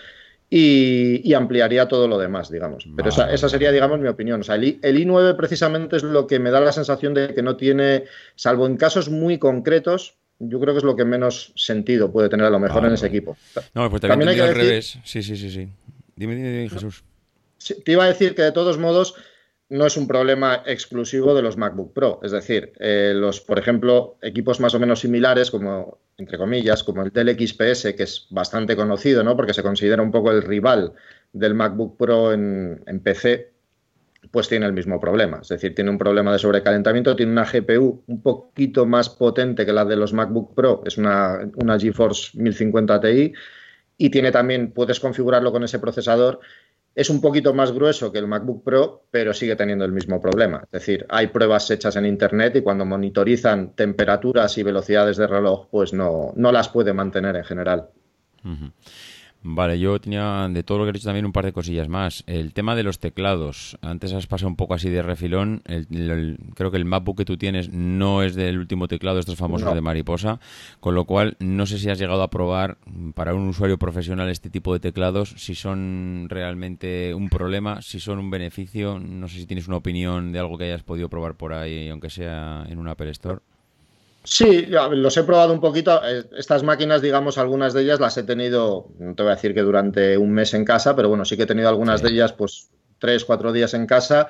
y, 0.49 1.31
ampliaría 1.35 1.87
todo 1.87 2.07
lo 2.07 2.17
demás, 2.17 2.49
digamos. 2.49 2.87
Pero 2.95 3.09
esa, 3.09 3.49
sería, 3.49 3.71
digamos, 3.71 3.99
mi 3.99 4.07
opinión. 4.07 4.41
O 4.41 4.43
sea, 4.43 4.55
el, 4.55 4.79
el, 4.81 4.97
i9 4.97 5.35
precisamente 5.35 5.97
es 5.97 6.03
lo 6.03 6.25
que 6.25 6.39
me 6.39 6.49
da 6.49 6.59
la 6.59 6.71
sensación 6.71 7.13
de 7.13 7.35
que 7.35 7.43
no 7.43 7.55
tiene, 7.55 8.05
salvo 8.33 8.65
en 8.65 8.77
casos 8.77 9.09
muy 9.09 9.37
concretos, 9.37 10.17
yo 10.39 10.59
creo 10.59 10.73
que 10.73 10.79
es 10.79 10.83
lo 10.83 10.95
que 10.95 11.05
menos 11.05 11.53
sentido 11.55 12.11
puede 12.11 12.29
tener 12.29 12.45
a 12.45 12.49
lo 12.49 12.59
mejor 12.59 12.85
en 12.85 12.93
ese 12.93 13.07
equipo. 13.07 13.37
No, 13.73 13.89
pues 13.89 14.01
también, 14.01 14.29
hay 14.29 14.35
que 14.35 14.41
al 14.41 14.55
revés. 14.55 14.97
Sí, 15.03 15.23
sí, 15.23 15.35
sí, 15.35 15.49
sí. 15.49 15.69
Dime, 16.15 16.35
dime, 16.35 16.69
Jesús. 16.69 17.03
te 17.83 17.91
iba 17.91 18.03
a 18.03 18.07
decir 18.07 18.35
que 18.35 18.43
de 18.43 18.51
todos 18.51 18.77
modos 18.77 19.15
no 19.69 19.87
es 19.87 19.97
un 19.97 20.07
problema 20.07 20.61
exclusivo 20.67 21.33
de 21.33 21.41
los 21.41 21.57
MacBook 21.57 21.93
Pro. 21.93 22.19
Es 22.21 22.31
decir, 22.31 22.73
eh, 22.79 23.13
los, 23.15 23.41
por 23.41 23.57
ejemplo, 23.57 24.17
equipos 24.21 24.59
más 24.59 24.75
o 24.75 24.79
menos 24.79 24.99
similares, 24.99 25.49
como, 25.49 25.97
entre 26.17 26.37
comillas, 26.37 26.83
como 26.83 27.01
el 27.01 27.11
Dell 27.11 27.35
XPS, 27.35 27.93
que 27.95 28.03
es 28.03 28.27
bastante 28.29 28.75
conocido, 28.75 29.23
¿no? 29.23 29.35
Porque 29.35 29.53
se 29.53 29.63
considera 29.63 30.03
un 30.03 30.11
poco 30.11 30.31
el 30.31 30.43
rival 30.43 30.93
del 31.31 31.55
MacBook 31.55 31.97
Pro 31.97 32.33
en, 32.33 33.01
PC, 33.03 33.52
pues 34.31 34.47
tiene 34.47 34.65
el 34.65 34.73
mismo 34.73 34.99
problema. 34.99 35.39
Es 35.41 35.49
decir, 35.49 35.75
tiene 35.75 35.89
un 35.89 35.97
problema 35.97 36.31
de 36.31 36.39
sobrecalentamiento, 36.39 37.15
tiene 37.15 37.31
una 37.31 37.45
GPU 37.45 38.03
un 38.07 38.21
poquito 38.21 38.85
más 38.85 39.09
potente 39.09 39.65
que 39.65 39.73
la 39.73 39.85
de 39.85 39.95
los 39.95 40.13
MacBook 40.13 40.53
Pro, 40.55 40.81
es 40.85 40.97
una, 40.97 41.39
una 41.55 41.79
GeForce 41.79 42.37
1050 42.37 43.01
Ti, 43.01 43.33
y 43.97 44.09
tiene 44.09 44.31
también, 44.31 44.71
puedes 44.71 44.99
configurarlo 44.99 45.51
con 45.51 45.63
ese 45.63 45.79
procesador 45.79 46.39
es 46.95 47.09
un 47.09 47.21
poquito 47.21 47.53
más 47.53 47.71
grueso 47.71 48.11
que 48.11 48.19
el 48.19 48.27
MacBook 48.27 48.63
Pro, 48.63 49.05
pero 49.09 49.33
sigue 49.33 49.55
teniendo 49.55 49.83
el 49.83 49.91
mismo 49.91 50.21
problema. 50.21 50.61
Es 50.65 50.71
decir, 50.71 51.05
hay 51.09 51.27
pruebas 51.27 51.69
hechas 51.71 51.95
en 51.95 52.05
Internet 52.05 52.55
y 52.55 52.61
cuando 52.61 52.85
monitorizan 52.85 53.73
temperaturas 53.75 54.57
y 54.57 54.63
velocidades 54.63 55.17
de 55.17 55.27
reloj, 55.27 55.67
pues 55.71 55.93
no, 55.93 56.33
no 56.35 56.51
las 56.51 56.69
puede 56.69 56.93
mantener 56.93 57.35
en 57.35 57.43
general. 57.45 57.89
Vale, 59.45 59.77
yo 59.77 59.99
tenía 59.99 60.47
de 60.49 60.63
todo 60.63 60.77
lo 60.77 60.83
que 60.85 60.91
he 60.91 60.93
dicho 60.93 61.05
también 61.05 61.25
un 61.25 61.33
par 61.33 61.43
de 61.43 61.51
cosillas 61.51 61.89
más. 61.89 62.23
El 62.27 62.53
tema 62.53 62.75
de 62.75 62.83
los 62.83 62.99
teclados. 62.99 63.77
Antes 63.81 64.13
has 64.13 64.25
pasado 64.25 64.47
un 64.47 64.55
poco 64.55 64.73
así 64.73 64.89
de 64.89 65.01
refilón. 65.01 65.61
creo 66.55 66.71
que 66.71 66.77
el 66.77 66.85
MacBook 66.85 67.17
que 67.17 67.25
tú 67.25 67.35
tienes 67.35 67.69
no 67.69 68.23
es 68.23 68.35
del 68.35 68.57
último 68.57 68.87
teclado, 68.87 69.19
estos 69.19 69.35
famosos 69.35 69.73
de 69.73 69.81
mariposa. 69.81 70.39
Con 70.79 70.95
lo 70.95 71.03
cual, 71.03 71.35
no 71.39 71.65
sé 71.65 71.77
si 71.77 71.89
has 71.89 71.99
llegado 71.99 72.23
a 72.23 72.29
probar 72.29 72.77
para 73.15 73.33
un 73.33 73.49
usuario 73.49 73.77
profesional 73.77 74.29
este 74.29 74.49
tipo 74.49 74.71
de 74.71 74.79
teclados, 74.79 75.33
si 75.35 75.55
son 75.55 76.27
realmente 76.29 77.13
un 77.13 77.27
problema, 77.27 77.81
si 77.81 77.99
son 77.99 78.19
un 78.19 78.29
beneficio. 78.29 78.97
No 78.97 79.27
sé 79.27 79.39
si 79.39 79.45
tienes 79.45 79.67
una 79.67 79.75
opinión 79.75 80.31
de 80.31 80.39
algo 80.39 80.57
que 80.57 80.65
hayas 80.65 80.83
podido 80.83 81.09
probar 81.09 81.35
por 81.35 81.51
ahí, 81.51 81.89
aunque 81.89 82.09
sea 82.09 82.65
en 82.69 82.79
un 82.79 82.87
Apple 82.87 83.09
Store. 83.09 83.41
Sí, 84.23 84.67
los 84.67 85.17
he 85.17 85.23
probado 85.23 85.53
un 85.53 85.59
poquito. 85.59 86.01
Eh, 86.05 86.23
estas 86.37 86.63
máquinas, 86.63 87.01
digamos, 87.01 87.37
algunas 87.37 87.73
de 87.73 87.81
ellas 87.81 87.99
las 87.99 88.17
he 88.17 88.23
tenido, 88.23 88.87
no 88.97 89.15
te 89.15 89.23
voy 89.23 89.31
a 89.31 89.35
decir 89.35 89.53
que 89.53 89.61
durante 89.61 90.17
un 90.17 90.31
mes 90.31 90.53
en 90.53 90.63
casa, 90.63 90.95
pero 90.95 91.09
bueno, 91.09 91.25
sí 91.25 91.35
que 91.35 91.43
he 91.43 91.47
tenido 91.47 91.69
algunas 91.69 92.01
de 92.01 92.09
ellas, 92.09 92.31
pues 92.33 92.69
tres, 92.99 93.25
cuatro 93.25 93.51
días 93.51 93.73
en 93.73 93.85
casa. 93.85 94.29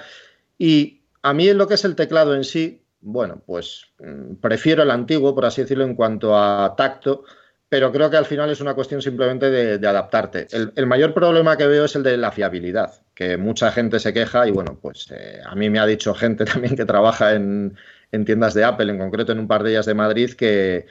Y 0.57 1.03
a 1.21 1.33
mí 1.33 1.47
en 1.47 1.57
lo 1.57 1.67
que 1.67 1.75
es 1.75 1.85
el 1.85 1.95
teclado 1.95 2.33
en 2.35 2.43
sí, 2.43 2.83
bueno, 3.01 3.41
pues 3.45 3.85
mm, 3.99 4.35
prefiero 4.35 4.81
el 4.81 4.91
antiguo, 4.91 5.35
por 5.35 5.45
así 5.45 5.61
decirlo, 5.61 5.83
en 5.83 5.95
cuanto 5.95 6.37
a 6.37 6.73
tacto, 6.75 7.23
pero 7.69 7.91
creo 7.91 8.09
que 8.09 8.17
al 8.17 8.25
final 8.25 8.49
es 8.49 8.61
una 8.61 8.73
cuestión 8.73 9.01
simplemente 9.01 9.49
de, 9.49 9.87
adaptarte. 9.87 10.47
El, 10.75 10.87
mayor 10.87 11.13
problema 11.13 11.57
que 11.57 11.67
veo 11.67 11.85
es 11.85 11.95
el 11.95 12.03
de 12.03 12.17
la 12.17 12.31
fiabilidad, 12.31 13.02
que 13.13 13.37
mucha 13.37 13.71
gente 13.71 13.99
se 13.99 14.13
queja 14.13 14.47
y 14.47 14.51
bueno, 14.51 14.77
pues 14.81 15.07
eh, 15.11 15.41
a 15.45 15.55
mí 15.55 15.69
me 15.69 15.79
ha 15.79 15.85
dicho 15.85 16.13
gente 16.13 16.45
también 16.45 16.75
que 16.75 16.85
trabaja 16.85 17.33
en, 17.33 17.75
en 18.11 18.25
tiendas 18.25 18.53
de 18.53 18.63
Apple, 18.63 18.91
en 18.91 18.99
concreto 18.99 19.31
en 19.31 19.39
un 19.39 19.47
par 19.47 19.63
de 19.63 19.71
ellas 19.71 19.85
de 19.85 19.93
Madrid, 19.93 20.33
que, 20.33 20.85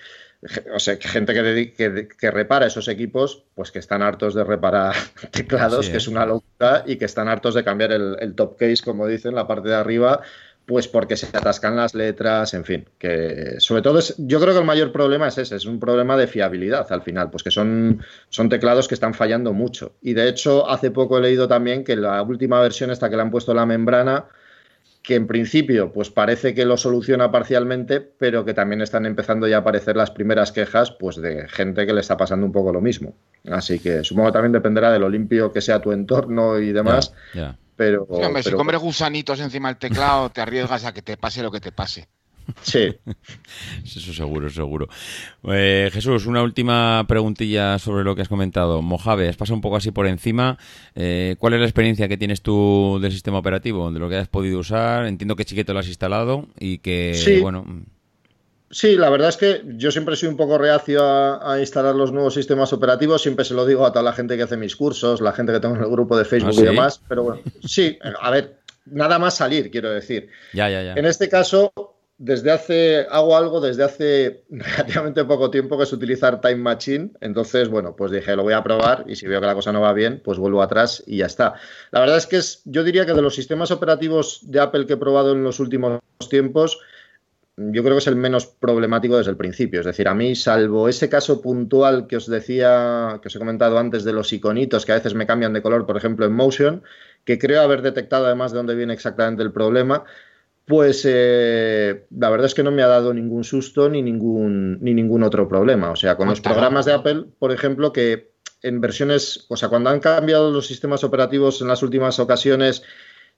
o 0.75 0.81
sea, 0.81 0.97
gente 1.01 1.33
que, 1.35 2.09
que, 2.19 2.31
repara 2.31 2.67
esos 2.67 2.89
equipos, 2.89 3.45
pues 3.55 3.71
que 3.71 3.79
están 3.79 4.03
hartos 4.03 4.35
de 4.35 4.43
reparar 4.43 4.95
teclados, 5.31 5.89
que 5.89 5.99
es 5.99 6.09
una 6.09 6.27
locura, 6.27 6.83
y 6.87 6.97
que 6.97 7.05
están 7.05 7.29
hartos 7.29 7.55
de 7.55 7.63
cambiar 7.63 7.93
el, 7.93 8.35
top 8.35 8.57
case, 8.59 8.83
como 8.85 9.07
dicen, 9.07 9.37
la 9.37 9.47
parte 9.47 9.69
de 9.69 9.77
arriba, 9.77 10.21
pues 10.67 10.87
porque 10.89 11.17
se 11.17 11.27
atascan 11.27 11.77
las 11.77 11.95
letras, 11.95 12.55
en 12.55 12.65
fin, 12.65 12.85
que 12.99 13.57
sobre 13.59 13.83
todo 13.83 13.99
es, 13.99 14.15
yo 14.19 14.41
creo 14.41 14.53
que 14.53 14.61
el 14.61 14.67
mayor 14.67 14.93
problema 14.93 15.29
es 15.29 15.39
ese, 15.39 15.57
es 15.57 15.67
un 15.67 15.81
problema 15.81 16.17
de 16.17 16.27
fiabilidad 16.27 16.91
al 16.93 17.03
final, 17.03 17.31
pues 17.31 17.43
que 17.43 17.51
son, 17.51 18.03
son 18.29 18.49
teclados 18.49 18.87
que 18.87 18.95
están 18.95 19.15
fallando 19.15 19.53
mucho. 19.53 19.95
Y 20.01 20.15
de 20.15 20.29
hecho, 20.29 20.69
hace 20.71 20.91
poco 20.91 21.19
he 21.19 21.21
leído 21.21 21.49
también 21.49 21.85
que 21.85 21.97
la 21.97 22.23
última 22.23 22.61
versión 22.61 22.91
esta 22.91 23.11
que 23.11 23.17
le 23.17 23.23
han 23.23 23.31
puesto 23.31 23.55
la 23.55 23.67
membrana, 23.67 24.27
que 25.03 25.17
en 25.17 25.27
principio 25.27 25.93
pues 25.93 26.11
parece 26.11 26.55
que 26.55 26.65
lo 26.65 26.77
soluciona 26.77 27.33
parcialmente, 27.33 28.01
pero 28.01 28.45
que 28.45 28.55
también 28.55 28.81
están 28.83 29.05
empezando 29.05 29.49
ya 29.49 29.57
a 29.57 29.61
aparecer 29.61 29.97
las 29.97 30.13
primeras 30.13 30.53
quejas 30.53 30.93
pues 30.93 31.17
de 31.17 31.49
gente 31.49 31.87
que 31.87 31.93
le 31.93 32.01
está 32.01 32.17
pasando 32.17 32.47
un 32.47 32.53
poco 32.53 32.73
lo 32.73 32.81
mismo. 32.81 33.15
Así 33.51 33.81
que 33.81 34.05
supongo 34.05 34.29
que 34.29 34.35
también 34.35 34.53
dependerá 34.53 34.93
de 34.93 35.01
lo 35.01 35.09
limpio 35.09 35.53
que 35.53 35.61
sea 35.61 35.83
tu 35.83 35.91
entorno 35.91 36.61
y 36.61 36.73
demás. 36.73 37.13
Pero, 37.77 38.07
si 38.43 38.53
comes 38.53 38.79
gusanitos 38.79 39.41
encima 39.41 39.69
del 39.69 39.79
teclado, 39.79 40.31
te 40.31 40.41
arriesgas 40.41 40.85
a 40.85 40.93
que 40.93 41.03
te 41.03 41.17
pase 41.17 41.43
lo 41.43 41.51
que 41.51 41.61
te 41.61 41.73
pase. 41.73 42.09
Sí. 42.63 42.95
Eso 43.85 44.13
seguro, 44.13 44.51
seguro. 44.51 44.89
Eh, 45.45 45.91
Jesús, 45.93 46.27
una 46.27 46.43
última 46.43 47.05
preguntilla 47.09 47.79
sobre 47.79 48.05
lo 48.05 48.15
que 48.15 48.23
has 48.23 48.29
comentado. 48.29 48.83
Mojave, 48.83 49.29
has 49.29 49.37
pasado 49.37 49.57
un 49.57 49.61
poco 49.61 49.77
así 49.77 49.91
por 49.91 50.07
encima. 50.07 50.59
Eh, 50.95 51.37
¿Cuál 51.39 51.55
es 51.55 51.61
la 51.61 51.67
experiencia 51.67 52.09
que 52.09 52.17
tienes 52.17 52.43
tú 52.43 52.99
del 53.01 53.13
sistema 53.13 53.39
operativo, 53.39 53.91
de 53.91 53.99
lo 54.01 54.09
que 54.09 54.17
has 54.17 54.29
podido 54.29 54.59
usar? 54.59 55.07
Entiendo 55.07 55.37
que 55.37 55.45
chiquito 55.45 55.73
lo 55.73 55.81
has 55.81 55.89
instalado 55.89 56.49
y 56.59 56.79
que, 56.79 57.15
sí. 57.15 57.41
bueno... 57.41 57.65
Sí, 58.73 58.97
la 58.97 59.11
verdad 59.11 59.29
es 59.29 59.37
que 59.37 59.63
yo 59.77 59.91
siempre 59.91 60.17
soy 60.17 60.31
un 60.31 60.37
poco 60.39 60.57
reacio 60.57 61.05
a, 61.05 61.61
instalar 61.61 61.95
los 61.95 62.11
nuevos 62.11 62.33
sistemas 62.33 62.73
operativos. 62.73 63.21
Siempre 63.21 63.45
se 63.45 63.53
lo 63.53 63.67
digo 63.67 63.85
a 63.85 63.93
toda 63.93 64.03
la 64.03 64.15
gente 64.15 64.35
que 64.35 64.45
hace 64.45 64.57
mis 64.57 64.77
cursos, 64.77 65.21
la 65.21 65.33
gente 65.33 65.53
que 65.53 65.61
tengo 65.61 65.77
en 65.77 65.83
el 65.83 65.91
grupo 65.91 66.17
de 66.17 66.25
Facebook 66.25 66.55
¿Ah, 66.57 66.61
y 66.61 66.65
demás. 66.65 67.01
Pero 67.07 67.23
bueno, 67.23 67.43
sí, 67.63 67.99
a 68.03 68.31
ver, 68.31 68.57
nada 68.87 69.19
más 69.19 69.37
salir, 69.37 69.71
quiero 69.71 69.91
decir. 69.91 70.31
Ya, 70.55 70.71
ya, 70.71 70.83
ya. 70.83 70.95
En 70.95 71.05
este 71.05 71.29
caso, 71.29 71.71
desde 72.17 72.51
hace, 72.51 73.07
hago 73.11 73.37
algo 73.37 73.61
desde 73.61 73.85
hace 73.85 74.45
relativamente 74.51 75.23
poco 75.27 75.51
tiempo 75.51 75.77
que 75.77 75.85
es 75.85 75.93
utilizar 75.93 76.41
Time 76.41 76.57
Machine. 76.57 77.11
Entonces, 77.21 77.69
bueno, 77.69 77.95
pues 77.95 78.11
dije, 78.11 78.35
lo 78.37 78.43
voy 78.43 78.55
a 78.55 78.63
probar 78.63 79.05
y 79.07 79.17
si 79.17 79.27
veo 79.27 79.41
que 79.43 79.47
la 79.49 79.55
cosa 79.55 79.73
no 79.73 79.83
va 79.83 79.93
bien, 79.93 80.23
pues 80.25 80.39
vuelvo 80.39 80.63
atrás 80.63 81.03
y 81.07 81.19
ya 81.19 81.27
está. 81.27 81.55
La 81.91 82.01
verdad 82.01 82.17
es 82.17 82.27
que 82.27 82.37
es, 82.37 82.63
yo 82.65 82.85
diría 82.85 83.05
que 83.05 83.13
de 83.13 83.21
los 83.21 83.35
sistemas 83.35 83.71
operativos 83.71 84.41
de 84.45 84.61
Apple 84.61 84.87
que 84.87 84.95
he 84.95 84.97
probado 84.97 85.33
en 85.33 85.45
los 85.45 85.61
últimos 85.61 86.01
tiempos, 86.31 86.81
yo 87.57 87.83
creo 87.83 87.95
que 87.95 87.99
es 88.01 88.07
el 88.07 88.17
menos 88.17 88.47
problemático 88.47 89.19
desde 89.19 89.31
el 89.31 89.37
principio. 89.37 89.81
Es 89.81 89.87
decir, 89.87 90.09
a 90.09 90.15
mí, 90.15 90.35
salvo 90.35 90.89
ese 90.89 91.09
caso 91.09 91.43
puntual 91.43 92.07
que 92.07 92.17
os 92.17 92.27
decía, 92.27 93.19
que 93.21 93.29
os 93.29 93.37
he 93.37 93.39
comentado 93.39 93.79
antes 93.79 94.05
de 94.05 94.13
los 94.13 94.33
iconitos 94.33 94.87
que 94.87 94.93
a 94.93 94.97
veces 94.97 95.15
me 95.15 95.27
cambian 95.27 95.53
de 95.53 95.63
color, 95.63 95.87
por 95.87 95.97
ejemplo, 95.97 96.25
en 96.25 96.33
Motion, 96.33 96.83
que 97.25 97.39
creo 97.39 97.61
haber 97.63 97.83
detectado 97.83 98.27
además 98.27 98.53
de 98.53 98.59
dónde 98.59 98.75
viene 98.75 98.95
exactamente 98.95 99.43
el 99.43 99.53
problema, 99.53 100.05
pues 100.67 101.03
eh, 101.05 102.07
la 102.11 102.31
verdad 102.31 102.47
es 102.47 102.55
que 102.55 102.63
no 102.63 102.71
me 102.71 102.83
ha 102.83 102.87
dado 102.87 103.13
ningún 103.13 103.45
susto 103.45 103.89
ni 103.89 104.01
ningún, 104.01 104.79
ni 104.81 104.95
ningún 104.95 105.23
otro 105.23 105.47
problema. 105.47 105.91
O 105.91 105.97
sea, 105.97 106.17
con 106.17 106.29
los 106.29 106.41
programas 106.41 106.87
de 106.87 106.93
Apple, 106.95 107.25
por 107.39 107.53
ejemplo, 107.53 107.93
que 107.93 108.33
en 108.63 108.81
versiones, 108.81 109.45
o 109.49 109.57
sea, 109.57 109.69
cuando 109.69 109.91
han 109.91 110.01
cambiado 110.01 110.51
los 110.51 110.67
sistemas 110.67 111.05
operativos 111.05 111.61
en 111.61 111.69
las 111.69 111.83
últimas 111.83 112.19
ocasiones, 112.19 112.83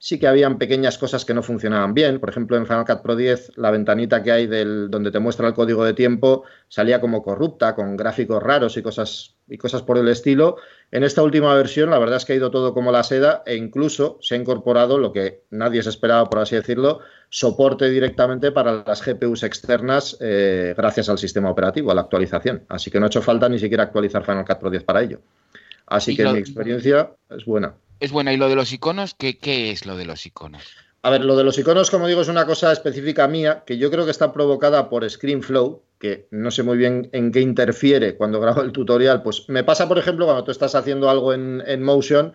sí 0.05 0.19
que 0.19 0.27
habían 0.27 0.59
pequeñas 0.59 0.99
cosas 0.99 1.25
que 1.25 1.33
no 1.33 1.43
funcionaban 1.43 1.95
bien. 1.95 2.21
Por 2.21 2.29
ejemplo, 2.29 2.59
en 2.59 2.67
Final 2.67 2.85
Cut 2.85 3.01
Pro 3.01 3.17
10, 3.17 3.53
la 3.57 3.71
ventanita 3.71 4.23
que 4.23 4.33
hay 4.33 4.47
del, 4.47 4.91
donde 4.91 5.11
te 5.11 5.19
muestra 5.19 5.49
el 5.49 5.55
código 5.55 5.83
de 5.83 5.95
tiempo 5.95 6.45
salía 6.69 7.01
como 7.01 7.23
corrupta, 7.23 7.75
con 7.75 7.97
gráficos 7.97 8.43
raros 8.43 8.77
y 8.77 8.83
cosas, 8.83 9.37
y 9.49 9.57
cosas 9.57 9.81
por 9.81 9.97
el 9.97 10.07
estilo. 10.09 10.59
En 10.91 11.05
esta 11.05 11.23
última 11.23 11.55
versión, 11.55 11.89
la 11.89 11.99
verdad 11.99 12.19
es 12.19 12.27
que 12.27 12.35
ha 12.35 12.37
ido 12.37 12.51
todo 12.51 12.75
como 12.75 12.93
la 12.93 13.03
seda 13.03 13.43
e 13.47 13.57
incluso 13.57 14.19
se 14.21 14.35
ha 14.35 14.39
incorporado 14.39 14.99
lo 14.99 15.11
que 15.11 15.45
nadie 15.49 15.83
se 15.83 15.89
esperaba, 15.89 16.29
por 16.29 16.41
así 16.41 16.55
decirlo, 16.55 17.01
soporte 17.31 17.89
directamente 17.89 18.53
para 18.53 18.85
las 18.87 19.03
GPUs 19.03 19.43
externas 19.43 20.19
eh, 20.21 20.75
gracias 20.77 21.09
al 21.09 21.17
sistema 21.17 21.51
operativo, 21.51 21.91
a 21.91 21.95
la 21.95 22.03
actualización. 22.03 22.67
Así 22.69 22.91
que 22.91 23.01
no 23.01 23.07
ha 23.07 23.09
hecho 23.09 23.23
falta 23.23 23.49
ni 23.49 23.59
siquiera 23.59 23.85
actualizar 23.85 24.23
Final 24.23 24.45
Cut 24.45 24.59
Pro 24.59 24.69
10 24.69 24.85
para 24.85 25.01
ello. 25.01 25.21
Así 25.87 26.15
que 26.15 26.25
mi 26.27 26.39
experiencia 26.41 27.11
es 27.31 27.47
buena 27.47 27.75
es 28.05 28.13
buena. 28.13 28.33
¿Y 28.33 28.37
lo 28.37 28.49
de 28.49 28.57
los 28.57 28.73
iconos? 28.73 29.15
¿Qué, 29.15 29.39
¿Qué 29.39 29.71
es 29.71 29.87
lo 29.87 29.97
de 29.97 30.05
los 30.05 30.25
iconos? 30.27 30.63
A 31.03 31.11
ver, 31.11 31.25
lo 31.25 31.37
de 31.37 31.45
los 31.45 31.59
iconos, 31.59 31.91
como 31.91 32.07
digo, 32.07 32.23
es 32.23 32.29
una 32.29 32.47
cosa 32.47 32.73
específica 32.73 33.29
mía 33.29 33.63
que 33.67 33.77
yo 33.77 33.91
creo 33.91 34.07
que 34.07 34.11
está 34.11 34.33
provocada 34.33 34.89
por 34.89 35.09
ScreenFlow, 35.09 35.83
que 35.99 36.29
no 36.31 36.51
sé 36.51 36.63
muy 36.63 36.79
bien 36.79 37.11
en 37.13 37.31
qué 37.31 37.41
interfiere 37.41 38.17
cuando 38.17 38.41
grabo 38.41 38.63
el 38.63 38.73
tutorial. 38.73 39.23
Pues 39.23 39.45
me 39.49 39.65
pasa, 39.65 39.87
por 39.87 39.99
ejemplo, 39.99 40.25
cuando 40.25 40.45
tú 40.45 40.51
estás 40.51 40.75
haciendo 40.75 41.11
algo 41.11 41.35
en, 41.35 41.63
en 41.67 41.83
Motion, 41.83 42.33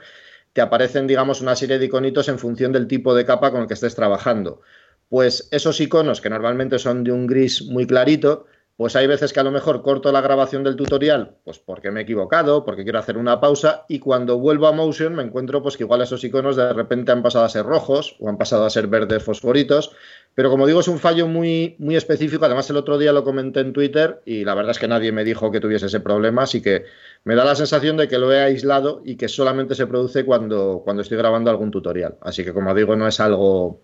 te 0.53 0.61
aparecen, 0.61 1.07
digamos, 1.07 1.41
una 1.41 1.55
serie 1.55 1.79
de 1.79 1.85
iconitos 1.85 2.27
en 2.29 2.37
función 2.37 2.71
del 2.71 2.87
tipo 2.87 3.15
de 3.15 3.25
capa 3.25 3.51
con 3.51 3.61
el 3.61 3.67
que 3.67 3.73
estés 3.73 3.95
trabajando. 3.95 4.61
Pues 5.07 5.47
esos 5.51 5.81
iconos, 5.81 6.21
que 6.21 6.29
normalmente 6.29 6.77
son 6.77 7.03
de 7.03 7.11
un 7.11 7.25
gris 7.25 7.63
muy 7.63 7.87
clarito, 7.87 8.45
pues 8.79 8.95
hay 8.95 9.07
veces 9.07 9.33
que 9.33 9.41
a 9.41 9.43
lo 9.43 9.51
mejor 9.51 9.81
corto 9.81 10.09
la 10.09 10.21
grabación 10.21 10.63
del 10.63 10.77
tutorial, 10.77 11.35
pues 11.43 11.59
porque 11.59 11.91
me 11.91 11.99
he 11.99 12.03
equivocado, 12.03 12.63
porque 12.63 12.83
quiero 12.83 12.97
hacer 12.97 13.17
una 13.17 13.41
pausa 13.41 13.83
y 13.89 13.99
cuando 13.99 14.39
vuelvo 14.39 14.67
a 14.67 14.71
Motion 14.71 15.15
me 15.15 15.21
encuentro 15.21 15.61
pues 15.61 15.75
que 15.75 15.83
igual 15.83 16.01
esos 16.01 16.23
iconos 16.23 16.55
de 16.55 16.71
repente 16.71 17.11
han 17.11 17.21
pasado 17.21 17.43
a 17.43 17.49
ser 17.49 17.65
rojos 17.65 18.15
o 18.21 18.29
han 18.29 18.37
pasado 18.37 18.63
a 18.63 18.69
ser 18.69 18.87
verdes 18.87 19.21
fosforitos, 19.21 19.91
pero 20.33 20.49
como 20.49 20.65
digo 20.65 20.79
es 20.79 20.87
un 20.87 20.97
fallo 20.97 21.27
muy, 21.27 21.75
muy 21.77 21.97
específico, 21.97 22.45
además 22.45 22.69
el 22.69 22.77
otro 22.77 22.97
día 22.97 23.11
lo 23.11 23.25
comenté 23.25 23.59
en 23.59 23.73
Twitter 23.73 24.21
y 24.23 24.45
la 24.45 24.55
verdad 24.55 24.71
es 24.71 24.79
que 24.79 24.87
nadie 24.87 25.11
me 25.11 25.25
dijo 25.25 25.51
que 25.51 25.59
tuviese 25.59 25.87
ese 25.87 25.99
problema, 25.99 26.43
así 26.43 26.61
que 26.61 26.85
me 27.25 27.35
da 27.35 27.43
la 27.43 27.55
sensación 27.55 27.97
de 27.97 28.07
que 28.07 28.17
lo 28.17 28.31
he 28.31 28.39
aislado 28.39 29.01
y 29.03 29.17
que 29.17 29.27
solamente 29.27 29.75
se 29.75 29.87
produce 29.87 30.23
cuando, 30.23 30.83
cuando 30.85 31.01
estoy 31.01 31.17
grabando 31.17 31.51
algún 31.51 31.69
tutorial, 31.69 32.15
así 32.21 32.45
que 32.45 32.53
como 32.53 32.73
digo 32.73 32.95
no 32.95 33.09
es 33.09 33.19
algo 33.19 33.81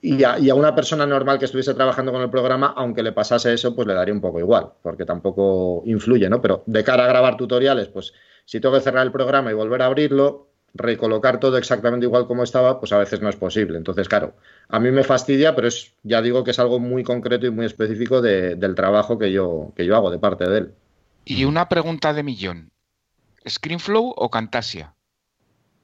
y 0.00 0.22
a, 0.24 0.54
una 0.54 0.74
persona 0.74 1.06
normal 1.06 1.38
que 1.38 1.46
estuviese 1.46 1.74
trabajando 1.74 2.12
con 2.12 2.22
el 2.22 2.30
programa, 2.30 2.74
aunque 2.76 3.02
le 3.02 3.12
pasase 3.12 3.52
eso, 3.52 3.74
pues 3.74 3.86
le 3.86 3.94
daría 3.94 4.14
un 4.14 4.20
poco 4.20 4.38
igual, 4.38 4.70
porque 4.82 5.04
tampoco 5.04 5.82
influye, 5.86 6.28
¿no? 6.28 6.40
Pero 6.40 6.62
de 6.66 6.84
cara 6.84 7.04
a 7.04 7.08
grabar 7.08 7.36
tutoriales, 7.36 7.88
pues 7.88 8.12
si 8.44 8.60
tengo 8.60 8.74
que 8.74 8.80
cerrar 8.80 9.04
el 9.04 9.12
programa 9.12 9.50
y 9.50 9.54
volver 9.54 9.82
a 9.82 9.86
abrirlo, 9.86 10.48
recolocar 10.74 11.40
todo 11.40 11.56
exactamente 11.56 12.06
igual 12.06 12.26
como 12.26 12.42
estaba, 12.42 12.78
pues 12.80 12.92
a 12.92 12.98
veces 12.98 13.20
no 13.20 13.28
es 13.28 13.36
posible. 13.36 13.78
Entonces, 13.78 14.08
claro, 14.08 14.34
a 14.68 14.78
mí 14.78 14.90
me 14.90 15.04
fastidia, 15.04 15.54
pero 15.54 15.68
es, 15.68 15.92
ya 16.02 16.22
digo 16.22 16.44
que 16.44 16.50
es 16.50 16.58
algo 16.58 16.78
muy 16.78 17.02
concreto 17.02 17.46
y 17.46 17.50
muy 17.50 17.66
específico 17.66 18.20
del 18.20 18.74
trabajo 18.74 19.18
que 19.18 19.32
yo, 19.32 19.72
que 19.76 19.84
yo 19.84 19.96
hago 19.96 20.10
de 20.10 20.18
parte 20.18 20.48
de 20.48 20.58
él. 20.58 20.74
Y 21.24 21.44
una 21.44 21.68
pregunta 21.68 22.12
de 22.12 22.22
millón. 22.22 22.70
¿Screenflow 23.46 24.14
o 24.16 24.30
Camtasia? 24.30 24.94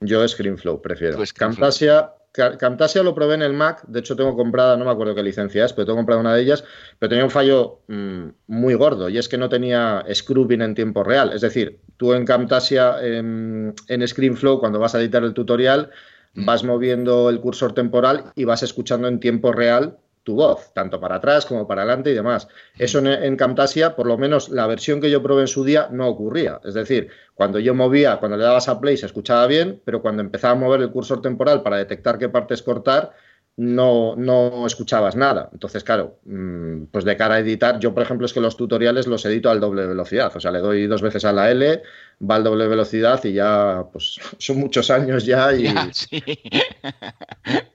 Yo 0.00 0.26
Screenflow 0.26 0.82
prefiero. 0.82 1.18
Camtasia 1.34 2.12
Camtasia 2.35 3.05
lo 3.05 3.14
probé 3.14 3.35
en 3.35 3.43
el 3.43 3.53
Mac, 3.53 3.85
de 3.87 4.01
hecho 4.01 4.16
tengo 4.16 4.37
comprada, 4.37 4.76
no 4.76 4.85
me 4.85 4.91
acuerdo 4.91 5.14
qué 5.14 5.22
licencia 5.22 5.64
es, 5.64 5.72
pero 5.72 5.87
tengo 5.87 5.99
comprada 5.99 6.20
una 6.20 6.35
de 6.35 6.43
ellas, 6.43 6.64
pero 6.99 7.09
tenía 7.09 7.24
un 7.24 7.30
fallo 7.30 7.82
mm, 7.87 8.26
muy 8.49 8.74
gordo 8.74 9.09
y 9.09 9.18
es 9.18 9.28
que 9.28 9.39
no 9.39 9.49
tenía 9.49 10.05
scrubbing 10.12 10.61
en 10.61 10.74
tiempo 10.74 11.05
real. 11.05 11.32
Es 11.32 11.43
decir, 11.43 11.78
tú 11.97 12.12
en 12.12 12.24
Camtasia, 12.24 12.97
en, 13.01 13.72
en 13.87 14.09
ScreenFlow, 14.09 14.59
cuando 14.59 14.80
vas 14.80 14.97
a 14.97 15.01
editar 15.01 15.22
el 15.22 15.32
tutorial, 15.32 15.91
mm. 16.35 16.45
vas 16.45 16.64
moviendo 16.64 17.30
el 17.30 17.41
cursor 17.41 17.72
temporal 17.72 18.32
y 18.35 18.43
vas 18.43 18.64
escuchando 18.64 19.07
en 19.07 19.20
tiempo 19.20 19.53
real 19.53 19.99
tu 20.25 20.35
voz, 20.35 20.72
tanto 20.72 20.99
para 20.99 21.16
atrás 21.16 21.47
como 21.47 21.68
para 21.68 21.83
adelante 21.83 22.11
y 22.11 22.14
demás. 22.14 22.49
Eso 22.79 22.99
en, 22.99 23.37
Camtasia, 23.37 23.95
por 23.95 24.07
lo 24.07 24.18
menos 24.18 24.49
la 24.49 24.66
versión 24.66 25.01
que 25.01 25.11
yo 25.11 25.22
probé 25.22 25.43
en 25.43 25.49
su 25.49 25.64
día, 25.64 25.89
no 25.93 26.09
ocurría. 26.09 26.61
Es 26.64 26.75
decir, 26.75 27.11
cuando 27.35 27.59
yo 27.59 27.75
movía, 27.75 28.16
cuando 28.16 28.37
le 28.37 28.45
dabas 28.45 28.68
a 28.68 28.81
play 28.81 28.97
se 28.97 29.07
escuchaba 29.07 29.47
bien, 29.47 29.81
pero 29.85 30.03
cuando 30.03 30.22
empezaba 30.22 30.53
a 30.53 30.57
mover 30.57 30.81
el 30.81 30.91
cursor 30.91 31.20
temporal 31.22 31.62
para 31.62 31.77
detectar 31.77 32.18
qué 32.18 32.29
partes 32.29 32.62
cortar, 32.62 33.12
no, 33.57 34.16
no 34.16 34.66
escuchabas 34.66 35.14
nada. 35.14 35.51
Entonces, 35.53 35.85
claro, 35.85 36.18
mm, 36.25 36.85
pues 36.91 37.05
de 37.05 37.16
cara 37.16 37.37
a 37.37 37.39
editar, 37.39 37.79
yo 37.79 37.95
por 37.95 38.03
ejemplo 38.03 38.27
es 38.27 38.33
que 38.33 38.41
los 38.41 38.57
tutoriales 38.57 39.07
los 39.07 39.25
edito 39.27 39.51
al 39.51 39.61
doble 39.61 39.87
velocidad. 39.87 40.33
O 40.35 40.41
sea, 40.41 40.51
le 40.51 40.59
doy 40.61 40.87
dos 40.87 41.03
veces 41.03 41.25
a 41.25 41.33
la 41.33 41.51
L, 41.51 41.83
va 42.29 42.37
al 42.37 42.45
doble 42.45 42.66
velocidad 42.66 43.22
y 43.25 43.35
ya, 43.35 43.85
pues 43.93 44.18
son 44.39 44.59
muchos 44.59 44.91
años 44.91 45.25
ya 45.27 45.53
y 45.55 45.72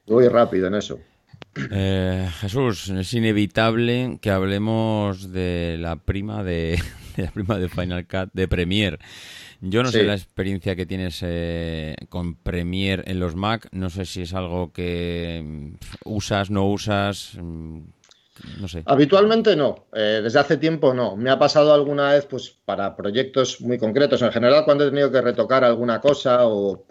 voy 0.08 0.28
rápido 0.28 0.68
en 0.68 0.76
eso. 0.76 1.00
Eh, 1.56 2.30
Jesús, 2.40 2.90
es 2.90 3.14
inevitable 3.14 4.20
que 4.22 4.32
hablemos 4.32 5.32
de 5.32 5.78
la 5.80 5.98
prima 5.98 6.44
de, 6.44 6.80
la 7.18 7.32
prima 7.32 7.58
de 7.58 7.70
Final 7.70 8.08
Cut 8.08 8.30
de 8.34 8.48
Premiere. 8.48 9.00
Yo 9.62 9.84
no 9.84 9.92
sé 9.92 10.04
la 10.04 10.14
experiencia 10.14 10.76
que 10.76 10.86
tienes 10.86 11.20
eh, 11.22 11.96
con 12.08 12.36
Premiere 12.36 13.04
en 13.08 13.20
los 13.20 13.36
Mac. 13.36 13.68
No 13.72 13.90
sé 13.90 14.06
si 14.06 14.22
es 14.22 14.34
algo 14.34 14.72
que 14.72 15.42
mm, 15.44 15.74
usas, 16.06 16.50
no 16.50 16.70
usas. 16.70 17.34
Mm, 17.38 17.80
no 18.62 18.68
sé. 18.70 18.84
Habitualmente 18.86 19.58
no. 19.58 19.88
Eh, 19.94 20.22
desde 20.24 20.40
hace 20.40 20.56
tiempo 20.56 20.94
no. 20.94 21.18
Me 21.18 21.30
ha 21.30 21.38
pasado 21.38 21.74
alguna 21.74 22.14
vez, 22.14 22.26
pues, 22.26 22.56
para 22.64 22.96
proyectos 22.96 23.60
muy 23.60 23.78
concretos. 23.78 24.22
En 24.22 24.32
general, 24.32 24.64
cuando 24.64 24.86
he 24.86 24.90
tenido 24.90 25.12
que 25.12 25.20
retocar 25.20 25.66
alguna 25.66 26.00
cosa 26.00 26.48
o 26.48 26.86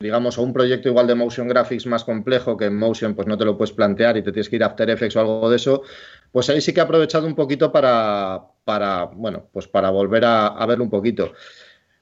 digamos, 0.00 0.38
a 0.38 0.42
un 0.42 0.52
proyecto 0.52 0.88
igual 0.88 1.06
de 1.06 1.14
motion 1.14 1.48
graphics 1.48 1.86
más 1.86 2.04
complejo 2.04 2.56
que 2.56 2.66
en 2.66 2.76
motion 2.76 3.14
pues 3.14 3.26
no 3.26 3.36
te 3.36 3.44
lo 3.44 3.56
puedes 3.56 3.72
plantear 3.72 4.16
y 4.16 4.22
te 4.22 4.32
tienes 4.32 4.48
que 4.48 4.56
ir 4.56 4.62
a 4.62 4.66
After 4.66 4.88
Effects 4.90 5.16
o 5.16 5.20
algo 5.20 5.50
de 5.50 5.56
eso, 5.56 5.82
pues 6.30 6.48
ahí 6.50 6.60
sí 6.60 6.72
que 6.72 6.80
he 6.80 6.82
aprovechado 6.82 7.26
un 7.26 7.34
poquito 7.34 7.72
para, 7.72 8.42
para 8.64 9.04
bueno, 9.06 9.48
pues 9.52 9.66
para 9.66 9.90
volver 9.90 10.24
a, 10.24 10.64
verlo 10.66 10.84
un 10.84 10.90
poquito. 10.90 11.32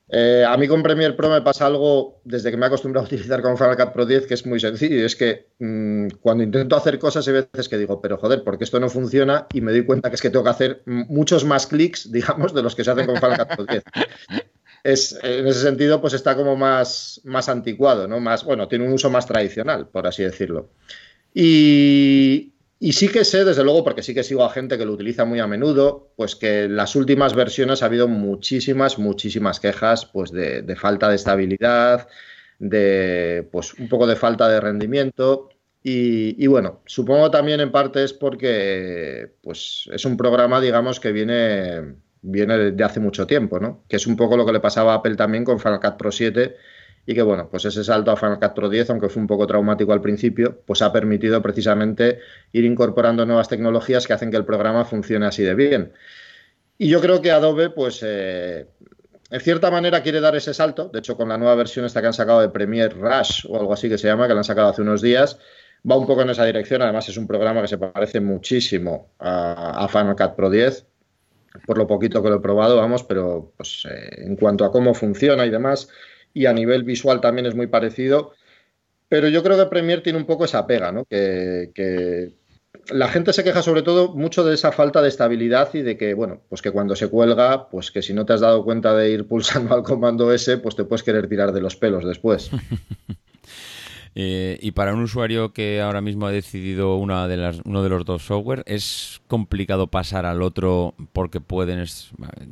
Eh, 0.09 0.45
a 0.47 0.57
mí 0.57 0.69
con 0.69 0.85
Premiere 0.85 1.15
Pro 1.15 1.29
me 1.29 1.43
pasa 1.43 1.67
algo 1.67 2.21
desde 2.23 2.53
que 2.53 2.57
me 2.57 2.65
he 2.65 2.69
acostumbrado 2.69 3.05
a 3.05 3.09
utilizar 3.09 3.43
con 3.43 3.59
Final 3.59 3.77
Cut 3.77 3.93
Pro 3.93 4.07
10 4.07 4.29
que 4.29 4.35
es 4.35 4.47
muy 4.47 4.61
sencillo 4.61 5.05
es 5.05 5.17
que 5.17 5.49
mm, 5.59 6.19
cuando 6.21 6.45
intento 6.45 6.77
hacer 6.77 7.01
cosas 7.01 7.27
hay 7.27 7.35
veces 7.35 7.69
que 7.69 7.77
digo, 7.77 8.01
pero 8.01 8.17
joder, 8.17 8.45
porque 8.45 8.63
esto 8.63 8.79
no 8.79 8.89
funciona 8.89 9.49
y 9.53 9.61
me 9.63 9.73
doy 9.73 9.85
cuenta 9.85 10.09
que 10.09 10.15
es 10.15 10.23
que 10.23 10.31
tengo 10.31 10.45
que 10.45 10.51
hacer 10.51 10.83
muchos 10.87 11.45
más 11.45 11.67
clics, 11.67 12.13
digamos, 12.13 12.55
de 12.55 12.63
los 12.63 12.77
que 12.77 12.85
se 12.85 12.91
hacen 12.93 13.07
con 13.07 13.17
Final 13.17 13.39
Cut 13.39 13.57
Pro 13.57 13.65
10 13.65 13.85
es, 14.87 15.19
en 15.23 15.47
ese 15.47 15.61
sentido, 15.61 16.01
pues 16.01 16.15
está 16.15 16.37
como 16.37 16.57
más, 16.57 17.21
más 17.25 17.49
anticuado, 17.49 18.07
¿no? 18.07 18.21
Más, 18.21 18.45
bueno, 18.45 18.69
tiene 18.69 18.87
un 18.87 18.93
uso 18.93 19.11
más 19.11 19.27
tradicional, 19.27 19.89
por 19.89 20.07
así 20.07 20.23
decirlo. 20.23 20.71
Y, 21.35 22.53
sí 22.93 23.09
que 23.09 23.25
sé, 23.25 23.45
desde 23.45 23.65
luego, 23.65 23.83
porque 23.83 24.03
sí 24.03 24.15
que 24.15 24.23
sigo 24.23 24.45
a 24.45 24.51
gente 24.51 24.79
que 24.79 24.85
lo 24.85 24.93
utiliza 24.93 25.25
muy 25.25 25.41
a 25.41 25.49
menudo, 25.49 26.13
pues 26.17 26.37
que 26.37 26.65
en 26.65 26.77
las 26.77 26.95
últimas 26.95 27.35
versiones 27.35 27.83
ha 27.83 27.87
habido 27.87 28.07
muchísimas, 28.07 28.99
muchísimas 28.99 29.59
quejas, 29.59 30.07
pues 30.07 30.31
de, 30.31 30.63
de 30.63 30.77
falta 30.77 31.09
de 31.09 31.17
estabilidad, 31.17 32.07
de, 32.61 33.49
pues 33.51 33.75
un 33.75 33.89
poco 33.89 34.07
de 34.07 34.17
falta 34.17 34.49
de 34.49 34.61
rendimiento. 34.61 35.49
Y, 35.83 36.43
y, 36.43 36.47
bueno, 36.47 36.83
supongo 36.87 37.31
también 37.31 37.61
en 37.61 37.73
parte 37.73 38.05
es 38.05 38.13
porque 38.13 39.33
pues 39.43 39.89
es 39.93 40.05
un 40.05 40.17
programa, 40.17 40.61
digamos, 40.61 41.01
que 41.01 41.13
viene 41.13 41.97
viene 42.27 42.73
de 42.73 42.85
hace 42.85 43.01
mucho 43.01 43.27
tiempo, 43.27 43.61
¿no? 43.61 43.85
Que 43.89 43.97
es 43.97 44.07
un 44.07 44.17
poco 44.17 44.37
lo 44.37 44.45
que 44.45 44.53
le 44.53 44.61
pasaba 44.61 44.93
a 44.93 44.97
Apple 44.97 45.15
también 45.15 45.45
con 45.45 45.61
Final 45.61 45.81
Cut 45.81 45.97
Pro 45.97 46.13
7 46.13 46.57
y 47.07 47.15
que 47.15 47.23
bueno, 47.23 47.49
pues 47.49 47.65
ese 47.65 47.85
salto 47.85 48.11
a 48.11 48.17
Final 48.17 48.41
Cut 48.41 48.53
Pro 48.53 48.69
10, 48.69 48.91
aunque 48.91 49.09
fue 49.09 49.23
un 49.23 49.29
poco 49.29 49.47
traumático 49.47 49.93
al 49.93 50.01
principio, 50.01 50.61
pues 50.67 50.83
ha 50.83 50.93
permitido 50.93 51.41
precisamente 51.41 52.19
ir 52.53 52.65
incorporando 52.65 53.25
nuevas 53.25 53.49
tecnologías 53.49 54.07
que 54.07 54.13
hacen 54.13 54.31
que 54.31 54.37
el 54.37 54.45
programa 54.45 54.85
funcione 54.85 55.25
así 55.25 55.45
de 55.45 55.55
bien. 55.55 55.93
Y 56.79 56.89
yo 56.89 57.01
creo 57.01 57.23
que 57.23 57.31
Adobe, 57.31 57.71
pues 57.71 58.01
eh, 58.05 58.67
en 59.31 59.41
cierta 59.41 59.71
manera 59.71 60.03
quiere 60.03 60.21
dar 60.21 60.35
ese 60.35 60.53
salto. 60.53 60.89
De 60.93 60.99
hecho, 60.99 61.17
con 61.17 61.29
la 61.29 61.39
nueva 61.39 61.55
versión 61.55 61.85
esta 61.85 62.01
que 62.01 62.09
han 62.09 62.13
sacado 62.13 62.41
de 62.41 62.49
Premiere 62.49 62.95
Rush 62.95 63.47
o 63.49 63.57
algo 63.57 63.73
así 63.73 63.89
que 63.89 63.99
se 63.99 64.09
llama, 64.09 64.27
que 64.27 64.35
la 64.35 64.41
han 64.41 64.45
sacado 64.45 64.69
hace 64.69 64.83
unos 64.83 65.01
días, 65.01 65.39
va 65.89 65.97
un 65.97 66.09
poco 66.09 66.23
en 66.23 66.31
esa 66.31 66.45
dirección. 66.45 66.83
Además, 66.83 67.09
es 67.09 67.17
un 67.17 67.29
programa 67.29 67.63
que 67.63 67.69
se 67.69 67.79
parece 67.79 68.19
muchísimo 68.19 69.13
a, 69.21 69.85
a 69.85 69.89
Final 69.89 70.17
Cut 70.17 70.35
Pro 70.35 70.51
10 70.51 70.85
por 71.65 71.79
lo 71.79 71.87
poquito 71.87 72.23
que 72.23 72.29
lo 72.29 72.37
he 72.37 72.41
probado, 72.41 72.77
vamos, 72.77 73.05
pero 73.05 73.53
pues, 73.57 73.87
eh, 73.91 74.25
en 74.25 74.37
cuanto 74.37 74.65
a 74.65 74.73
cómo 74.73 74.95
funciona 74.95 75.47
y 75.47 75.51
demás, 75.51 75.89
y 76.35 76.47
a 76.47 76.53
nivel 76.53 76.85
visual 76.85 77.21
también 77.21 77.47
es 77.47 77.55
muy 77.55 77.67
parecido. 77.67 78.33
Pero 79.09 79.29
yo 79.29 79.43
creo 79.43 79.57
que 79.57 79.67
Premiere 79.67 80.03
tiene 80.03 80.19
un 80.19 80.27
poco 80.27 80.45
esa 80.45 80.67
pega, 80.67 80.93
¿no? 80.93 81.05
Que, 81.05 82.35
la 82.91 83.09
gente 83.09 83.33
se 83.33 83.43
queja 83.43 83.63
sobre 83.63 83.83
todo 83.83 84.15
mucho 84.15 84.45
de 84.45 84.55
esa 84.55 84.71
falta 84.71 85.03
de 85.03 85.09
estabilidad 85.09 85.75
y 85.75 85.83
de 85.83 85.97
que, 85.97 86.15
bueno, 86.15 86.43
pues 86.49 86.63
que 86.63 86.71
cuando 86.71 86.95
se 86.95 87.09
cuelga, 87.09 87.69
pues 87.69 87.91
que 87.91 88.01
si 88.01 88.15
no 88.15 88.25
te 88.27 88.35
has 88.35 88.41
dado 88.41 88.65
cuenta 88.65 88.95
de 88.95 89.11
ir 89.11 89.27
pulsando 89.27 89.75
al 89.75 89.83
comando 89.83 90.33
S, 90.33 90.59
pues 90.59 90.77
te 90.77 90.85
puedes 90.85 91.03
querer 91.03 91.29
tirar 91.29 91.53
de 91.53 91.61
los 91.61 91.75
pelos 91.75 92.05
después. 92.05 92.51
Eh, 94.19 94.59
y 94.63 94.71
para 94.71 94.95
un 94.95 95.03
usuario 95.03 95.53
que 95.53 95.83
ahora 95.83 96.01
mismo 96.01 96.27
ha 96.27 96.31
decidido 96.31 96.97
una 96.97 97.29
de 97.29 97.37
las, 97.37 97.61
uno 97.67 97.83
de 97.83 97.91
los 97.91 98.07
dos 98.07 98.25
software, 98.25 98.63
¿es 98.65 99.21
complicado 99.27 99.89
pasar 99.89 100.25
al 100.25 100.41
otro 100.41 100.95
porque 101.13 101.43
pueden... 101.43 101.85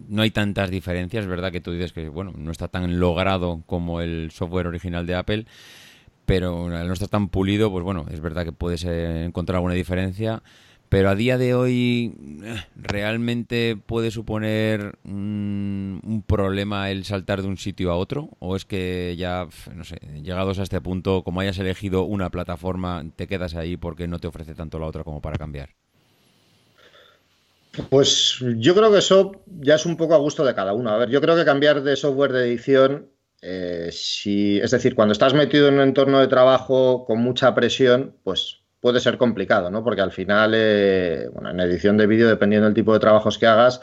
no 0.09 0.21
hay 0.21 0.31
tantas 0.31 0.71
diferencias, 0.71 1.27
¿verdad? 1.27 1.51
Que 1.51 1.63
tú 1.63 1.73
dices 1.73 1.95
que, 1.95 2.11
bueno, 2.11 2.35
no 2.37 2.51
está 2.53 2.69
tan 2.69 3.01
logrado 3.01 3.63
como 3.65 4.03
el 4.03 4.31
software 4.31 4.67
original 4.67 5.07
de 5.07 5.15
Apple, 5.15 5.47
pero 6.27 6.69
no 6.69 6.93
estar 6.93 7.09
tan 7.09 7.29
pulido, 7.29 7.71
pues 7.71 7.83
bueno, 7.83 8.05
es 8.11 8.21
verdad 8.21 8.45
que 8.45 8.53
puedes 8.53 8.85
eh, 8.85 9.25
encontrar 9.25 9.57
alguna 9.57 9.73
diferencia. 9.73 10.43
Pero 10.95 11.11
a 11.11 11.17
día 11.17 11.39
de 11.39 11.55
hoy, 11.55 12.15
¿realmente 12.77 13.77
puede 13.77 14.13
suponer 14.13 14.97
un, 15.03 16.23
problema 16.25 16.89
el 16.93 17.05
saltar 17.05 17.43
de 17.43 17.49
un 17.49 17.57
sitio 17.57 17.91
a 17.91 17.97
otro? 17.97 18.29
¿O 18.39 18.55
es 18.55 18.65
que 18.65 19.17
ya, 19.19 19.49
no 19.75 19.83
sé, 19.83 19.97
llegados 20.23 20.61
a 20.61 20.63
este 20.63 20.81
punto, 20.81 21.25
como 21.25 21.41
hayas 21.41 21.59
elegido 21.59 22.05
una 22.05 22.31
plataforma, 22.31 23.05
te 23.17 23.27
quedas 23.27 23.57
ahí 23.57 23.77
porque 23.77 24.07
no 24.07 24.21
te 24.21 24.29
ofrece 24.29 24.55
tanto 24.55 24.79
la 24.79 24.87
otra 24.87 25.03
como 25.03 25.21
para 25.21 25.37
cambiar? 25.37 25.71
Pues 27.91 28.39
yo 28.59 28.77
creo 28.77 28.93
que 28.93 28.99
eso 28.99 29.43
ya 29.47 29.75
es 29.75 29.87
un 29.87 29.97
poco 29.97 30.15
a 30.15 30.19
gusto 30.19 30.45
de 30.45 30.55
cada 30.55 30.75
uno. 30.75 30.91
A 30.91 30.99
ver, 30.99 31.11
yo 31.11 31.21
creo 31.21 31.35
que 31.35 31.45
cambiar 31.45 31.83
de 31.83 31.97
software 31.97 32.31
de 32.31 32.47
edición, 32.47 33.11
eh, 33.43 33.89
si, 33.91 34.61
es 34.61 34.71
decir, 34.71 34.95
cuando 34.95 35.11
estás 35.11 35.35
metido 35.35 35.67
en 35.67 35.75
un 35.75 35.81
entorno 35.81 36.21
de 36.21 36.29
trabajo 36.29 37.05
con 37.05 37.19
mucha 37.19 37.53
presión, 37.53 38.15
pues 38.23 38.64
puede 38.85 39.01
ser 39.01 39.17
complicado, 39.17 39.71
¿no? 39.71 39.83
Porque 39.83 40.03
al 40.03 40.13
final, 40.13 40.53
eh, 40.55 41.31
bueno, 41.33 41.49
en 41.49 41.59
edición 41.59 41.97
de 41.97 42.07
vídeo, 42.07 42.29
dependiendo 42.29 42.67
del 42.67 42.75
tipo 42.75 42.93
de 42.93 43.01
trabajos 43.01 43.39
que 43.39 43.47
hagas, 43.47 43.81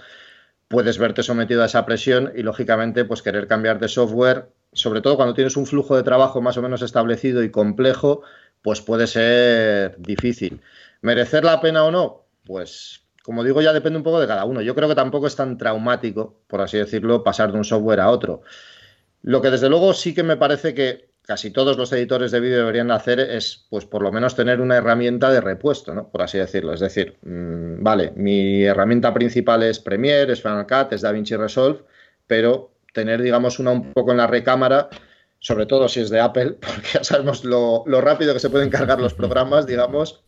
puedes 0.68 1.00
verte 1.00 1.24
sometido 1.24 1.64
a 1.64 1.66
esa 1.66 1.88
presión 1.88 2.32
y, 2.36 2.44
lógicamente, 2.44 3.04
pues 3.04 3.24
querer 3.24 3.48
cambiar 3.48 3.80
de 3.80 3.88
software, 3.88 4.50
sobre 4.74 5.02
todo 5.02 5.16
cuando 5.16 5.34
tienes 5.34 5.58
un 5.58 5.66
flujo 5.66 5.96
de 5.96 6.04
trabajo 6.04 6.40
más 6.40 6.56
o 6.58 6.62
menos 6.62 6.84
establecido 6.84 7.42
y 7.42 7.50
complejo, 7.50 8.22
pues 8.62 8.80
puede 8.80 9.08
ser 9.08 9.96
difícil. 9.98 10.62
¿Merecer 11.02 11.46
la 11.46 11.60
pena 11.62 11.84
o 11.84 11.90
no? 11.90 12.26
Pues, 12.46 13.02
como 13.24 13.44
digo, 13.44 13.60
ya 13.60 13.74
depende 13.74 13.98
un 13.98 14.04
poco 14.04 14.20
de 14.22 14.28
cada 14.28 14.46
uno. 14.46 14.62
Yo 14.62 14.76
creo 14.76 14.88
que 14.88 14.94
tampoco 14.94 15.26
es 15.26 15.36
tan 15.36 15.58
traumático, 15.58 16.36
por 16.46 16.62
así 16.62 16.78
decirlo, 16.78 17.24
pasar 17.24 17.52
de 17.52 17.58
un 17.58 17.66
software 17.66 18.02
a 18.02 18.12
otro. 18.12 18.44
Lo 19.24 19.42
que 19.42 19.50
desde 19.50 19.68
luego 19.68 19.96
sí 19.96 20.14
que 20.14 20.22
me 20.22 20.38
parece 20.38 20.76
que 20.76 21.11
casi 21.26 21.52
todos 21.52 21.78
los 21.78 21.92
editores 21.94 22.32
de 22.32 22.40
vídeo 22.40 22.58
deberían 22.58 22.92
hacer 22.92 23.20
es, 23.20 23.66
pues 23.70 23.86
por 23.86 24.02
lo 24.02 24.12
menos 24.12 24.36
tener 24.36 24.60
una 24.60 24.78
herramienta 24.78 25.32
de 25.32 25.42
repuesto, 25.42 25.94
¿no? 25.94 26.10
Por 26.10 26.22
así 26.22 26.38
decirlo. 26.38 26.74
Es 26.74 26.80
decir, 26.80 27.18
mm, 27.22 27.84
vale, 27.84 28.12
mi 28.16 28.64
herramienta 28.64 29.14
principal 29.14 29.64
es 29.64 29.80
Premiere, 29.80 30.34
es 30.34 30.42
Final 30.42 30.68
Cut, 30.68 30.94
es 30.94 31.02
DaVinci 31.02 31.36
Resolve, 31.36 31.82
pero 32.28 32.72
tener, 32.94 33.22
digamos, 33.22 33.60
una 33.60 33.72
un 33.72 33.94
poco 33.94 34.12
en 34.12 34.18
la 34.18 34.28
recámara, 34.28 34.90
sobre 35.40 35.66
todo 35.66 35.88
si 35.88 36.02
es 36.02 36.10
de 36.10 36.20
Apple, 36.20 36.52
porque 36.60 36.88
ya 36.94 37.04
sabemos 37.04 37.46
lo, 37.46 37.84
lo 37.86 38.02
rápido 38.02 38.34
que 38.34 38.40
se 38.40 38.50
pueden 38.50 38.70
cargar 38.70 39.00
los 39.00 39.14
programas, 39.22 39.66
digamos, 39.66 40.24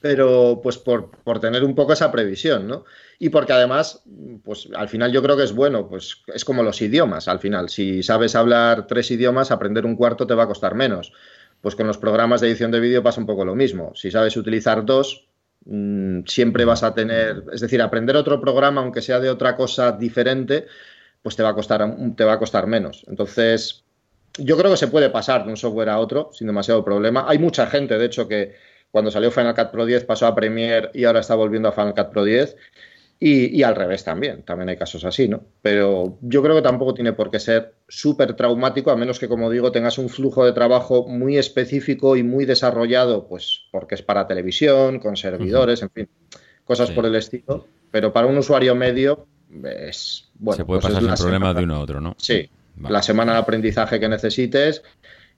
pero 0.00 0.60
pues 0.62 0.78
por, 0.78 1.10
por, 1.10 1.40
tener 1.40 1.64
un 1.64 1.74
poco 1.74 1.92
esa 1.92 2.10
previsión, 2.10 2.66
¿no? 2.66 2.84
Y 3.18 3.28
porque 3.28 3.52
además, 3.52 4.02
pues 4.42 4.68
al 4.74 4.88
final 4.88 5.12
yo 5.12 5.22
creo 5.22 5.36
que 5.36 5.44
es 5.44 5.52
bueno, 5.52 5.88
pues 5.88 6.22
es 6.34 6.44
como 6.44 6.62
los 6.62 6.80
idiomas, 6.82 7.28
al 7.28 7.38
final, 7.38 7.68
si 7.68 8.02
sabes 8.02 8.34
hablar 8.34 8.86
tres 8.86 9.10
idiomas, 9.10 9.50
aprender 9.50 9.86
un 9.86 9.96
cuarto 9.96 10.26
te 10.26 10.34
va 10.34 10.44
a 10.44 10.48
costar 10.48 10.74
menos. 10.74 11.12
Pues 11.60 11.76
con 11.76 11.86
los 11.86 11.96
programas 11.96 12.40
de 12.40 12.48
edición 12.48 12.70
de 12.70 12.80
vídeo 12.80 13.02
pasa 13.02 13.20
un 13.20 13.26
poco 13.26 13.44
lo 13.44 13.54
mismo. 13.54 13.94
Si 13.94 14.10
sabes 14.10 14.36
utilizar 14.36 14.84
dos, 14.84 15.28
mm, 15.64 16.20
siempre 16.26 16.64
vas 16.66 16.82
a 16.82 16.94
tener, 16.94 17.44
es 17.52 17.60
decir, 17.60 17.80
aprender 17.80 18.16
otro 18.16 18.40
programa, 18.40 18.82
aunque 18.82 19.00
sea 19.00 19.18
de 19.18 19.30
otra 19.30 19.56
cosa 19.56 19.92
diferente, 19.92 20.66
pues 21.22 21.36
te 21.36 21.42
va 21.42 21.50
a 21.50 21.54
costar, 21.54 21.96
te 22.16 22.24
va 22.24 22.34
a 22.34 22.38
costar 22.38 22.66
menos. 22.66 23.04
Entonces, 23.08 23.84
yo 24.36 24.56
creo 24.56 24.70
que 24.70 24.76
se 24.76 24.88
puede 24.88 25.10
pasar 25.10 25.44
de 25.44 25.50
un 25.50 25.56
software 25.56 25.88
a 25.88 25.98
otro 25.98 26.30
sin 26.32 26.46
demasiado 26.46 26.84
problema. 26.84 27.24
Hay 27.28 27.38
mucha 27.38 27.66
gente, 27.66 27.96
de 27.96 28.04
hecho, 28.04 28.28
que 28.28 28.54
cuando 28.94 29.10
salió 29.10 29.32
Final 29.32 29.56
Cut 29.56 29.72
Pro 29.72 29.86
10 29.86 30.04
pasó 30.04 30.24
a 30.24 30.36
Premiere 30.36 30.88
y 30.94 31.02
ahora 31.02 31.18
está 31.18 31.34
volviendo 31.34 31.68
a 31.68 31.72
Final 31.72 31.94
Cut 31.94 32.10
Pro 32.10 32.22
10. 32.22 32.56
Y, 33.18 33.64
al 33.64 33.74
revés 33.74 34.04
también, 34.04 34.44
también 34.44 34.68
hay 34.68 34.76
casos 34.76 35.04
así, 35.04 35.26
¿no? 35.26 35.42
Pero 35.62 36.16
yo 36.20 36.44
creo 36.44 36.54
que 36.54 36.62
tampoco 36.62 36.94
tiene 36.94 37.12
por 37.12 37.28
qué 37.32 37.40
ser 37.40 37.74
súper 37.88 38.34
traumático, 38.34 38.92
a 38.92 38.96
menos 38.96 39.18
que, 39.18 39.26
como 39.26 39.50
digo, 39.50 39.72
tengas 39.72 39.98
un 39.98 40.08
flujo 40.10 40.44
de 40.44 40.52
trabajo 40.52 41.08
muy 41.08 41.38
específico 41.38 42.16
y 42.16 42.22
muy 42.22 42.44
desarrollado, 42.44 43.26
pues 43.26 43.62
porque 43.72 43.96
es 43.96 44.02
para 44.02 44.28
televisión, 44.28 45.00
con 45.00 45.16
servidores, 45.16 45.82
en 45.82 45.90
fin, 45.90 46.08
cosas 46.64 46.92
por 46.92 47.04
el 47.04 47.16
estilo. 47.16 47.66
Pero 47.90 48.12
para 48.12 48.28
un 48.28 48.38
usuario 48.38 48.76
medio, 48.76 49.26
es 49.64 50.30
bueno. 50.34 50.58
Se 50.58 50.64
puede 50.64 50.82
pues 50.82 50.94
pasar 50.94 51.16
sin 51.16 51.24
problema 51.24 51.52
de 51.52 51.64
uno 51.64 51.74
a 51.74 51.80
otro, 51.80 52.00
¿no? 52.00 52.14
Sí, 52.18 52.48
la 52.80 53.02
semana 53.02 53.32
de 53.32 53.38
aprendizaje 53.38 53.98
que 53.98 54.08
necesites 54.08 54.82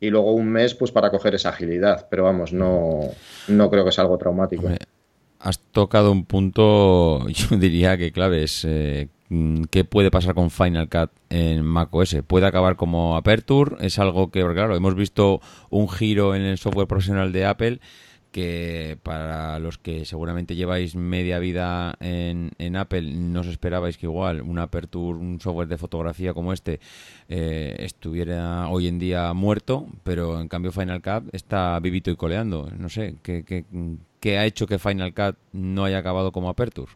y 0.01 0.11
luego 0.11 0.33
un 0.33 0.49
mes 0.49 0.75
pues 0.75 0.93
para 0.93 1.11
coger 1.11 1.35
esa 1.35 1.51
agilidad. 1.51 2.07
Pero 2.11 2.25
vamos, 2.25 2.53
no, 2.53 3.01
no 3.49 3.71
creo 3.71 3.85
que 3.85 3.93
sea 3.93 4.03
algo 4.03 4.19
traumático. 4.19 4.69
has 5.41 5.59
tocado 5.59 6.13
un 6.13 6.25
punto, 6.25 7.29
yo 7.29 7.57
diría 7.57 7.97
que 7.97 8.13
clave 8.13 8.45
es 8.45 8.65
eh, 8.65 9.09
qué 9.71 9.85
puede 9.85 10.11
pasar 10.11 10.35
con 10.35 10.51
Final 10.51 10.89
Cut 10.89 11.11
en 11.31 11.65
macOS. 11.65 12.17
¿Puede 12.27 12.47
acabar 12.47 12.77
como 12.77 13.17
Aperture? 13.17 13.77
Es 13.81 13.99
algo 13.99 14.31
que, 14.31 14.41
claro, 14.41 14.77
hemos 14.77 14.95
visto 14.95 15.41
un 15.71 15.89
giro 15.89 16.35
en 16.35 16.43
el 16.43 16.59
software 16.59 16.87
profesional 16.87 17.33
de 17.33 17.47
Apple 17.47 17.81
que 18.37 18.99
para 19.03 19.59
los 19.61 19.79
que 19.79 20.05
seguramente 20.05 20.57
lleváis 20.57 20.95
media 20.95 21.39
vida 21.39 21.97
en, 22.01 22.77
Apple, 22.77 23.01
no 23.01 23.41
os 23.41 23.47
esperabais 23.47 23.97
que 23.97 24.05
igual 24.05 24.43
un 24.43 24.59
Aperture, 24.59 25.17
un 25.17 25.41
software 25.41 25.69
de 25.69 25.79
fotografía 25.79 26.35
como 26.35 26.53
este, 26.53 26.79
eh, 27.31 27.75
estuviera 27.79 28.69
hoy 28.69 28.89
en 28.89 28.99
día 28.99 29.33
muerto, 29.33 29.87
pero 30.05 30.39
en 30.39 30.49
cambio 30.49 30.71
Final 30.71 31.01
Cut 31.01 31.33
está 31.33 31.81
vivito 31.81 32.11
y 32.11 32.17
coleando. 32.17 32.69
No 32.77 32.91
sé, 32.91 33.17
¿qué, 33.23 34.39
ha 34.39 34.45
hecho 34.45 34.67
que 34.67 34.79
Final 34.79 35.15
Cut 35.15 35.37
no 35.53 35.87
haya 35.87 35.97
acabado 35.97 36.31
como 36.31 36.51
Aperture? 36.51 36.93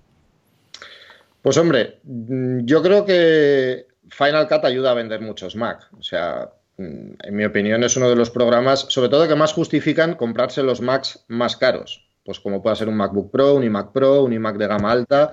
Pues 1.41 1.57
hombre, 1.57 2.01
yo 2.05 2.83
creo 2.83 3.07
que 3.07 3.87
Final 4.11 4.47
Cut 4.47 4.67
ayuda 4.67 4.91
a 4.91 4.95
vender 4.95 5.23
muchos 5.23 5.57
Mac. 5.57 5.89
O 5.99 6.03
sea, 6.03 6.51
Mm, 6.51 6.60
en 6.81 7.37
mi 7.37 7.45
opinión, 7.45 7.85
es 7.85 7.97
uno 7.97 8.09
de 8.09 8.17
los 8.17 8.31
programas, 8.31 8.87
sobre 8.89 9.09
todo 9.09 9.29
que 9.29 9.35
más 9.35 9.53
justifican 9.53 10.15
comprarse 10.15 10.63
los 10.63 10.81
Macs 10.81 11.25
más 11.29 11.57
caros, 11.57 12.09
pues 12.25 12.41
como 12.41 12.63
puede 12.63 12.77
ser 12.77 12.89
un 12.89 12.97
MacBook 12.97 13.31
Pro, 13.31 13.55
un 13.55 13.65
iMac 13.65 13.93
Pro, 13.93 14.25
un 14.25 14.33
iMac 14.33 14.57
de 14.57 14.67
gama 14.67 14.93
alta. 14.93 15.33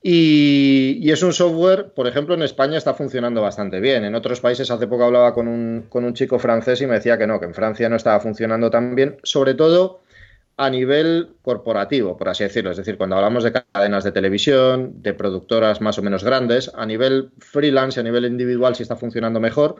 Y, 0.00 1.10
es 1.10 1.22
un 1.24 1.32
software, 1.32 1.92
por 1.92 2.06
ejemplo, 2.06 2.34
en 2.34 2.42
España 2.42 2.78
está 2.78 2.94
funcionando 2.94 3.42
bastante 3.42 3.80
bien. 3.80 4.04
En 4.04 4.14
otros 4.14 4.40
países, 4.40 4.70
hace 4.70 4.86
poco 4.86 5.04
hablaba 5.04 5.34
con 5.34 5.48
un, 5.48 5.86
con 5.88 6.04
un 6.04 6.14
chico 6.14 6.38
francés 6.38 6.80
y 6.80 6.86
me 6.86 6.94
decía 6.94 7.18
que 7.18 7.26
no, 7.26 7.40
que 7.40 7.46
en 7.46 7.54
Francia 7.54 7.88
no 7.88 7.96
estaba 7.96 8.20
funcionando 8.20 8.70
tan 8.70 8.94
bien, 8.94 9.18
sobre 9.24 9.54
todo 9.54 10.02
a 10.56 10.70
nivel 10.70 11.30
corporativo, 11.42 12.16
por 12.16 12.28
así 12.28 12.44
decirlo. 12.44 12.70
Es 12.70 12.76
decir, 12.76 12.96
cuando 12.96 13.16
hablamos 13.16 13.44
de 13.44 13.52
cadenas 13.52 14.04
de 14.04 14.12
televisión, 14.12 15.02
de 15.02 15.14
productoras 15.14 15.80
más 15.80 15.98
o 15.98 16.02
menos 16.02 16.24
grandes, 16.24 16.70
a 16.74 16.84
nivel 16.84 17.30
freelance, 17.38 17.98
a 17.98 18.02
nivel 18.02 18.24
individual 18.24 18.74
sí 18.74 18.82
está 18.82 18.96
funcionando 18.96 19.40
mejor, 19.40 19.76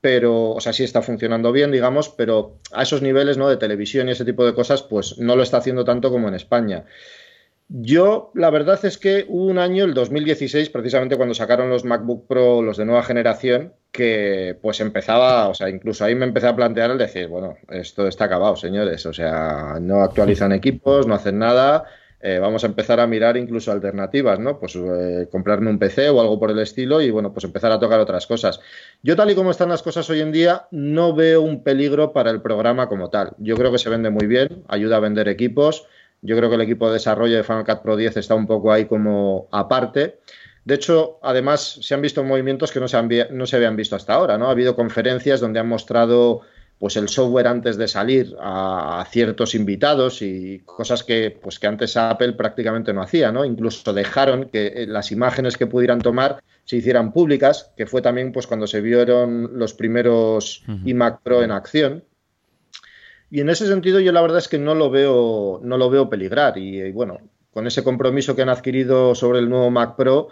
pero, 0.00 0.50
o 0.50 0.60
sea, 0.60 0.72
sí 0.72 0.84
está 0.84 1.02
funcionando 1.02 1.52
bien, 1.52 1.72
digamos, 1.72 2.08
pero 2.08 2.58
a 2.72 2.82
esos 2.82 3.02
niveles, 3.02 3.36
¿no? 3.36 3.48
De 3.48 3.56
televisión 3.56 4.08
y 4.08 4.12
ese 4.12 4.24
tipo 4.24 4.44
de 4.44 4.54
cosas, 4.54 4.82
pues 4.82 5.18
no 5.18 5.36
lo 5.36 5.42
está 5.42 5.58
haciendo 5.58 5.84
tanto 5.84 6.10
como 6.10 6.28
en 6.28 6.34
España. 6.34 6.84
Yo, 7.70 8.30
la 8.34 8.48
verdad 8.48 8.82
es 8.84 8.96
que 8.96 9.26
hubo 9.28 9.44
un 9.44 9.58
año, 9.58 9.84
el 9.84 9.92
2016, 9.92 10.70
precisamente 10.70 11.16
cuando 11.16 11.34
sacaron 11.34 11.68
los 11.68 11.84
MacBook 11.84 12.26
Pro, 12.26 12.62
los 12.62 12.78
de 12.78 12.86
nueva 12.86 13.02
generación, 13.02 13.74
que 13.92 14.56
pues 14.62 14.80
empezaba, 14.80 15.48
o 15.48 15.54
sea, 15.54 15.68
incluso 15.68 16.04
ahí 16.04 16.14
me 16.14 16.24
empecé 16.24 16.46
a 16.46 16.56
plantear 16.56 16.92
el 16.92 16.98
decir, 16.98 17.28
bueno, 17.28 17.58
esto 17.68 18.08
está 18.08 18.24
acabado, 18.24 18.56
señores, 18.56 19.04
o 19.04 19.12
sea, 19.12 19.78
no 19.82 20.02
actualizan 20.02 20.52
equipos, 20.52 21.06
no 21.06 21.14
hacen 21.14 21.38
nada, 21.38 21.84
eh, 22.20 22.38
vamos 22.40 22.64
a 22.64 22.66
empezar 22.66 22.98
a 22.98 23.06
mirar 23.06 23.36
incluso 23.36 23.70
alternativas, 23.70 24.40
¿no? 24.40 24.58
Pues 24.58 24.74
eh, 24.76 25.28
comprarme 25.30 25.70
un 25.70 25.78
PC 25.78 26.10
o 26.10 26.20
algo 26.20 26.38
por 26.38 26.50
el 26.50 26.58
estilo 26.58 27.00
y, 27.00 27.10
bueno, 27.10 27.32
pues 27.32 27.44
empezar 27.44 27.70
a 27.70 27.78
tocar 27.78 28.00
otras 28.00 28.26
cosas. 28.26 28.60
Yo, 29.02 29.14
tal 29.14 29.30
y 29.30 29.34
como 29.36 29.52
están 29.52 29.68
las 29.68 29.82
cosas 29.82 30.08
hoy 30.10 30.20
en 30.20 30.32
día, 30.32 30.66
no 30.72 31.14
veo 31.14 31.42
un 31.42 31.62
peligro 31.62 32.12
para 32.12 32.30
el 32.30 32.42
programa 32.42 32.88
como 32.88 33.08
tal. 33.10 33.32
Yo 33.38 33.56
creo 33.56 33.70
que 33.70 33.78
se 33.78 33.88
vende 33.88 34.10
muy 34.10 34.26
bien, 34.26 34.64
ayuda 34.68 34.96
a 34.96 35.00
vender 35.00 35.28
equipos. 35.28 35.86
Yo 36.20 36.36
creo 36.36 36.48
que 36.48 36.56
el 36.56 36.62
equipo 36.62 36.88
de 36.88 36.94
desarrollo 36.94 37.36
de 37.36 37.44
Final 37.44 37.64
Cut 37.64 37.82
Pro 37.82 37.96
10 37.96 38.16
está 38.16 38.34
un 38.34 38.48
poco 38.48 38.72
ahí 38.72 38.86
como 38.86 39.48
aparte. 39.52 40.18
De 40.64 40.74
hecho, 40.74 41.18
además, 41.22 41.78
se 41.80 41.94
han 41.94 42.02
visto 42.02 42.24
movimientos 42.24 42.72
que 42.72 42.80
no 42.80 42.88
se, 42.88 43.28
no 43.30 43.46
se 43.46 43.56
habían 43.56 43.76
visto 43.76 43.94
hasta 43.94 44.14
ahora, 44.14 44.36
¿no? 44.36 44.48
Ha 44.48 44.50
habido 44.50 44.74
conferencias 44.74 45.40
donde 45.40 45.60
han 45.60 45.68
mostrado 45.68 46.42
pues 46.78 46.96
el 46.96 47.08
software 47.08 47.48
antes 47.48 47.76
de 47.76 47.88
salir 47.88 48.36
a, 48.40 49.04
ciertos 49.10 49.54
invitados 49.54 50.22
y 50.22 50.60
cosas 50.64 51.02
que 51.02 51.36
pues 51.42 51.58
que 51.58 51.66
antes 51.66 51.96
Apple 51.96 52.34
prácticamente 52.34 52.92
no 52.92 53.02
hacía, 53.02 53.32
¿no? 53.32 53.44
Incluso 53.44 53.92
dejaron 53.92 54.48
que 54.48 54.68
eh, 54.68 54.86
las 54.86 55.10
imágenes 55.10 55.56
que 55.56 55.66
pudieran 55.66 56.00
tomar 56.00 56.42
se 56.64 56.76
hicieran 56.76 57.12
públicas, 57.12 57.72
que 57.76 57.86
fue 57.86 58.02
también 58.02 58.32
pues 58.32 58.46
cuando 58.46 58.66
se 58.66 58.80
vieron 58.80 59.58
los 59.58 59.74
primeros 59.74 60.62
iMac 60.84 61.22
Pro 61.22 61.42
en 61.42 61.50
acción. 61.50 62.04
Y 63.30 63.40
en 63.40 63.50
ese 63.50 63.66
sentido 63.66 63.98
yo 64.00 64.12
la 64.12 64.22
verdad 64.22 64.38
es 64.38 64.48
que 64.48 64.58
no 64.58 64.74
lo 64.74 64.90
veo 64.90 65.60
no 65.62 65.76
lo 65.78 65.90
veo 65.90 66.08
peligrar 66.08 66.58
y, 66.58 66.80
y 66.80 66.92
bueno, 66.92 67.18
con 67.52 67.66
ese 67.66 67.82
compromiso 67.82 68.36
que 68.36 68.42
han 68.42 68.48
adquirido 68.50 69.16
sobre 69.16 69.40
el 69.40 69.48
nuevo 69.48 69.70
Mac 69.70 69.96
Pro, 69.96 70.28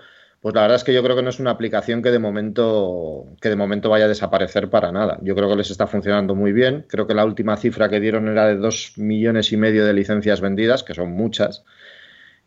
pues 0.46 0.54
la 0.54 0.60
verdad 0.60 0.76
es 0.76 0.84
que 0.84 0.94
yo 0.94 1.02
creo 1.02 1.16
que 1.16 1.24
no 1.24 1.30
es 1.30 1.40
una 1.40 1.50
aplicación 1.50 2.02
que 2.02 2.12
de 2.12 2.20
momento 2.20 3.26
que 3.40 3.48
de 3.48 3.56
momento 3.56 3.90
vaya 3.90 4.04
a 4.04 4.08
desaparecer 4.08 4.70
para 4.70 4.92
nada. 4.92 5.18
Yo 5.20 5.34
creo 5.34 5.48
que 5.48 5.56
les 5.56 5.72
está 5.72 5.88
funcionando 5.88 6.36
muy 6.36 6.52
bien. 6.52 6.86
Creo 6.86 7.08
que 7.08 7.14
la 7.14 7.24
última 7.24 7.56
cifra 7.56 7.88
que 7.88 7.98
dieron 7.98 8.28
era 8.28 8.46
de 8.46 8.54
dos 8.54 8.92
millones 8.96 9.50
y 9.50 9.56
medio 9.56 9.84
de 9.84 9.92
licencias 9.92 10.40
vendidas, 10.40 10.84
que 10.84 10.94
son 10.94 11.10
muchas. 11.10 11.64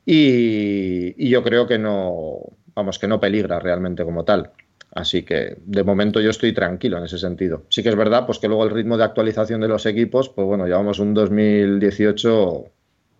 Y, 0.05 1.27
yo 1.29 1.43
creo 1.43 1.67
que 1.67 1.77
no, 1.77 2.39
vamos, 2.73 2.99
que 2.99 3.07
no 3.09 3.19
peligra 3.19 3.59
realmente 3.59 4.05
como 4.05 4.23
tal. 4.23 4.51
Así 4.93 5.23
que 5.23 5.57
de 5.57 5.83
momento 5.83 6.21
yo 6.21 6.29
estoy 6.29 6.53
tranquilo 6.53 6.99
en 6.99 7.03
ese 7.03 7.17
sentido. 7.17 7.65
Sí 7.67 7.83
que 7.83 7.89
es 7.89 7.97
verdad, 7.97 8.25
pues 8.25 8.39
que 8.39 8.47
luego 8.47 8.63
el 8.63 8.69
ritmo 8.69 8.97
de 8.97 9.03
actualización 9.03 9.59
de 9.59 9.67
los 9.67 9.85
equipos, 9.85 10.29
pues 10.29 10.47
bueno, 10.47 10.67
llevamos 10.67 10.99
un 10.99 11.13
2018, 11.13 12.63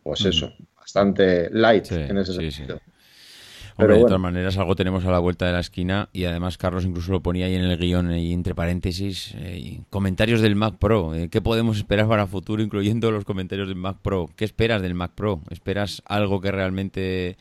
pues 0.03 0.23
eso, 0.23 0.53
bastante 0.77 1.49
light 1.49 1.91
en 1.91 2.17
ese 2.17 2.31
sentido 2.31 2.79
de 3.87 4.01
todas 4.01 4.19
maneras, 4.19 4.57
algo 4.57 4.75
tenemos 4.75 5.05
a 5.05 5.11
la 5.11 5.19
vuelta 5.19 5.45
de 5.45 5.53
la 5.53 5.59
esquina 5.59 6.09
y 6.13 6.25
además 6.25 6.57
Carlos 6.57 6.85
incluso 6.85 7.11
lo 7.11 7.21
ponía 7.21 7.45
ahí 7.45 7.55
en 7.55 7.63
el 7.63 7.77
guion, 7.77 8.11
y 8.11 8.33
entre 8.33 8.55
paréntesis, 8.55 9.33
eh, 9.37 9.81
comentarios 9.89 10.41
del 10.41 10.55
Mac 10.55 10.77
Pro. 10.77 11.15
Eh, 11.15 11.29
¿Qué 11.29 11.41
podemos 11.41 11.77
esperar 11.77 12.07
para 12.07 12.27
futuro, 12.27 12.61
incluyendo 12.61 13.11
los 13.11 13.25
comentarios 13.25 13.67
del 13.67 13.77
Mac 13.77 13.97
Pro? 14.01 14.29
¿Qué 14.35 14.45
esperas 14.45 14.81
del 14.81 14.95
Mac 14.95 15.11
Pro? 15.15 15.41
¿Esperas 15.49 16.01
algo 16.05 16.41
que 16.41 16.51
realmente... 16.51 17.37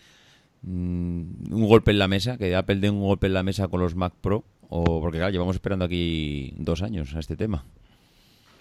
Mm, 0.62 1.52
un 1.52 1.68
golpe 1.68 1.92
en 1.92 1.98
la 1.98 2.08
mesa, 2.08 2.36
que 2.36 2.56
Apple 2.56 2.76
dé 2.76 2.90
un 2.90 3.00
golpe 3.00 3.28
en 3.28 3.34
la 3.34 3.44
mesa 3.44 3.68
con 3.68 3.80
los 3.80 3.94
Mac 3.94 4.12
Pro? 4.20 4.44
O 4.68 5.00
porque 5.00 5.18
claro, 5.18 5.32
llevamos 5.32 5.56
esperando 5.56 5.84
aquí 5.84 6.52
dos 6.58 6.82
años 6.82 7.14
a 7.14 7.20
este 7.20 7.36
tema. 7.36 7.64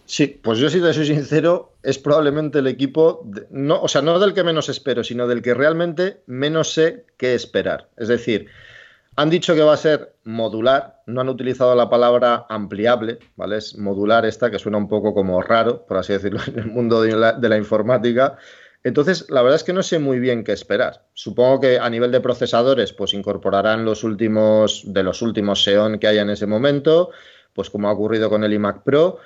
Sí, 0.07 0.39
pues 0.41 0.57
yo 0.57 0.69
si 0.69 0.79
te 0.79 0.93
soy 0.93 1.05
sincero, 1.05 1.73
es 1.83 1.99
probablemente 1.99 2.59
el 2.59 2.67
equipo, 2.67 3.29
no, 3.49 3.81
o 3.81 3.89
sea, 3.89 4.01
no 4.01 4.17
del 4.19 4.33
que 4.33 4.45
menos 4.45 4.69
espero, 4.69 5.03
sino 5.03 5.27
del 5.27 5.41
que 5.41 5.53
realmente 5.53 6.21
menos 6.27 6.71
sé 6.71 7.05
qué 7.17 7.35
esperar. 7.35 7.89
Es 7.97 8.07
decir, 8.07 8.47
han 9.17 9.29
dicho 9.29 9.53
que 9.53 9.63
va 9.63 9.73
a 9.73 9.77
ser 9.77 10.13
modular, 10.23 11.01
no 11.07 11.19
han 11.19 11.27
utilizado 11.27 11.75
la 11.75 11.89
palabra 11.89 12.45
ampliable, 12.47 13.19
¿vale? 13.35 13.57
Es 13.57 13.77
modular 13.77 14.25
esta, 14.25 14.49
que 14.49 14.59
suena 14.59 14.77
un 14.77 14.87
poco 14.87 15.13
como 15.13 15.41
raro, 15.41 15.85
por 15.85 15.97
así 15.97 16.13
decirlo, 16.13 16.39
en 16.47 16.57
el 16.57 16.67
mundo 16.67 17.01
de 17.01 17.13
la, 17.13 17.33
de 17.33 17.49
la 17.49 17.57
informática. 17.57 18.37
Entonces, 18.85 19.29
la 19.29 19.41
verdad 19.41 19.57
es 19.57 19.65
que 19.65 19.73
no 19.73 19.83
sé 19.83 19.99
muy 19.99 20.19
bien 20.19 20.45
qué 20.45 20.53
esperar. 20.53 21.03
Supongo 21.15 21.59
que 21.59 21.79
a 21.79 21.89
nivel 21.89 22.13
de 22.13 22.21
procesadores, 22.21 22.93
pues 22.93 23.13
incorporarán 23.13 23.83
los 23.83 24.05
últimos, 24.05 24.83
de 24.85 25.03
los 25.03 25.21
últimos 25.21 25.61
Xeon 25.65 25.99
que 25.99 26.07
haya 26.07 26.21
en 26.21 26.29
ese 26.29 26.47
momento, 26.47 27.09
pues 27.51 27.69
como 27.69 27.89
ha 27.89 27.91
ocurrido 27.91 28.29
con 28.29 28.45
el 28.45 28.53
iMac 28.53 28.83
Pro 28.83 29.19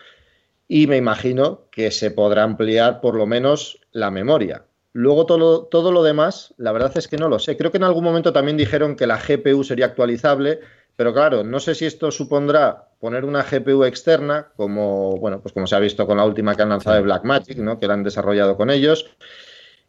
y 0.74 0.88
me 0.88 0.95
imagino 0.95 1.67
que 1.69 1.91
se 1.91 2.11
podrá 2.11 2.43
ampliar 2.43 3.01
por 3.01 3.15
lo 3.15 3.26
menos 3.26 3.82
la 3.91 4.09
memoria. 4.09 4.63
Luego 4.93 5.26
todo, 5.26 5.65
todo 5.65 5.91
lo 5.91 6.01
demás, 6.01 6.53
la 6.55 6.72
verdad 6.72 6.93
es 6.95 7.09
que 7.09 7.17
no 7.17 7.28
lo 7.28 7.39
sé. 7.39 7.57
Creo 7.57 7.72
que 7.72 7.78
en 7.78 7.84
algún 7.84 8.05
momento 8.05 8.32
también 8.32 8.55
dijeron 8.55 8.95
que 8.95 9.05
la 9.05 9.19
GPU 9.19 9.65
sería 9.65 9.88
actualizable, 9.88 10.61
pero 10.95 11.13
claro, 11.13 11.43
no 11.43 11.59
sé 11.59 11.76
si 11.76 11.86
esto 11.86 12.09
supondrá 12.09 12.88
poner 13.01 13.26
una 13.26 13.43
GPU 13.43 13.84
externa, 13.84 14.53
como 14.55 15.17
bueno, 15.17 15.41
pues 15.41 15.53
como 15.53 15.67
se 15.67 15.76
ha 15.76 15.80
visto 15.80 16.07
con 16.07 16.15
la 16.15 16.24
última 16.24 16.55
que 16.55 16.61
han 16.61 16.69
lanzado 16.69 16.95
de 16.95 17.01
Blackmagic, 17.01 17.57
¿no? 17.57 17.78
que 17.78 17.88
la 17.88 17.95
han 17.95 18.03
desarrollado 18.03 18.55
con 18.55 18.69
ellos. 18.69 19.11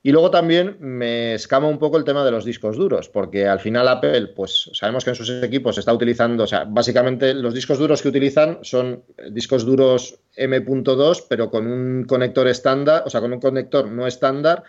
Y 0.05 0.11
luego 0.11 0.33
también 0.33 0.79
me 0.81 1.35
escama 1.35 1.69
un 1.69 1.79
poco 1.79 1.97
el 1.97 2.03
tema 2.03 2.25
de 2.25 2.33
los 2.33 2.45
discos 2.45 2.77
duros, 2.77 3.09
porque 3.09 3.47
al 3.47 3.61
final 3.61 3.87
Apple, 3.87 4.29
pues 4.29 4.69
sabemos 4.73 5.05
que 5.05 5.11
en 5.11 5.17
sus 5.17 5.31
equipos 5.31 5.79
está 5.79 5.93
utilizando, 5.93 6.43
o 6.43 6.47
sea, 6.47 6.65
básicamente 6.65 7.35
los 7.35 7.55
discos 7.55 7.79
duros 7.79 8.03
que 8.03 8.09
utilizan 8.09 8.59
son 8.63 9.05
discos 9.31 9.65
duros 9.65 10.19
M.2, 10.35 11.27
pero 11.29 11.51
con 11.51 11.69
un 11.69 12.05
conector 12.05 12.49
estándar, 12.49 13.05
o 13.07 13.11
sea, 13.11 13.21
con 13.21 13.33
un 13.33 13.39
conector 13.39 13.89
no 13.89 14.09
estándar, 14.09 14.65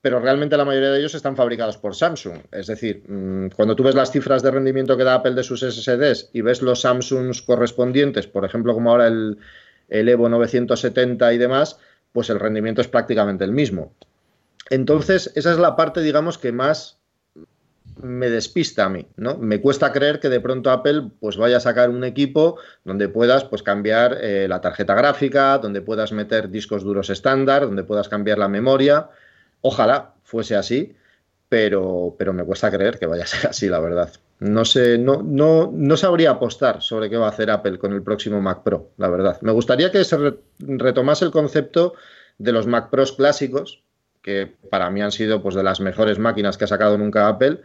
pero 0.00 0.20
realmente 0.20 0.56
la 0.56 0.64
mayoría 0.64 0.90
de 0.90 1.00
ellos 1.00 1.14
están 1.14 1.36
fabricados 1.36 1.76
por 1.76 1.94
Samsung. 1.94 2.38
Es 2.50 2.68
decir, 2.68 3.02
mm, 3.06 3.48
cuando 3.56 3.76
tú 3.76 3.82
ves 3.82 3.94
las 3.94 4.10
cifras 4.10 4.42
de 4.42 4.52
rendimiento 4.52 4.96
que 4.96 5.04
da 5.04 5.14
Apple 5.14 5.34
de 5.34 5.42
sus 5.42 5.62
SSDs 5.62 6.30
y 6.32 6.40
ves 6.40 6.62
los 6.62 6.80
Samsungs 6.80 7.42
correspondientes, 7.42 8.26
por 8.26 8.46
ejemplo, 8.46 8.72
como 8.72 8.90
ahora 8.90 9.08
el, 9.08 9.36
el 9.90 10.08
Evo 10.08 10.30
970 10.30 11.34
y 11.34 11.36
demás, 11.38 11.78
pues 12.12 12.30
el 12.30 12.40
rendimiento 12.40 12.80
es 12.80 12.88
prácticamente 12.88 13.44
el 13.44 13.52
mismo. 13.52 13.92
Entonces, 14.70 15.32
esa 15.34 15.52
es 15.52 15.58
la 15.58 15.76
parte, 15.76 16.00
digamos, 16.00 16.38
que 16.38 16.52
más 16.52 16.98
me 18.02 18.30
despista 18.30 18.84
a 18.84 18.88
mí, 18.88 19.06
¿no? 19.16 19.36
Me 19.38 19.60
cuesta 19.60 19.92
creer 19.92 20.20
que 20.20 20.28
de 20.28 20.40
pronto 20.40 20.70
Apple 20.70 21.10
pues 21.20 21.36
vaya 21.36 21.56
a 21.56 21.60
sacar 21.60 21.90
un 21.90 22.04
equipo 22.04 22.58
donde 22.84 23.08
puedas 23.08 23.44
pues 23.44 23.62
cambiar 23.62 24.18
eh, 24.20 24.46
la 24.48 24.60
tarjeta 24.60 24.94
gráfica, 24.94 25.58
donde 25.58 25.82
puedas 25.82 26.12
meter 26.12 26.48
discos 26.48 26.84
duros 26.84 27.10
estándar, 27.10 27.62
donde 27.62 27.84
puedas 27.84 28.08
cambiar 28.08 28.38
la 28.38 28.48
memoria. 28.48 29.08
Ojalá 29.62 30.14
fuese 30.22 30.54
así, 30.54 30.94
pero, 31.48 32.14
pero 32.18 32.32
me 32.32 32.44
cuesta 32.44 32.70
creer 32.70 32.98
que 32.98 33.06
vaya 33.06 33.24
a 33.24 33.26
ser 33.26 33.46
así, 33.50 33.68
la 33.68 33.80
verdad. 33.80 34.12
No 34.40 34.64
sé, 34.64 34.98
no, 34.98 35.22
no, 35.22 35.70
no 35.72 35.96
sabría 35.96 36.30
apostar 36.30 36.80
sobre 36.80 37.10
qué 37.10 37.16
va 37.16 37.26
a 37.26 37.30
hacer 37.30 37.50
Apple 37.50 37.78
con 37.78 37.92
el 37.92 38.02
próximo 38.02 38.40
Mac 38.40 38.62
Pro, 38.62 38.90
la 38.96 39.08
verdad. 39.08 39.38
Me 39.40 39.50
gustaría 39.50 39.90
que 39.90 40.04
se 40.04 40.16
retomase 40.60 41.24
el 41.24 41.32
concepto 41.32 41.94
de 42.38 42.52
los 42.52 42.68
Mac 42.68 42.88
Pros 42.88 43.12
clásicos, 43.12 43.82
que 44.22 44.52
para 44.70 44.90
mí 44.90 45.02
han 45.02 45.12
sido 45.12 45.42
pues 45.42 45.54
de 45.54 45.62
las 45.62 45.80
mejores 45.80 46.18
máquinas 46.18 46.58
que 46.58 46.64
ha 46.64 46.68
sacado 46.68 46.98
nunca 46.98 47.28
Apple, 47.28 47.60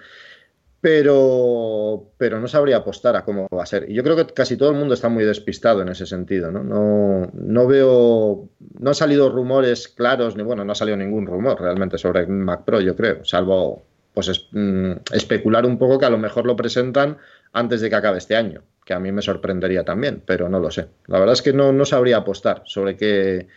pero, 0.84 2.12
pero 2.18 2.42
no 2.42 2.48
sabría 2.50 2.76
apostar 2.76 3.16
a 3.16 3.24
cómo 3.24 3.48
va 3.56 3.64
a 3.64 3.66
ser. 3.66 3.90
Y 3.90 3.94
yo 3.94 4.04
creo 4.04 4.18
que 4.18 4.26
casi 4.34 4.58
todo 4.58 4.72
el 4.72 4.76
mundo 4.76 4.94
está 4.94 5.08
muy 5.08 5.24
despistado 5.24 5.82
en 5.82 5.88
ese 5.88 6.06
sentido, 6.06 6.52
¿no? 6.52 6.62
No, 6.62 7.32
no 7.34 7.68
veo, 7.68 8.50
no 8.80 8.90
han 8.90 8.94
salido 8.94 9.30
rumores 9.30 9.88
claros, 9.88 10.36
ni 10.36 10.44
bueno, 10.44 10.66
no 10.66 10.74
ha 10.74 10.76
salido 10.76 10.98
ningún 10.98 11.26
rumor 11.26 11.62
realmente 11.62 11.98
sobre 11.98 12.28
Mac 12.28 12.66
Pro, 12.66 12.82
yo 12.82 12.98
creo, 12.98 13.24
salvo 13.24 13.86
pues 14.14 14.50
mm, 14.52 14.92
especular 15.14 15.66
un 15.66 15.78
poco 15.78 15.98
que 15.98 16.06
a 16.06 16.10
lo 16.10 16.18
mejor 16.18 16.46
lo 16.46 16.58
presentan 16.58 17.18
antes 17.54 17.80
de 17.80 17.90
que 17.90 17.96
acabe 17.96 18.18
este 18.18 18.36
año, 18.36 18.64
que 18.84 18.94
a 18.94 19.00
mí 19.00 19.10
me 19.14 19.22
sorprendería 19.22 19.86
también, 19.86 20.22
pero 20.26 20.50
no 20.50 20.60
lo 20.60 20.70
sé. 20.70 20.88
La 21.08 21.18
verdad 21.18 21.34
es 21.34 21.42
que 21.42 21.54
no, 21.54 21.72
no 21.72 21.86
sabría 21.86 22.18
apostar 22.18 22.62
sobre 22.66 22.98
qué, 22.98 23.48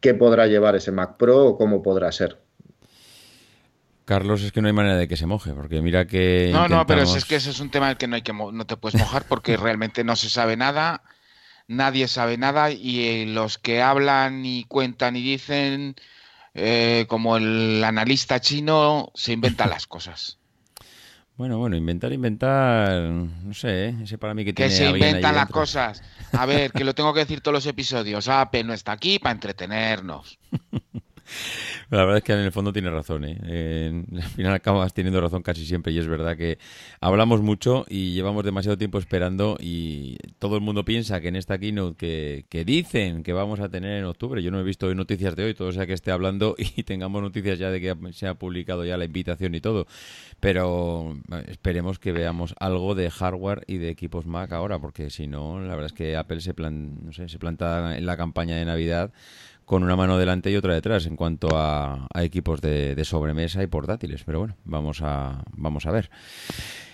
qué 0.00 0.14
podrá 0.14 0.46
llevar 0.46 0.76
ese 0.76 0.92
Mac 0.92 1.16
Pro 1.16 1.46
o 1.46 1.58
cómo 1.58 1.82
podrá 1.82 2.10
ser. 2.12 2.38
Carlos, 4.04 4.42
es 4.42 4.52
que 4.52 4.62
no 4.62 4.68
hay 4.68 4.72
manera 4.72 4.96
de 4.96 5.06
que 5.06 5.18
se 5.18 5.26
moje, 5.26 5.52
porque 5.52 5.82
mira 5.82 6.06
que. 6.06 6.48
No, 6.50 6.66
no, 6.66 6.86
pero 6.86 7.02
es 7.02 7.24
que 7.26 7.36
ese 7.36 7.50
es 7.50 7.60
un 7.60 7.70
tema 7.70 7.88
del 7.88 7.98
que 7.98 8.06
no 8.06 8.16
hay 8.16 8.22
que 8.22 8.32
no 8.32 8.66
te 8.66 8.76
puedes 8.78 8.98
mojar 8.98 9.24
porque 9.28 9.56
realmente 9.58 10.02
no 10.02 10.16
se 10.16 10.30
sabe 10.30 10.56
nada, 10.56 11.02
nadie 11.66 12.08
sabe 12.08 12.38
nada 12.38 12.70
y 12.70 13.04
eh, 13.04 13.26
los 13.26 13.58
que 13.58 13.82
hablan 13.82 14.46
y 14.46 14.64
cuentan 14.64 15.14
y 15.14 15.22
dicen, 15.22 15.94
eh, 16.54 17.04
como 17.06 17.36
el 17.36 17.84
analista 17.84 18.40
chino, 18.40 19.12
se 19.14 19.32
inventan 19.32 19.68
las 19.68 19.86
cosas. 19.86 20.37
Bueno, 21.38 21.56
bueno, 21.56 21.76
inventar, 21.76 22.12
inventar, 22.12 23.00
no 23.00 23.54
sé, 23.54 23.90
¿eh? 23.90 23.94
ese 24.02 24.18
para 24.18 24.34
mí 24.34 24.44
que, 24.44 24.52
tiene... 24.52 24.70
Que 24.70 24.76
se 24.76 24.90
inventan 24.90 25.36
las 25.36 25.48
cosas. 25.48 26.02
A 26.32 26.44
ver, 26.46 26.72
que 26.72 26.82
lo 26.82 26.96
tengo 26.96 27.14
que 27.14 27.20
decir 27.20 27.40
todos 27.42 27.52
los 27.52 27.66
episodios. 27.66 28.26
Ape 28.26 28.64
no 28.64 28.72
está 28.72 28.90
aquí 28.90 29.20
para 29.20 29.34
entretenernos. 29.34 30.36
La 31.90 31.98
verdad 31.98 32.18
es 32.18 32.24
que 32.24 32.32
en 32.32 32.40
el 32.40 32.52
fondo 32.52 32.72
tiene 32.72 32.90
razón. 32.90 33.24
¿eh? 33.24 34.04
al 34.14 34.22
final 34.22 34.54
acabas 34.54 34.92
teniendo 34.92 35.20
razón 35.20 35.42
casi 35.42 35.64
siempre 35.64 35.92
y 35.92 35.98
es 35.98 36.06
verdad 36.06 36.36
que 36.36 36.58
hablamos 37.00 37.40
mucho 37.40 37.86
y 37.88 38.12
llevamos 38.12 38.44
demasiado 38.44 38.76
tiempo 38.76 38.98
esperando 38.98 39.56
y 39.60 40.16
todo 40.38 40.56
el 40.56 40.62
mundo 40.62 40.84
piensa 40.84 41.20
que 41.20 41.28
en 41.28 41.36
esta 41.36 41.58
keynote 41.58 41.96
que, 41.96 42.46
que 42.48 42.64
dicen 42.64 43.22
que 43.22 43.32
vamos 43.32 43.60
a 43.60 43.68
tener 43.68 43.98
en 43.98 44.04
octubre, 44.04 44.42
yo 44.42 44.50
no 44.50 44.60
he 44.60 44.64
visto 44.64 44.92
noticias 44.94 45.34
de 45.36 45.44
hoy, 45.44 45.54
todo 45.54 45.72
sea 45.72 45.86
que 45.86 45.92
esté 45.94 46.10
hablando 46.10 46.54
y 46.76 46.82
tengamos 46.82 47.22
noticias 47.22 47.58
ya 47.58 47.70
de 47.70 47.80
que 47.80 47.96
se 48.12 48.26
ha 48.26 48.34
publicado 48.34 48.84
ya 48.84 48.96
la 48.96 49.04
invitación 49.04 49.54
y 49.54 49.60
todo, 49.60 49.86
pero 50.40 51.16
esperemos 51.48 51.98
que 51.98 52.12
veamos 52.12 52.54
algo 52.58 52.94
de 52.94 53.10
hardware 53.10 53.64
y 53.66 53.78
de 53.78 53.88
equipos 53.90 54.26
Mac 54.26 54.52
ahora, 54.52 54.78
porque 54.78 55.10
si 55.10 55.26
no, 55.26 55.60
la 55.60 55.74
verdad 55.74 55.86
es 55.86 55.92
que 55.92 56.16
Apple 56.16 56.40
se, 56.40 56.54
plan, 56.54 56.98
no 57.04 57.12
sé, 57.12 57.28
se 57.28 57.38
planta 57.38 57.96
en 57.96 58.06
la 58.06 58.16
campaña 58.16 58.56
de 58.56 58.64
Navidad 58.64 59.12
con 59.68 59.82
una 59.82 59.96
mano 59.96 60.16
delante 60.16 60.50
y 60.50 60.56
otra 60.56 60.72
detrás 60.72 61.04
en 61.04 61.14
cuanto 61.14 61.50
a, 61.52 62.08
equipos 62.14 62.62
de, 62.62 62.98
sobremesa 63.04 63.62
y 63.62 63.66
portátiles. 63.66 64.24
Pero 64.24 64.38
bueno, 64.38 64.56
vamos 64.64 65.02
a, 65.02 65.44
vamos 65.52 65.84
a 65.84 65.90
ver. 65.90 66.10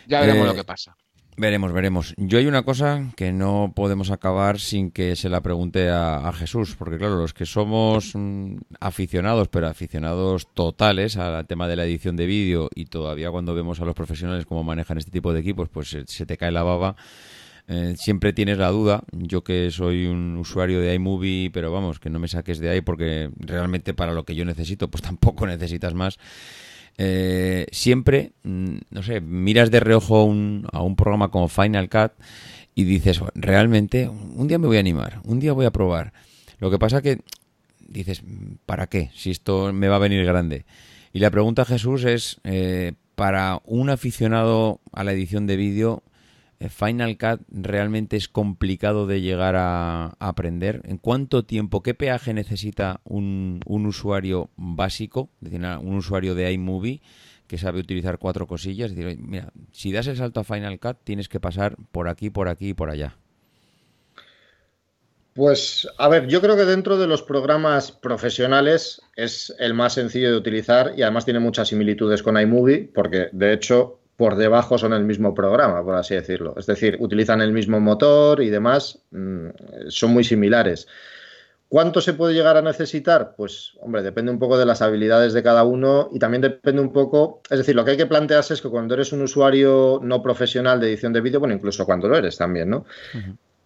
Ya 0.09 0.20
veremos 0.20 0.45
lo 0.45 0.53
eh, 0.55 0.57
que 0.57 0.64
pasa. 0.64 0.97
Veremos, 1.37 1.72
veremos. 1.72 2.14
Yo 2.16 2.39
hay 2.39 2.47
una 2.47 2.64
cosa 2.64 3.12
que 3.16 3.31
no 3.31 3.72
podemos 3.77 4.11
acabar 4.11 4.59
sin 4.59 4.91
que 4.91 5.14
se 5.14 5.29
la 5.29 5.41
pregunte 5.41 5.89
a, 5.89 6.33
Jesús, 6.35 6.75
porque 6.77 6.99
claro, 6.99 7.16
los 7.16 7.33
que 7.33 7.47
somos 7.47 8.11
mm, 8.14 8.57
aficionados, 8.81 9.47
pero 9.47 9.68
aficionados 9.68 10.53
totales 10.53 11.16
al 11.16 11.47
tema 11.47 11.68
de 11.68 11.77
la 11.77 11.85
edición 11.85 12.16
de 12.16 12.27
vídeo 12.27 12.70
y 12.75 12.87
todavía 12.87 13.31
cuando 13.31 13.55
vemos 13.55 13.81
a 13.81 13.85
los 13.85 13.95
profesionales 13.95 14.47
cómo 14.47 14.64
manejan 14.64 14.99
este 14.99 15.12
tipo 15.12 15.33
de 15.33 15.41
equipos, 15.41 15.68
pues 15.68 15.97
se 16.05 16.27
te 16.27 16.37
cae 16.37 16.51
la 16.51 16.64
baba 16.64 16.97
eh, 17.69 17.95
siempre 17.97 18.33
tienes 18.33 18.59
la 18.59 18.69
duda. 18.69 19.03
Yo 19.12 19.43
que 19.43 19.71
soy 19.71 20.07
un 20.07 20.37
usuario 20.37 20.81
de 20.81 20.95
iMovie, 20.95 21.51
pero 21.51 21.73
vamos, 21.73 21.99
que 21.99 22.11
no 22.11 22.19
me 22.19 22.29
saques 22.29 22.59
de 22.59 22.71
ahí 22.71 22.81
porque 22.81 23.31
realmente 23.39 23.95
para 23.95 24.12
lo 24.12 24.25
que 24.25 24.35
yo 24.35 24.45
necesito, 24.45 24.89
pues 24.89 25.03
tampoco 25.03 25.47
necesitas 25.47 25.95
más. 25.95 26.19
Eh, 26.97 27.67
siempre, 27.73 28.33
mm, 28.45 28.77
no 28.91 29.03
sé, 29.03 29.21
miras 29.21 29.71
de 29.71 29.81
reojo 29.81 30.21
a 30.21 30.83
un 30.83 30.97
programa 30.97 31.31
como 31.31 31.49
Final 31.49 31.89
Cut 31.89 32.12
y 32.75 32.85
dices, 32.85 33.21
realmente, 33.35 34.09
un 34.09 34.49
día 34.49 34.59
me 34.59 34.67
voy 34.67 34.77
a 34.77 34.81
animar, 34.81 35.21
un 35.25 35.39
día 35.41 35.53
voy 35.53 35.67
a 35.67 35.73
probar. 35.73 36.12
Lo 36.59 36.71
que 36.71 36.79
pasa 36.79 37.03
que 37.03 37.21
dices, 37.87 38.23
¿para 38.67 38.89
qué? 38.89 39.11
Si 39.15 39.31
esto 39.31 39.73
me 39.73 39.89
va 39.89 39.97
a 39.97 40.01
venir 40.01 40.25
grande. 40.25 40.65
Y 41.12 41.21
la 41.21 41.31
pregunta, 41.31 41.65
Jesús, 41.65 42.05
es, 42.05 42.41
eh, 42.45 42.93
para 43.15 43.61
un 43.65 43.91
aficionado 43.91 44.81
a 44.93 45.05
la 45.05 45.12
edición 45.12 45.47
de 45.47 45.57
vídeo, 45.57 46.03
Final 46.69 47.17
Cut 47.19 47.41
realmente 47.49 48.17
es 48.17 48.29
complicado 48.29 49.07
de 49.07 49.21
llegar 49.21 49.57
a, 49.57 50.15
aprender. 50.19 50.83
¿En 50.85 50.99
cuánto 50.99 51.45
tiempo, 51.45 51.83
qué 51.83 51.95
peaje 51.95 52.35
necesita 52.35 53.01
un, 53.05 53.61
un 53.67 53.87
usuario 53.87 54.51
básico, 54.57 55.31
es 55.43 55.51
decir, 55.51 55.67
un 55.81 55.97
usuario 55.97 56.35
de 56.35 56.53
iMovie 56.53 57.03
que 57.47 57.59
sabe 57.59 57.81
utilizar 57.81 58.19
cuatro 58.19 58.47
cosillas? 58.47 58.91
Es 58.91 58.97
decir, 58.97 59.19
mira, 59.21 59.53
si 59.73 59.93
das 59.93 60.07
el 60.07 60.17
salto 60.17 60.41
a 60.41 60.45
Final 60.45 60.79
Cut 60.79 60.99
tienes 61.05 61.29
que 61.29 61.41
pasar 61.41 61.77
por 61.93 62.09
aquí, 62.09 62.31
por 62.31 62.49
aquí 62.49 62.71
y 62.71 62.75
por 62.75 62.91
allá. 62.91 63.17
Pues, 65.35 65.89
a 65.99 66.09
ver, 66.09 66.29
yo 66.29 66.41
creo 66.41 66.57
que 66.57 66.65
dentro 66.65 66.97
de 66.97 67.09
los 67.09 67.23
programas 67.23 67.91
profesionales 67.91 69.03
es 69.17 69.53
el 69.59 69.75
más 69.75 69.95
sencillo 69.95 70.31
de 70.31 70.37
utilizar 70.37 70.93
y 70.97 71.03
además 71.03 71.25
tiene 71.25 71.41
muchas 71.41 71.69
similitudes 71.69 72.23
con 72.23 72.41
iMovie, 72.41 72.93
porque 72.95 73.31
de 73.33 73.53
hecho 73.53 73.99
por 74.17 74.37
debajo 74.37 74.79
son 74.79 74.93
el 74.93 75.05
mismo 75.05 75.35
programa, 75.35 75.83
por 75.85 75.97
así 75.97 76.15
decirlo. 76.15 76.55
Es 76.57 76.67
decir, 76.67 76.97
utilizan 77.01 77.41
el 77.41 77.53
mismo 77.53 77.81
motor 77.81 78.43
y 78.43 78.51
demás, 78.51 79.01
mm, 79.11 79.49
son 79.89 80.11
muy 80.12 80.25
similares. 80.25 80.87
¿Cuánto 81.69 82.01
se 82.01 82.12
puede 82.12 82.35
llegar 82.35 82.57
a 82.57 82.62
necesitar? 82.62 83.35
Pues, 83.37 83.73
hombre, 83.81 84.03
depende 84.03 84.31
un 84.31 84.39
poco 84.39 84.57
de 84.57 84.67
las 84.67 84.81
habilidades 84.83 85.33
de 85.33 85.43
cada 85.43 85.65
uno 85.65 86.09
y 86.12 86.21
también 86.21 86.43
depende 86.43 86.81
un 86.81 86.93
poco, 86.93 87.41
es 87.51 87.59
decir, 87.59 87.75
lo 87.75 87.85
que 87.85 87.93
hay 87.93 87.97
que 87.97 88.07
plantearse 88.07 88.55
es 88.55 88.62
que 88.62 88.69
cuando 88.69 88.95
eres 88.95 89.12
un 89.12 89.23
usuario 89.23 89.99
no 90.03 90.23
profesional 90.23 90.79
de 90.79 90.89
edición 90.89 91.12
de 91.12 91.21
vídeo, 91.21 91.41
bueno, 91.41 91.55
incluso 91.55 91.85
cuando 91.85 92.07
lo 92.07 92.17
eres 92.17 92.37
también, 92.37 92.71
¿no? 92.71 92.85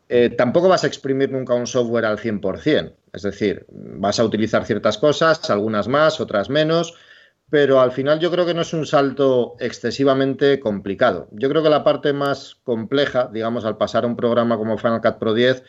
Eh, 0.08 0.30
tampoco 0.30 0.68
vas 0.68 0.84
a 0.84 0.86
exprimir 0.86 1.30
nunca 1.30 1.52
un 1.52 1.66
software 1.66 2.06
al 2.06 2.18
100%. 2.18 2.92
Es 3.12 3.22
decir, 3.22 3.66
vas 3.68 4.18
a 4.18 4.24
utilizar 4.24 4.64
ciertas 4.64 4.96
cosas, 4.96 5.50
algunas 5.50 5.86
más, 5.86 6.18
otras 6.18 6.48
menos, 6.48 6.94
pero 7.50 7.80
al 7.80 7.92
final 7.92 8.20
yo 8.20 8.30
creo 8.30 8.44
que 8.44 8.54
no 8.54 8.62
es 8.62 8.72
un 8.72 8.86
salto 8.86 9.56
excesivamente 9.58 10.60
complicado. 10.60 11.28
Yo 11.32 11.48
creo 11.48 11.62
que 11.62 11.70
la 11.70 11.84
parte 11.84 12.12
más 12.12 12.56
compleja, 12.62 13.30
digamos, 13.32 13.64
al 13.64 13.78
pasar 13.78 14.04
a 14.04 14.06
un 14.06 14.16
programa 14.16 14.58
como 14.58 14.76
Final 14.76 15.00
Cut 15.00 15.18
Pro 15.18 15.32
10, 15.32 15.62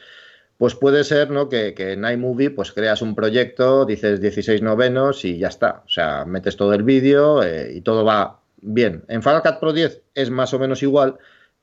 pues 0.58 0.76
puede 0.76 1.06
ser 1.06 1.32
¿no? 1.32 1.48
que, 1.48 1.74
en 1.78 2.04
iMovie 2.04 2.50
pues 2.50 2.74
creas 2.74 3.02
un 3.02 3.16
proyecto, 3.16 3.86
dices 3.86 4.20
16 4.20 4.62
novenos 4.62 5.24
y 5.24 5.38
ya 5.38 5.48
está. 5.48 5.84
O 5.86 5.90
sea, 5.90 6.26
metes 6.26 6.58
todo 6.58 6.74
el 6.74 6.84
vídeo 6.84 7.42
eh, 7.44 7.72
y 7.74 7.82
todo 7.82 8.04
va 8.04 8.42
bien. 8.62 9.06
En 9.08 9.24
Final 9.24 9.42
Cut 9.42 9.60
Pro 9.60 9.72
10 9.72 10.02
es 10.16 10.30
más 10.30 10.54
o 10.54 10.60
menos 10.60 10.84
igual, 10.84 11.18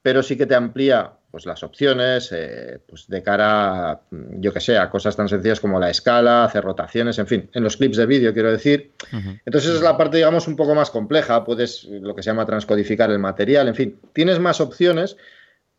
pero 0.06 0.22
sí 0.22 0.36
que 0.36 0.46
te 0.46 0.54
amplía 0.54 1.14
pues 1.32 1.46
las 1.46 1.64
opciones 1.64 2.30
eh, 2.30 2.78
pues 2.86 3.08
de 3.08 3.24
cara, 3.24 4.02
yo 4.38 4.52
que 4.52 4.60
sé, 4.60 4.78
a 4.78 4.88
cosas 4.88 5.16
tan 5.16 5.28
sencillas 5.28 5.58
como 5.58 5.80
la 5.80 5.90
escala, 5.90 6.44
hacer 6.44 6.62
rotaciones, 6.62 7.18
en 7.18 7.26
fin, 7.26 7.50
en 7.52 7.64
los 7.64 7.76
clips 7.76 7.96
de 7.96 8.06
vídeo 8.06 8.32
quiero 8.32 8.52
decir. 8.52 8.92
Entonces 9.44 9.74
es 9.74 9.82
la 9.82 9.96
parte, 9.96 10.18
digamos, 10.18 10.46
un 10.46 10.54
poco 10.54 10.76
más 10.76 10.90
compleja, 10.90 11.44
puedes 11.44 11.82
lo 11.90 12.14
que 12.14 12.22
se 12.22 12.30
llama 12.30 12.46
transcodificar 12.46 13.10
el 13.10 13.18
material, 13.18 13.66
en 13.66 13.74
fin, 13.74 14.00
tienes 14.12 14.38
más 14.38 14.60
opciones, 14.60 15.16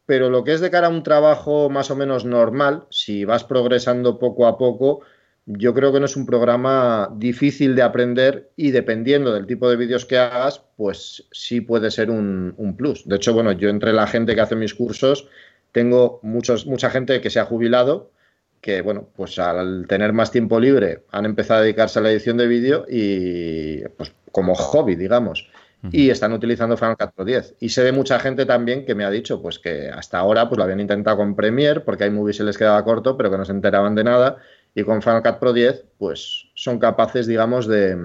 pero 0.06 0.30
lo 0.30 0.44
que 0.44 0.52
es 0.52 0.60
de 0.60 0.72
cara 0.72 0.88
a 0.88 0.90
un 0.90 1.04
trabajo 1.04 1.70
más 1.70 1.90
o 1.90 1.96
menos 1.96 2.26
normal, 2.26 2.84
si 2.90 3.24
vas 3.24 3.46
progresando 3.46 4.20
poco 4.20 4.46
a 4.46 4.58
poco, 4.58 5.04
yo 5.50 5.74
creo 5.74 5.94
que 5.94 6.02
no 6.02 6.06
es 6.06 6.18
un 6.18 6.26
programa 6.26 7.10
difícil 7.16 7.74
de 7.74 7.82
aprender 7.82 8.52
y 8.58 8.72
dependiendo 8.72 9.34
del 9.34 9.48
tipo 9.48 9.70
de 9.70 9.78
vídeos 9.78 10.06
que 10.06 10.18
hagas, 10.18 10.62
pues 10.76 11.26
sí 11.32 11.62
puede 11.62 11.90
ser 11.90 12.12
un, 12.12 12.76
plus. 12.78 13.08
De 13.08 13.16
hecho, 13.16 13.34
bueno, 13.34 13.54
yo 13.54 13.70
entre 13.70 13.94
la 13.94 14.08
gente 14.08 14.36
que 14.36 14.42
hace 14.42 14.58
mis 14.58 14.76
cursos, 14.76 15.30
tengo 15.72 16.20
muchos, 16.22 16.68
mucha 16.68 16.90
gente 16.90 17.22
que 17.22 17.30
se 17.30 17.40
ha 17.40 17.46
jubilado, 17.46 18.12
que 18.60 18.82
bueno, 18.82 19.08
pues 19.16 19.40
al 19.40 19.88
tener 19.88 20.12
más 20.12 20.32
tiempo 20.32 20.60
libre 20.60 21.06
han 21.12 21.24
empezado 21.24 21.62
a 21.62 21.64
dedicarse 21.64 22.00
a 22.00 22.02
la 22.02 22.12
edición 22.12 22.36
de 22.36 22.48
vídeo 22.48 22.86
y 22.90 23.88
pues 23.96 24.14
como 24.34 24.54
hobby, 24.54 24.96
digamos. 24.96 25.50
Y 25.92 26.10
están 26.10 26.34
utilizando 26.34 26.76
Final 26.76 26.98
Cut 26.98 27.12
Pro 27.12 27.24
10. 27.24 27.56
Y 27.62 27.70
sé 27.70 27.84
de 27.84 27.94
mucha 27.94 28.20
gente 28.20 28.46
también 28.46 28.84
que 28.84 28.96
me 28.96 29.06
ha 29.06 29.12
dicho 29.12 29.42
pues 29.42 29.60
que 29.60 29.88
hasta 29.88 30.18
ahora 30.18 30.50
pues 30.50 30.58
lo 30.58 30.64
habían 30.66 30.82
intentado 30.82 31.16
con 31.16 31.36
Premiere 31.36 31.80
porque 31.80 32.04
hay 32.04 32.10
movies 32.10 32.38
se 32.38 32.44
les 32.44 32.58
quedaba 32.58 32.84
corto, 32.84 33.16
pero 33.16 33.32
que 33.32 33.38
no 33.38 33.46
se 33.46 33.54
enteraban 33.54 33.96
de 33.96 34.04
nada 34.04 34.38
y 34.76 34.84
con 34.84 35.02
Final 35.02 35.24
Cut 35.24 35.40
Pro 35.40 35.54
10, 35.54 35.86
pues 35.98 36.48
son 36.54 36.80
capaces, 36.80 37.28
digamos, 37.28 37.68
de, 37.68 37.98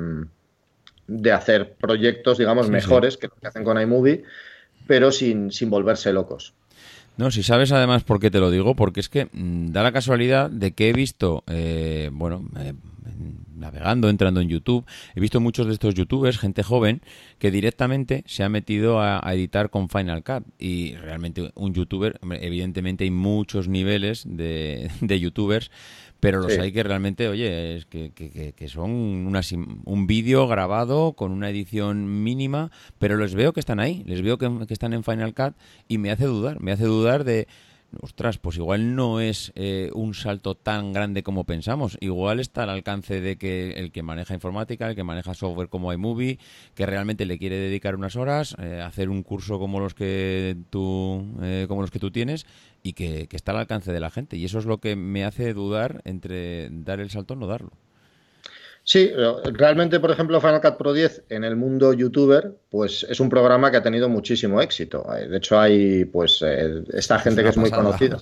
de 1.06 1.32
hacer 1.32 1.74
proyectos, 1.74 2.38
digamos, 2.38 2.68
mejores 2.70 3.16
que 3.16 3.28
lo 3.28 3.34
que 3.34 3.46
hacen 3.46 3.64
con 3.64 3.80
iMovie, 3.80 4.24
pero 4.86 5.12
sin, 5.12 5.52
sin 5.52 5.70
volverse 5.70 6.12
locos. 6.12 6.54
No, 7.16 7.30
si 7.30 7.42
sabes 7.42 7.72
además 7.72 8.04
por 8.04 8.20
qué 8.20 8.30
te 8.30 8.40
lo 8.40 8.50
digo, 8.50 8.74
porque 8.74 9.00
es 9.00 9.08
que 9.08 9.28
mm, 9.32 9.72
da 9.72 9.82
la 9.82 9.92
casualidad 9.92 10.50
de 10.50 10.72
que 10.72 10.88
he 10.88 10.92
visto, 10.92 11.44
eh, 11.46 12.08
bueno, 12.12 12.48
eh, 12.58 12.72
navegando, 13.54 14.08
entrando 14.08 14.40
en 14.40 14.48
YouTube, 14.48 14.84
he 15.14 15.20
visto 15.20 15.40
muchos 15.40 15.66
de 15.66 15.74
estos 15.74 15.94
youtubers, 15.94 16.38
gente 16.38 16.62
joven, 16.62 17.02
que 17.38 17.50
directamente 17.50 18.24
se 18.26 18.44
ha 18.44 18.48
metido 18.48 19.00
a, 19.00 19.20
editar 19.32 19.70
con 19.70 19.88
Final 19.88 20.24
Cut. 20.24 20.44
Y 20.58 20.94
realmente 20.96 21.52
un 21.54 21.74
youtuber, 21.74 22.18
evidentemente 22.40 23.04
hay 23.04 23.10
muchos 23.10 23.68
niveles 23.68 24.24
de, 24.26 24.90
de 25.00 25.20
youtubers, 25.20 25.70
pero 26.22 26.38
los 26.38 26.56
hay 26.56 26.70
que 26.70 26.84
realmente, 26.84 27.26
oye, 27.26 27.74
es 27.74 27.84
que, 27.84 28.12
que, 28.12 28.52
que 28.52 28.68
son 28.68 29.34
un 29.84 30.06
vídeo 30.06 30.46
grabado 30.46 31.14
con 31.14 31.32
una 31.32 31.50
edición 31.50 32.22
mínima, 32.22 32.70
pero 33.00 33.16
les 33.16 33.34
veo 33.34 33.52
que 33.52 33.58
están 33.58 33.80
ahí, 33.80 34.04
les 34.06 34.22
veo 34.22 34.38
que, 34.38 34.48
que 34.68 34.72
están 34.72 34.92
en 34.92 35.02
Final 35.02 35.34
Cut 35.34 35.56
y 35.88 35.98
me 35.98 36.12
hace 36.12 36.26
dudar, 36.26 36.60
me 36.60 36.70
hace 36.70 36.84
dudar 36.84 37.24
de 37.24 37.48
ostras, 38.00 38.38
pues 38.38 38.56
igual 38.56 38.94
no 38.94 39.20
es 39.20 39.52
eh, 39.54 39.90
un 39.94 40.14
salto 40.14 40.54
tan 40.54 40.92
grande 40.92 41.22
como 41.22 41.44
pensamos. 41.44 41.98
Igual 42.00 42.40
está 42.40 42.62
al 42.64 42.70
alcance 42.70 43.20
de 43.20 43.36
que 43.36 43.72
el 43.72 43.92
que 43.92 44.02
maneja 44.02 44.34
informática, 44.34 44.88
el 44.88 44.96
que 44.96 45.04
maneja 45.04 45.34
software 45.34 45.68
como 45.68 45.92
iMovie, 45.92 46.38
que 46.74 46.86
realmente 46.86 47.26
le 47.26 47.38
quiere 47.38 47.56
dedicar 47.56 47.94
unas 47.94 48.16
horas, 48.16 48.56
eh, 48.58 48.80
hacer 48.80 49.10
un 49.10 49.22
curso 49.22 49.58
como 49.58 49.80
los 49.80 49.94
que 49.94 50.56
tú, 50.70 51.24
eh, 51.42 51.66
como 51.68 51.82
los 51.82 51.90
que 51.90 51.98
tú 51.98 52.10
tienes, 52.10 52.46
y 52.82 52.94
que, 52.94 53.26
que 53.28 53.36
está 53.36 53.52
al 53.52 53.58
alcance 53.58 53.92
de 53.92 54.00
la 54.00 54.10
gente. 54.10 54.36
Y 54.36 54.44
eso 54.44 54.58
es 54.58 54.66
lo 54.66 54.78
que 54.78 54.96
me 54.96 55.24
hace 55.24 55.54
dudar 55.54 56.02
entre 56.04 56.68
dar 56.70 57.00
el 57.00 57.10
salto 57.10 57.34
o 57.34 57.36
no 57.36 57.46
darlo. 57.46 57.72
Sí, 58.84 59.12
realmente, 59.52 60.00
por 60.00 60.10
ejemplo, 60.10 60.40
Final 60.40 60.60
Cut 60.60 60.76
Pro 60.76 60.92
10 60.92 61.24
en 61.28 61.44
el 61.44 61.54
mundo 61.54 61.92
youtuber, 61.92 62.52
pues 62.68 63.06
es 63.08 63.20
un 63.20 63.28
programa 63.28 63.70
que 63.70 63.76
ha 63.76 63.82
tenido 63.82 64.08
muchísimo 64.08 64.60
éxito. 64.60 65.06
Eh, 65.16 65.28
de 65.28 65.36
hecho, 65.36 65.60
hay 65.60 66.04
pues 66.04 66.42
eh, 66.44 66.82
esta 66.92 67.18
gente 67.20 67.42
que 67.42 67.50
es 67.50 67.56
muy 67.56 67.70
conocida. 67.70 68.18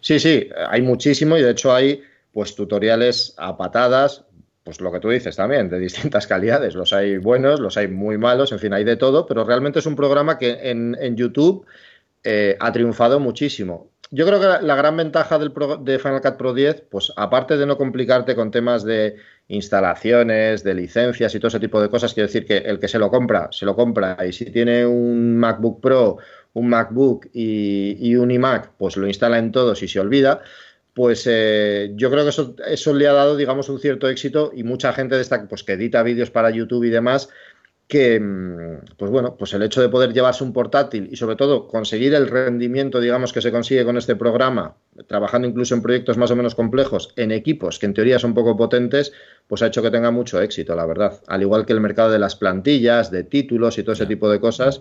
Sí, 0.00 0.18
sí, 0.18 0.48
hay 0.68 0.82
muchísimo 0.82 1.36
y 1.36 1.42
de 1.42 1.52
hecho 1.52 1.72
hay 1.72 2.02
pues 2.32 2.56
tutoriales 2.56 3.34
a 3.36 3.56
patadas, 3.56 4.24
pues 4.64 4.80
lo 4.80 4.90
que 4.90 4.98
tú 4.98 5.10
dices 5.10 5.36
también, 5.36 5.70
de 5.70 5.78
distintas 5.78 6.26
calidades. 6.26 6.74
Los 6.74 6.92
hay 6.92 7.18
buenos, 7.18 7.60
los 7.60 7.76
hay 7.76 7.86
muy 7.86 8.18
malos, 8.18 8.50
en 8.50 8.58
fin, 8.58 8.72
hay 8.72 8.82
de 8.82 8.96
todo, 8.96 9.26
pero 9.26 9.44
realmente 9.44 9.78
es 9.78 9.86
un 9.86 9.94
programa 9.94 10.36
que 10.36 10.58
en, 10.62 11.16
YouTube 11.16 11.64
eh, 12.24 12.56
ha 12.58 12.72
triunfado 12.72 13.20
muchísimo. 13.20 13.91
Yo 14.14 14.26
creo 14.26 14.38
que 14.38 14.66
la, 14.66 14.76
gran 14.76 14.94
ventaja 14.94 15.38
del 15.38 15.54
de 15.80 15.98
Final 15.98 16.20
Cut 16.20 16.36
Pro 16.36 16.52
10, 16.52 16.82
pues 16.90 17.14
aparte 17.16 17.56
de 17.56 17.64
no 17.64 17.78
complicarte 17.78 18.34
con 18.34 18.50
temas 18.50 18.84
de 18.84 19.16
instalaciones, 19.48 20.62
de 20.62 20.74
licencias 20.74 21.34
y 21.34 21.38
todo 21.38 21.48
ese 21.48 21.60
tipo 21.60 21.80
de 21.80 21.88
cosas. 21.88 22.12
Quiero 22.12 22.26
decir 22.26 22.44
que 22.44 22.58
el 22.58 22.78
que 22.78 22.88
se 22.88 22.98
lo 22.98 23.10
compra, 23.10 23.48
se 23.52 23.64
lo 23.64 23.74
compra. 23.74 24.18
Y 24.28 24.34
si 24.34 24.50
tiene 24.50 24.84
un 24.84 25.38
MacBook 25.38 25.80
Pro, 25.80 26.18
un 26.52 26.68
MacBook 26.68 27.30
y, 27.32 28.14
un 28.14 28.30
iMac, 28.30 28.72
pues 28.76 28.98
lo 28.98 29.06
instala 29.06 29.38
en 29.38 29.50
todos 29.50 29.82
y 29.82 29.88
se 29.88 29.98
olvida. 29.98 30.42
Pues 30.92 31.26
eh, 31.26 31.92
yo 31.94 32.10
creo 32.10 32.24
que 32.24 32.30
eso, 32.30 32.54
eso 32.66 32.92
le 32.92 33.08
ha 33.08 33.14
dado, 33.14 33.34
digamos, 33.34 33.70
un 33.70 33.80
cierto 33.80 34.10
éxito 34.10 34.52
y 34.54 34.62
mucha 34.62 34.92
gente 34.92 35.14
de 35.14 35.22
esta, 35.22 35.48
pues, 35.48 35.64
que 35.64 35.72
edita 35.72 36.02
vídeos 36.02 36.30
para 36.30 36.50
YouTube 36.50 36.84
y 36.84 36.90
demás, 36.90 37.30
que, 37.92 38.18
mm, 38.18 38.96
pues 38.96 39.10
bueno, 39.10 39.36
pues 39.36 39.52
el 39.52 39.62
hecho 39.62 39.82
de 39.82 39.90
poder 39.90 40.14
llevarse 40.14 40.42
un 40.42 40.54
portátil 40.54 41.10
y 41.12 41.16
sobre 41.16 41.36
todo 41.36 41.68
conseguir 41.68 42.14
el 42.14 42.26
rendimiento, 42.26 43.02
digamos, 43.02 43.34
que 43.34 43.42
se 43.42 43.52
consigue 43.52 43.84
con 43.84 43.98
este 43.98 44.16
programa, 44.16 44.76
trabajando 45.06 45.46
incluso 45.46 45.74
en 45.74 45.82
proyectos 45.82 46.16
más 46.16 46.30
o 46.30 46.36
menos 46.36 46.54
complejos, 46.54 47.12
en 47.16 47.32
equipos 47.32 47.78
que 47.78 47.84
en 47.84 47.92
teoría 47.92 48.18
son 48.18 48.32
poco 48.32 48.56
potentes, 48.56 49.12
pues 49.46 49.60
ha 49.60 49.66
hecho 49.66 49.82
que 49.82 49.90
tenga 49.90 50.10
mucho 50.10 50.40
éxito, 50.40 50.74
la 50.74 50.86
verdad. 50.86 51.20
Al 51.26 51.42
igual 51.42 51.66
que 51.66 51.74
el 51.74 51.82
mercado 51.82 52.10
de 52.10 52.18
las 52.18 52.34
plantillas, 52.34 53.10
de 53.10 53.24
títulos 53.24 53.76
y 53.76 53.82
todo 53.82 53.92
ese 53.92 54.06
tipo 54.06 54.30
de 54.30 54.40
cosas, 54.40 54.80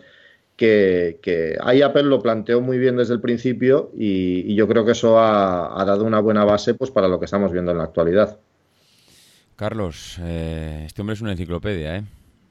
que, 0.56 1.20
que 1.22 1.58
ahí 1.62 1.82
Apple 1.82 2.04
lo 2.04 2.22
planteó 2.22 2.62
muy 2.62 2.78
bien 2.78 2.96
desde 2.96 3.16
el 3.16 3.20
principio 3.20 3.92
y, 3.94 4.56
yo 4.56 4.70
creo 4.70 4.86
que 4.86 4.94
eso 4.94 5.20
ha, 5.20 5.84
dado 5.86 6.06
una 6.06 6.22
buena 6.22 6.46
base 6.46 6.76
pues 6.76 6.92
para 6.92 7.10
lo 7.10 7.20
que 7.20 7.26
estamos 7.26 7.52
viendo 7.52 7.72
en 7.72 7.78
la 7.78 7.84
actualidad. 7.84 8.40
Carlos, 9.58 10.18
eh, 10.22 10.84
este 10.86 11.02
hombre 11.02 11.16
es 11.16 11.22
una 11.22 11.34
enciclopedia, 11.34 11.98
¿eh? 11.98 12.04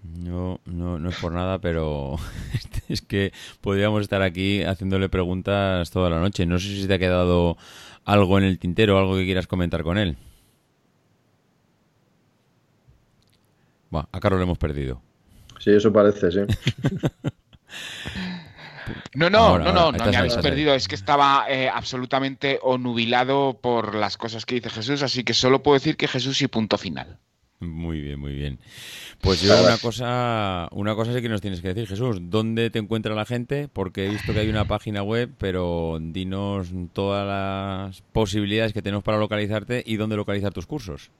No, 0.02 0.60
no, 0.64 0.98
no 0.98 1.08
es 1.10 1.16
por 1.16 1.32
nada, 1.32 1.58
pero 1.58 2.16
es 2.88 3.02
que 3.02 3.32
podríamos 3.60 4.02
estar 4.02 4.22
aquí 4.22 4.62
haciéndole 4.62 5.08
preguntas 5.08 5.90
toda 5.90 6.10
la 6.10 6.20
noche. 6.20 6.46
No 6.46 6.58
sé 6.58 6.68
si 6.68 6.86
te 6.86 6.94
ha 6.94 6.98
quedado 6.98 7.56
algo 8.04 8.38
en 8.38 8.44
el 8.44 8.58
tintero, 8.58 8.98
algo 8.98 9.16
que 9.16 9.24
quieras 9.24 9.46
comentar 9.46 9.82
con 9.82 9.98
él. 9.98 10.16
Bueno, 13.90 14.08
a 14.12 14.20
Carlos 14.20 14.38
lo 14.38 14.44
hemos 14.44 14.58
perdido. 14.58 15.02
Sí, 15.58 15.70
eso 15.70 15.92
parece, 15.92 16.30
sí. 16.30 16.40
No, 19.14 19.30
no, 19.30 19.58
no, 19.58 19.72
no, 19.72 19.92
no 19.92 20.06
me 20.06 20.16
habéis 20.16 20.36
perdido. 20.36 20.74
Es 20.74 20.88
que 20.88 20.94
estaba 20.94 21.46
eh, 21.48 21.68
absolutamente 21.68 22.58
onubilado 22.62 23.58
por 23.60 23.94
las 23.94 24.16
cosas 24.16 24.46
que 24.46 24.56
dice 24.56 24.70
Jesús, 24.70 25.02
así 25.02 25.24
que 25.24 25.34
solo 25.34 25.62
puedo 25.62 25.74
decir 25.74 25.96
que 25.96 26.08
Jesús 26.08 26.42
y 26.42 26.48
punto 26.48 26.78
final. 26.78 27.18
Muy 27.60 28.00
bien, 28.00 28.18
muy 28.18 28.32
bien. 28.32 28.58
Pues 29.20 29.42
yo 29.42 29.62
una 29.62 29.76
cosa, 29.76 30.66
una 30.72 30.94
cosa 30.94 31.12
sí 31.14 31.20
que 31.20 31.28
nos 31.28 31.42
tienes 31.42 31.60
que 31.60 31.68
decir, 31.68 31.86
Jesús. 31.86 32.16
¿Dónde 32.22 32.70
te 32.70 32.78
encuentra 32.78 33.14
la 33.14 33.26
gente? 33.26 33.68
Porque 33.68 34.06
he 34.06 34.08
visto 34.08 34.32
que 34.32 34.40
hay 34.40 34.48
una 34.48 34.64
página 34.64 35.02
web, 35.02 35.30
pero 35.36 35.98
dinos 36.00 36.68
todas 36.94 37.26
las 37.26 38.00
posibilidades 38.12 38.72
que 38.72 38.80
tenemos 38.80 39.04
para 39.04 39.18
localizarte 39.18 39.82
y 39.84 39.96
dónde 39.96 40.16
localizar 40.16 40.54
tus 40.54 40.66
cursos. 40.66 41.10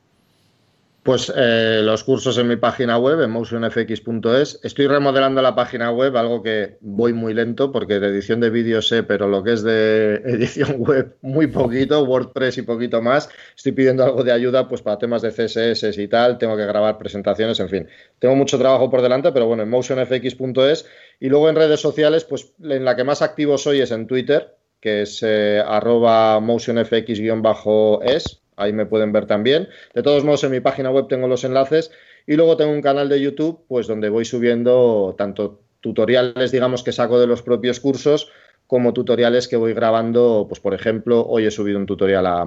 Pues 1.03 1.33
eh, 1.35 1.81
los 1.83 2.05
cursos 2.05 2.37
en 2.37 2.47
mi 2.47 2.57
página 2.57 2.99
web, 2.99 3.23
en 3.23 3.31
motionfx.es. 3.31 4.61
Estoy 4.63 4.87
remodelando 4.87 5.41
la 5.41 5.55
página 5.55 5.91
web, 5.91 6.15
algo 6.15 6.43
que 6.43 6.77
voy 6.83 7.15
muy 7.15 7.33
lento 7.33 7.73
porque 7.73 7.99
de 7.99 8.09
edición 8.09 8.41
de 8.41 8.51
vídeo 8.51 8.83
sé, 8.83 9.03
pero 9.03 9.27
lo 9.27 9.43
que 9.43 9.55
es 9.55 9.63
de 9.63 10.15
edición 10.27 10.77
web 10.79 11.17
muy 11.23 11.47
poquito, 11.47 12.05
WordPress 12.05 12.59
y 12.59 12.63
poquito 12.63 13.01
más. 13.01 13.31
Estoy 13.57 13.73
pidiendo 13.73 14.05
algo 14.05 14.25
de 14.25 14.33
ayuda 14.33 14.69
pues 14.69 14.83
para 14.83 14.99
temas 14.99 15.23
de 15.23 15.31
CSS 15.31 15.97
y 15.97 16.09
tal, 16.09 16.37
tengo 16.37 16.55
que 16.55 16.67
grabar 16.67 16.99
presentaciones, 16.99 17.59
en 17.61 17.71
fin. 17.71 17.89
Tengo 18.19 18.37
mucho 18.37 18.59
trabajo 18.59 18.91
por 18.91 19.01
delante, 19.01 19.33
pero 19.33 19.47
bueno, 19.47 19.63
en 19.63 19.71
motionfx.es. 19.71 20.87
Y 21.19 21.31
luego 21.31 21.49
en 21.49 21.57
redes 21.57 21.81
sociales, 21.81 22.25
pues 22.25 22.53
en 22.63 22.85
la 22.85 22.95
que 22.95 23.05
más 23.05 23.23
activo 23.23 23.57
soy 23.57 23.81
es 23.81 23.91
en 23.91 24.07
Twitter, 24.07 24.55
que 24.81 25.03
es 25.03 25.23
eh, 25.23 25.63
arroba 25.67 26.41
motionfx-es 26.41 28.41
ahí 28.61 28.73
me 28.73 28.87
pueden 28.87 29.13
ver 29.13 29.27
también. 29.27 29.69
De 29.95 30.03
todos 30.03 30.25
modos, 30.25 30.45
en 30.45 30.53
mi 30.53 30.61
página 30.61 30.91
web 30.91 31.07
tengo 31.09 31.27
los 31.27 31.45
enlaces 31.45 31.91
y 32.27 32.37
luego 32.37 32.57
tengo 32.57 32.73
un 32.73 32.83
canal 32.83 33.09
de 33.09 33.21
YouTube, 33.21 33.65
pues 33.69 33.87
donde 33.87 34.09
voy 34.09 34.25
subiendo 34.25 35.15
tanto 35.17 35.61
tutoriales, 35.81 36.53
digamos, 36.53 36.83
que 36.83 36.93
saco 36.93 37.19
de 37.19 37.27
los 37.27 37.43
propios 37.43 37.81
cursos, 37.81 38.31
como 38.67 38.93
tutoriales 38.93 39.49
que 39.49 39.57
voy 39.57 39.75
grabando, 39.75 40.47
pues 40.49 40.61
por 40.61 40.75
ejemplo, 40.75 41.27
hoy 41.27 41.47
he 41.47 41.51
subido 41.51 41.79
un 41.79 41.87
tutorial 41.87 42.27
a, 42.27 42.47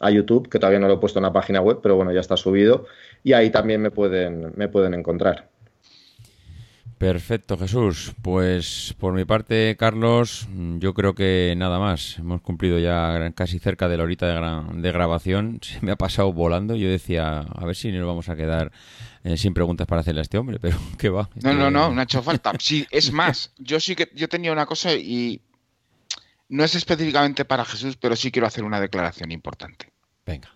a, 0.00 0.10
YouTube, 0.10 0.48
que 0.48 0.58
todavía 0.58 0.78
no 0.78 0.88
lo 0.88 0.94
he 0.94 0.98
puesto 0.98 1.18
en 1.18 1.24
la 1.24 1.32
página 1.32 1.60
web, 1.60 1.80
pero 1.82 1.96
bueno, 1.96 2.12
ya 2.12 2.20
está 2.20 2.38
subido, 2.38 2.86
y 3.22 3.34
ahí 3.34 3.50
también 3.50 3.82
me 3.82 3.90
pueden, 3.90 4.52
me 4.56 4.68
pueden 4.68 4.94
encontrar. 4.94 5.48
Perfecto, 6.98 7.56
Jesús. 7.56 8.12
Pues 8.22 8.94
por 8.98 9.14
mi 9.14 9.24
parte, 9.24 9.76
Carlos, 9.78 10.48
yo 10.78 10.94
creo 10.94 11.14
que 11.14 11.54
nada 11.56 11.78
más. 11.78 12.18
Hemos 12.18 12.40
cumplido 12.40 12.80
ya 12.80 13.32
casi 13.36 13.60
cerca 13.60 13.88
de 13.88 13.96
la 13.96 14.02
horita 14.02 14.26
de, 14.26 14.92
grabación. 14.92 15.60
Se 15.62 15.80
me 15.80 15.92
ha 15.92 15.96
pasado 15.96 16.32
volando. 16.32 16.74
Yo 16.74 16.88
decía, 16.88 17.38
a 17.38 17.64
ver 17.64 17.76
si 17.76 17.92
nos 17.92 18.04
vamos 18.04 18.28
a 18.28 18.34
quedar 18.34 18.72
eh, 19.22 19.36
sin 19.36 19.54
preguntas 19.54 19.86
para 19.86 20.00
hacerle 20.00 20.20
a 20.20 20.22
este 20.22 20.38
hombre, 20.38 20.58
pero 20.60 20.76
¿qué 20.98 21.08
va? 21.08 21.30
No, 21.42 21.52
no, 21.52 21.70
no, 21.70 21.90
no 21.92 22.00
ha 22.00 22.04
hecho 22.04 22.20
falta. 22.20 22.52
Sí, 22.58 22.84
es 22.90 23.12
más, 23.12 23.52
yo 23.58 23.78
sí 23.78 23.94
que 23.94 24.10
yo 24.14 24.28
tenía 24.28 24.50
una 24.50 24.66
cosa 24.66 24.92
y 24.92 25.40
no 26.48 26.64
es 26.64 26.74
específicamente 26.74 27.44
para 27.44 27.64
Jesús, 27.64 27.96
pero 27.96 28.16
sí 28.16 28.32
quiero 28.32 28.48
hacer 28.48 28.64
una 28.64 28.80
declaración 28.80 29.30
importante. 29.30 29.92
Venga. 30.26 30.50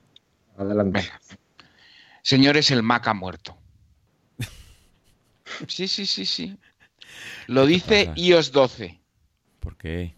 Adelante. 0.57 1.09
Señores, 2.23 2.71
el 2.73 2.83
Mac 2.83 3.07
ha 3.07 3.15
muerto. 3.15 3.62
Sí, 5.69 5.89
sí, 5.89 6.07
sí, 6.07 6.27
sí. 6.27 6.57
Lo 7.47 7.67
dice 7.67 8.13
iOS 8.17 8.53
12. 8.53 9.01
¿Por 9.61 9.77
qué? 9.77 10.15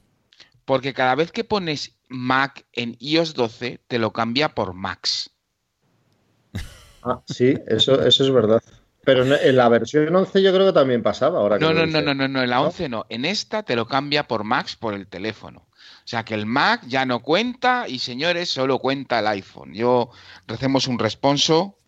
Porque 0.64 0.95
cada 0.95 1.14
vez 1.14 1.32
que 1.32 1.45
pones 1.45 1.97
Mac 2.09 2.64
en 2.72 2.97
iOS 3.01 3.35
12, 3.35 3.80
te 3.87 3.99
lo 3.99 4.12
cambia 4.12 4.55
por 4.55 4.74
Max. 4.74 5.30
Ah, 7.03 7.20
sí, 7.26 7.55
eso, 7.66 8.03
eso 8.03 8.24
es 8.24 8.30
verdad. 8.32 8.62
Pero 9.05 9.24
en 9.24 9.57
la 9.57 9.68
versión 9.68 10.14
11 10.14 10.43
yo 10.43 10.53
creo 10.53 10.66
que 10.66 10.72
también 10.72 11.03
pasaba. 11.03 11.39
Ahora 11.39 11.59
no, 11.59 11.74
no, 11.74 11.85
no, 11.87 12.01
no, 12.01 12.14
no, 12.14 12.26
no, 12.26 12.43
en 12.43 12.49
la 12.49 12.62
11 12.62 12.89
no. 12.89 13.05
En 13.11 13.26
esta 13.26 13.62
te 13.62 13.76
lo 13.76 13.87
cambia 13.87 14.26
por 14.26 14.45
Max 14.45 14.76
por 14.76 14.95
el 14.95 15.07
teléfono. 15.07 15.66
O 15.68 16.07
sea 16.07 16.24
que 16.24 16.35
el 16.35 16.47
Mac 16.47 16.82
ya 16.87 17.05
no 17.05 17.20
cuenta 17.20 17.87
y 17.87 17.99
señores, 17.99 18.49
solo 18.49 18.78
cuenta 18.78 19.18
el 19.18 19.26
iPhone. 19.26 19.74
Yo 19.74 20.11
recemos 20.47 20.89
un 20.89 20.99
responso 20.99 21.78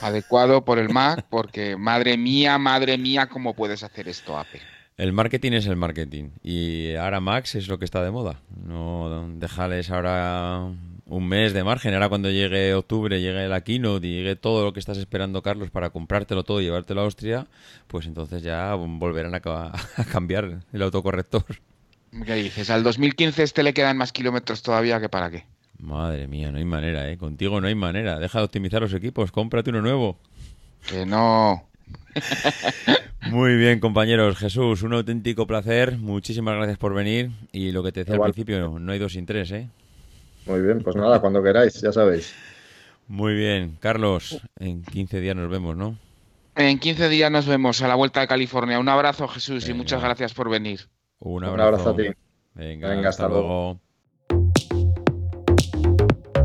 adecuado 0.00 0.64
por 0.64 0.78
el 0.78 0.88
Mac, 0.88 1.24
porque 1.30 1.76
madre 1.76 2.16
mía, 2.16 2.58
madre 2.58 2.98
mía, 2.98 3.28
¿cómo 3.28 3.54
puedes 3.54 3.82
hacer 3.82 4.08
esto, 4.08 4.38
Apple? 4.38 4.60
El 4.98 5.12
marketing 5.12 5.52
es 5.52 5.66
el 5.66 5.76
marketing 5.76 6.30
y 6.42 6.94
ahora 6.96 7.20
Max 7.20 7.54
es 7.54 7.66
lo 7.66 7.78
que 7.78 7.84
está 7.84 8.04
de 8.04 8.10
moda. 8.10 8.40
No 8.64 9.28
dejarles 9.36 9.90
ahora 9.90 10.68
un 11.06 11.28
mes 11.28 11.52
de 11.54 11.64
margen. 11.64 11.94
Ahora 11.94 12.08
cuando 12.08 12.30
llegue 12.30 12.74
octubre, 12.74 13.20
llegue 13.20 13.48
la 13.48 13.62
keynote 13.62 14.06
y 14.06 14.12
llegue 14.16 14.36
todo 14.36 14.64
lo 14.64 14.72
que 14.72 14.80
estás 14.80 14.98
esperando, 14.98 15.42
Carlos, 15.42 15.70
para 15.70 15.90
comprártelo 15.90 16.44
todo 16.44 16.60
y 16.60 16.64
llevártelo 16.64 17.00
a 17.00 17.04
Austria, 17.04 17.46
pues 17.86 18.06
entonces 18.06 18.42
ya 18.42 18.74
volverán 18.74 19.34
a, 19.34 19.38
a 19.96 20.04
cambiar 20.04 20.60
el 20.72 20.82
autocorrector. 20.82 21.44
¿Qué 22.26 22.34
dices? 22.34 22.68
¿Al 22.68 22.82
2015 22.82 23.42
este 23.42 23.62
le 23.62 23.72
quedan 23.72 23.96
más 23.96 24.12
kilómetros 24.12 24.62
todavía 24.62 25.00
que 25.00 25.08
para 25.08 25.30
qué? 25.30 25.46
Madre 25.82 26.28
mía, 26.28 26.52
no 26.52 26.58
hay 26.58 26.64
manera, 26.64 27.10
¿eh? 27.10 27.18
Contigo 27.18 27.60
no 27.60 27.66
hay 27.66 27.74
manera. 27.74 28.20
Deja 28.20 28.38
de 28.38 28.44
optimizar 28.44 28.80
los 28.80 28.94
equipos, 28.94 29.32
cómprate 29.32 29.70
uno 29.70 29.82
nuevo. 29.82 30.16
Que 30.88 31.04
no. 31.04 31.68
Muy 33.30 33.56
bien, 33.56 33.80
compañeros. 33.80 34.36
Jesús, 34.36 34.82
un 34.82 34.94
auténtico 34.94 35.46
placer. 35.46 35.98
Muchísimas 35.98 36.54
gracias 36.54 36.78
por 36.78 36.94
venir. 36.94 37.32
Y 37.50 37.72
lo 37.72 37.82
que 37.82 37.90
te 37.90 38.00
decía 38.00 38.14
al 38.14 38.22
principio, 38.22 38.78
no 38.78 38.92
hay 38.92 39.00
dos 39.00 39.12
sin 39.12 39.26
tres, 39.26 39.50
¿eh? 39.50 39.68
Muy 40.46 40.60
bien, 40.60 40.82
pues 40.82 40.94
nada, 40.94 41.20
cuando 41.20 41.42
queráis, 41.42 41.80
ya 41.80 41.92
sabéis. 41.92 42.32
Muy 43.08 43.34
bien. 43.34 43.76
Carlos, 43.80 44.40
en 44.60 44.82
15 44.84 45.20
días 45.20 45.34
nos 45.34 45.50
vemos, 45.50 45.76
¿no? 45.76 45.98
En 46.54 46.78
15 46.78 47.08
días 47.08 47.30
nos 47.30 47.46
vemos 47.46 47.82
a 47.82 47.88
la 47.88 47.96
vuelta 47.96 48.20
de 48.20 48.28
California. 48.28 48.78
Un 48.78 48.88
abrazo, 48.88 49.26
Jesús, 49.26 49.68
y 49.68 49.74
muchas 49.74 50.00
gracias 50.00 50.32
por 50.32 50.48
venir. 50.48 50.80
Un 51.18 51.44
abrazo, 51.44 51.90
a 51.90 51.96
ti. 51.96 52.04
Venga, 52.54 53.08
hasta, 53.08 53.28
luego. 53.28 53.80